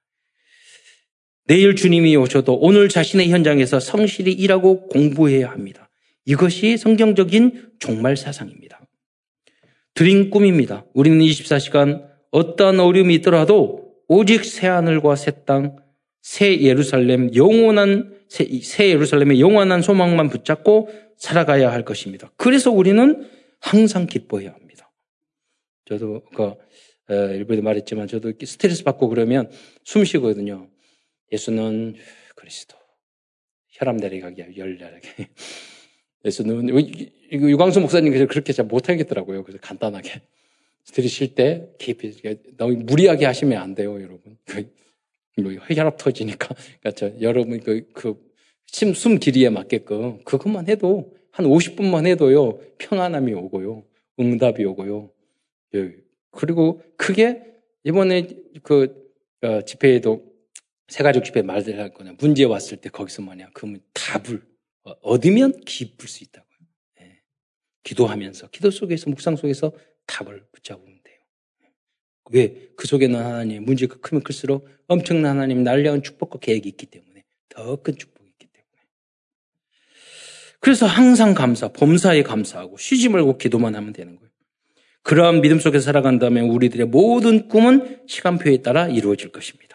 내일 1.45 1.75
주님이 1.75 2.15
오셔도 2.15 2.55
오늘 2.55 2.89
자신의 2.89 3.29
현장에서 3.29 3.79
성실히 3.79 4.31
일하고 4.31 4.87
공부해야 4.87 5.49
합니다. 5.49 5.89
이것이 6.25 6.77
성경적인 6.77 7.73
종말 7.79 8.15
사상입니다. 8.15 8.79
드린 9.93 10.29
꿈입니다. 10.29 10.85
우리는 10.93 11.19
24시간 11.19 12.07
어떠한 12.31 12.79
어려움이 12.79 13.13
있더라도 13.15 13.93
오직 14.07 14.45
새 14.45 14.67
하늘과 14.67 15.15
새 15.15 15.31
땅, 15.45 15.77
새 16.21 16.61
예루살렘, 16.61 17.35
영원한, 17.35 18.17
새, 18.29 18.45
새 18.61 18.89
예루살렘의 18.89 19.39
영원한 19.41 19.81
소망만 19.81 20.29
붙잡고 20.29 20.89
살아가야 21.17 21.71
할 21.71 21.83
것입니다. 21.83 22.31
그래서 22.37 22.71
우리는 22.71 23.27
항상 23.59 24.07
기뻐해야 24.07 24.53
합니다. 24.53 24.91
저도, 25.85 26.23
그, 26.35 26.53
일부에도 27.09 27.61
말했지만 27.61 28.07
저도 28.07 28.31
스트레스 28.43 28.83
받고 28.83 29.09
그러면 29.09 29.49
숨 29.83 30.05
쉬거든요. 30.05 30.69
예수는 31.33 31.95
그리스도. 32.35 32.77
혈압 33.69 33.95
내려가게, 33.95 34.55
열 34.55 34.77
내려가게. 34.77 35.29
예수는, 36.25 36.69
유광수 37.31 37.81
목사님께서 37.81 38.27
그렇게 38.27 38.53
잘 38.53 38.65
못하겠더라고요. 38.65 39.43
그래서 39.43 39.59
간단하게. 39.59 40.21
들이실 40.85 41.33
때 41.33 41.67
깊이, 41.79 42.13
너무 42.55 42.75
무리하게 42.75 43.25
하시면 43.25 43.61
안 43.61 43.73
돼요, 43.73 43.95
여러분. 43.95 44.37
그, 44.45 44.71
뭐 45.41 45.51
혈압 45.53 45.97
터지니까. 45.97 46.49
그러니까 46.79 46.91
저, 46.91 47.11
여러분, 47.19 47.59
그, 47.59 47.89
그, 47.93 48.15
심, 48.67 48.93
숨 48.93 49.17
길이에 49.17 49.49
맞게끔 49.49 50.23
그것만 50.23 50.67
해도 50.67 51.15
한 51.31 51.45
50분만 51.45 52.05
해도요, 52.05 52.59
평안함이 52.77 53.33
오고요, 53.33 53.83
응답이 54.19 54.63
오고요. 54.65 55.11
예. 55.75 55.95
그리고 56.31 56.81
크게 56.95 57.43
이번에 57.83 58.27
그, 58.61 59.11
어, 59.41 59.61
집회에도 59.63 60.32
세가족 60.93 61.25
집회 61.25 61.41
말들 61.41 61.79
할 61.79 61.91
거냐. 61.91 62.13
문제 62.19 62.43
왔을 62.43 62.77
때 62.77 62.87
거기서 62.87 63.23
뭐냐. 63.23 63.49
그러면 63.55 63.81
답을 63.93 64.43
어, 64.83 64.91
얻으면 65.01 65.61
기쁠 65.61 66.07
수 66.07 66.23
있다고요. 66.23 66.59
예. 67.01 67.19
기도하면서, 67.83 68.49
기도 68.51 68.69
속에서, 68.69 69.09
묵상 69.09 69.35
속에서 69.37 69.71
답을 70.05 70.45
붙잡으면 70.51 70.99
돼요. 71.03 71.17
왜? 72.29 72.69
그 72.75 72.85
속에는 72.85 73.19
하나님, 73.19 73.65
문제가 73.65 73.95
크면 74.01 74.21
클수록 74.21 74.69
엄청난 74.87 75.31
하나님 75.37 75.63
날려한 75.63 76.03
축복과 76.03 76.37
계획이 76.37 76.69
있기 76.69 76.85
때문에 76.85 77.23
더 77.49 77.75
큰 77.77 77.97
축복이 77.97 78.29
있기 78.29 78.47
때문에. 78.53 78.83
그래서 80.59 80.85
항상 80.85 81.33
감사, 81.33 81.69
범사에 81.69 82.21
감사하고 82.21 82.77
쉬지 82.77 83.09
말고 83.09 83.39
기도만 83.39 83.73
하면 83.73 83.93
되는 83.93 84.15
거예요. 84.15 84.29
그러한 85.01 85.41
믿음 85.41 85.59
속에 85.59 85.79
살아간다면 85.79 86.49
우리들의 86.51 86.85
모든 86.85 87.47
꿈은 87.47 88.03
시간표에 88.07 88.57
따라 88.61 88.87
이루어질 88.87 89.31
것입니다. 89.31 89.72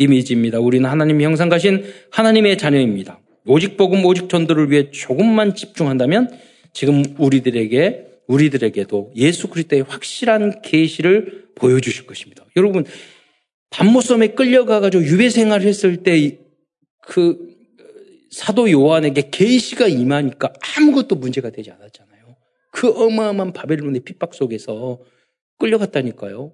이미지입니다. 0.00 0.58
우리는 0.58 0.88
하나님의 0.88 1.24
형상 1.24 1.48
가신 1.48 1.84
하나님의 2.10 2.58
자녀입니다. 2.58 3.20
오직 3.46 3.76
복음, 3.76 4.04
오직 4.04 4.28
전도를 4.28 4.70
위해 4.70 4.90
조금만 4.90 5.54
집중한다면 5.54 6.30
지금 6.72 7.02
우리들에게 7.18 8.06
우리들에게도 8.26 9.12
예수 9.16 9.48
그리스도의 9.48 9.82
확실한 9.82 10.62
계시를 10.62 11.48
보여주실 11.54 12.06
것입니다. 12.06 12.44
여러분 12.56 12.84
밤모섬에 13.70 14.28
끌려가가지고 14.28 15.04
유배 15.04 15.30
생활을 15.30 15.66
했을 15.66 15.98
때 15.98 16.40
그 17.10 17.36
사도 18.30 18.70
요한에게 18.70 19.30
계시가 19.30 19.88
임하니까 19.88 20.52
아무것도 20.78 21.16
문제가 21.16 21.50
되지 21.50 21.72
않았잖아요. 21.72 22.36
그 22.70 22.88
어마어마한 22.88 23.52
바벨론의 23.52 24.02
핍박 24.04 24.34
속에서 24.34 25.00
끌려갔다니까요. 25.58 26.52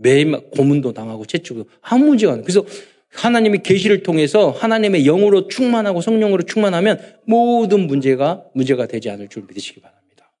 매일 0.00 0.32
고문도 0.50 0.92
당하고 0.92 1.26
채찍도 1.26 1.66
아무 1.82 2.06
문제가 2.06 2.32
안. 2.32 2.42
그래서 2.42 2.64
하나님의 3.10 3.62
계시를 3.62 4.02
통해서 4.02 4.50
하나님의 4.50 5.04
영으로 5.04 5.48
충만하고 5.48 6.00
성령으로 6.00 6.44
충만하면 6.44 7.00
모든 7.24 7.86
문제가 7.86 8.44
문제가 8.54 8.86
되지 8.86 9.10
않을 9.10 9.28
줄 9.28 9.44
믿으시기 9.48 9.80
바랍니다. 9.80 10.32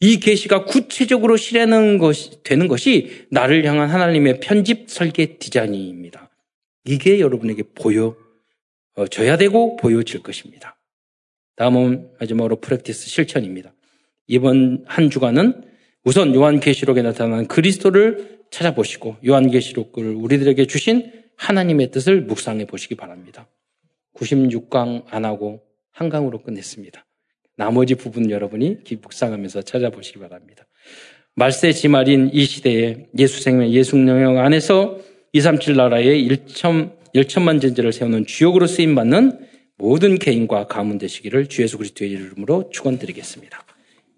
이 0.00 0.18
계시가 0.20 0.64
구체적으로 0.64 1.36
실현하는 1.36 1.98
것이 1.98 2.42
되는 2.42 2.66
것이 2.66 3.26
나를 3.30 3.64
향한 3.64 3.88
하나님의 3.88 4.40
편집 4.40 4.90
설계 4.90 5.38
디자인입니다. 5.38 6.30
이게 6.84 7.20
여러분에게 7.20 7.64
보여져야 7.74 9.36
되고 9.36 9.76
보여질 9.76 10.22
것입니다. 10.22 10.78
다음은 11.56 12.10
마지막으로 12.20 12.56
프랙티스 12.56 13.08
실천입니다. 13.08 13.74
이번 14.28 14.84
한 14.86 15.10
주간은 15.10 15.67
우선 16.04 16.34
요한계시록에 16.34 17.02
나타난 17.02 17.46
그리스도를 17.46 18.38
찾아보시고 18.50 19.16
요한계시록을 19.26 20.14
우리들에게 20.14 20.66
주신 20.66 21.12
하나님의 21.36 21.90
뜻을 21.90 22.22
묵상해 22.22 22.66
보시기 22.66 22.94
바랍니다. 22.94 23.48
96강 24.16 25.04
안 25.08 25.24
하고 25.24 25.62
한강으로 25.92 26.42
끝냈습니다. 26.42 27.04
나머지 27.56 27.94
부분 27.94 28.30
여러분이 28.30 28.78
묵상하면서 29.02 29.62
찾아보시기 29.62 30.18
바랍니다. 30.20 30.66
말세 31.34 31.72
지말인 31.72 32.30
이 32.32 32.44
시대에 32.44 33.06
예수 33.18 33.40
생명, 33.42 33.68
예수 33.70 33.96
영역 33.96 34.38
안에서 34.38 34.98
237 35.32 35.76
나라의 35.76 36.28
1천, 36.28 36.96
1천만 37.14 37.60
전제를 37.60 37.92
세우는 37.92 38.26
주역으로 38.26 38.66
쓰임 38.66 38.94
받는 38.94 39.46
모든 39.76 40.18
개인과 40.18 40.66
가문 40.66 40.98
되시기를 40.98 41.48
주 41.48 41.62
예수 41.62 41.78
그리스도의 41.78 42.10
이름으로 42.10 42.70
축원드리겠습니다. 42.70 43.64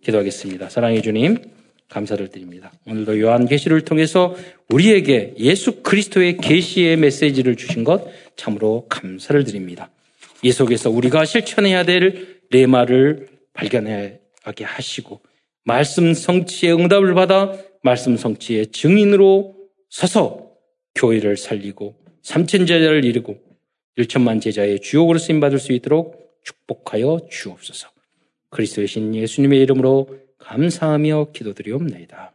기도하겠습니다. 0.03 0.71
사랑해 0.71 1.03
주님, 1.03 1.37
감사를 1.91 2.29
드립니다. 2.29 2.73
오늘도 2.87 3.21
요한계시를 3.21 3.83
통해서 3.83 4.35
우리에게 4.71 5.35
예수 5.39 5.83
그리스도의 5.83 6.39
계시의 6.39 6.97
메시지를 6.97 7.57
주신 7.57 7.85
것 7.85 8.07
참으로 8.37 8.87
감사를 8.89 9.45
드립니다. 9.45 9.91
이 10.43 10.53
속에서 10.53 10.89
우리가 10.89 11.25
실천해야 11.25 11.85
될 11.85 12.41
레마를 12.51 13.29
발견하게 13.53 14.65
하시고 14.65 15.21
말씀 15.65 16.15
성취의 16.15 16.75
응답을 16.75 17.15
받아 17.15 17.53
말씀 17.83 18.17
성취의 18.17 18.69
증인으로 18.69 19.57
서서 19.91 20.51
교회를 20.95 21.37
살리고 21.37 21.97
삼천 22.23 22.67
제자를 22.67 23.05
이루고 23.05 23.39
일천만 23.97 24.41
제자의 24.41 24.81
주역으로 24.81 25.19
쓰임 25.19 25.41
받을 25.41 25.59
수 25.59 25.73
있도록 25.73 26.21
축복하여 26.45 27.27
주옵소서. 27.31 27.89
그리스도의 28.51 28.89
신 28.89 29.15
예수님의 29.15 29.61
이름으로 29.61 30.09
감사하며 30.51 31.29
기도드리옵나이다. 31.33 32.33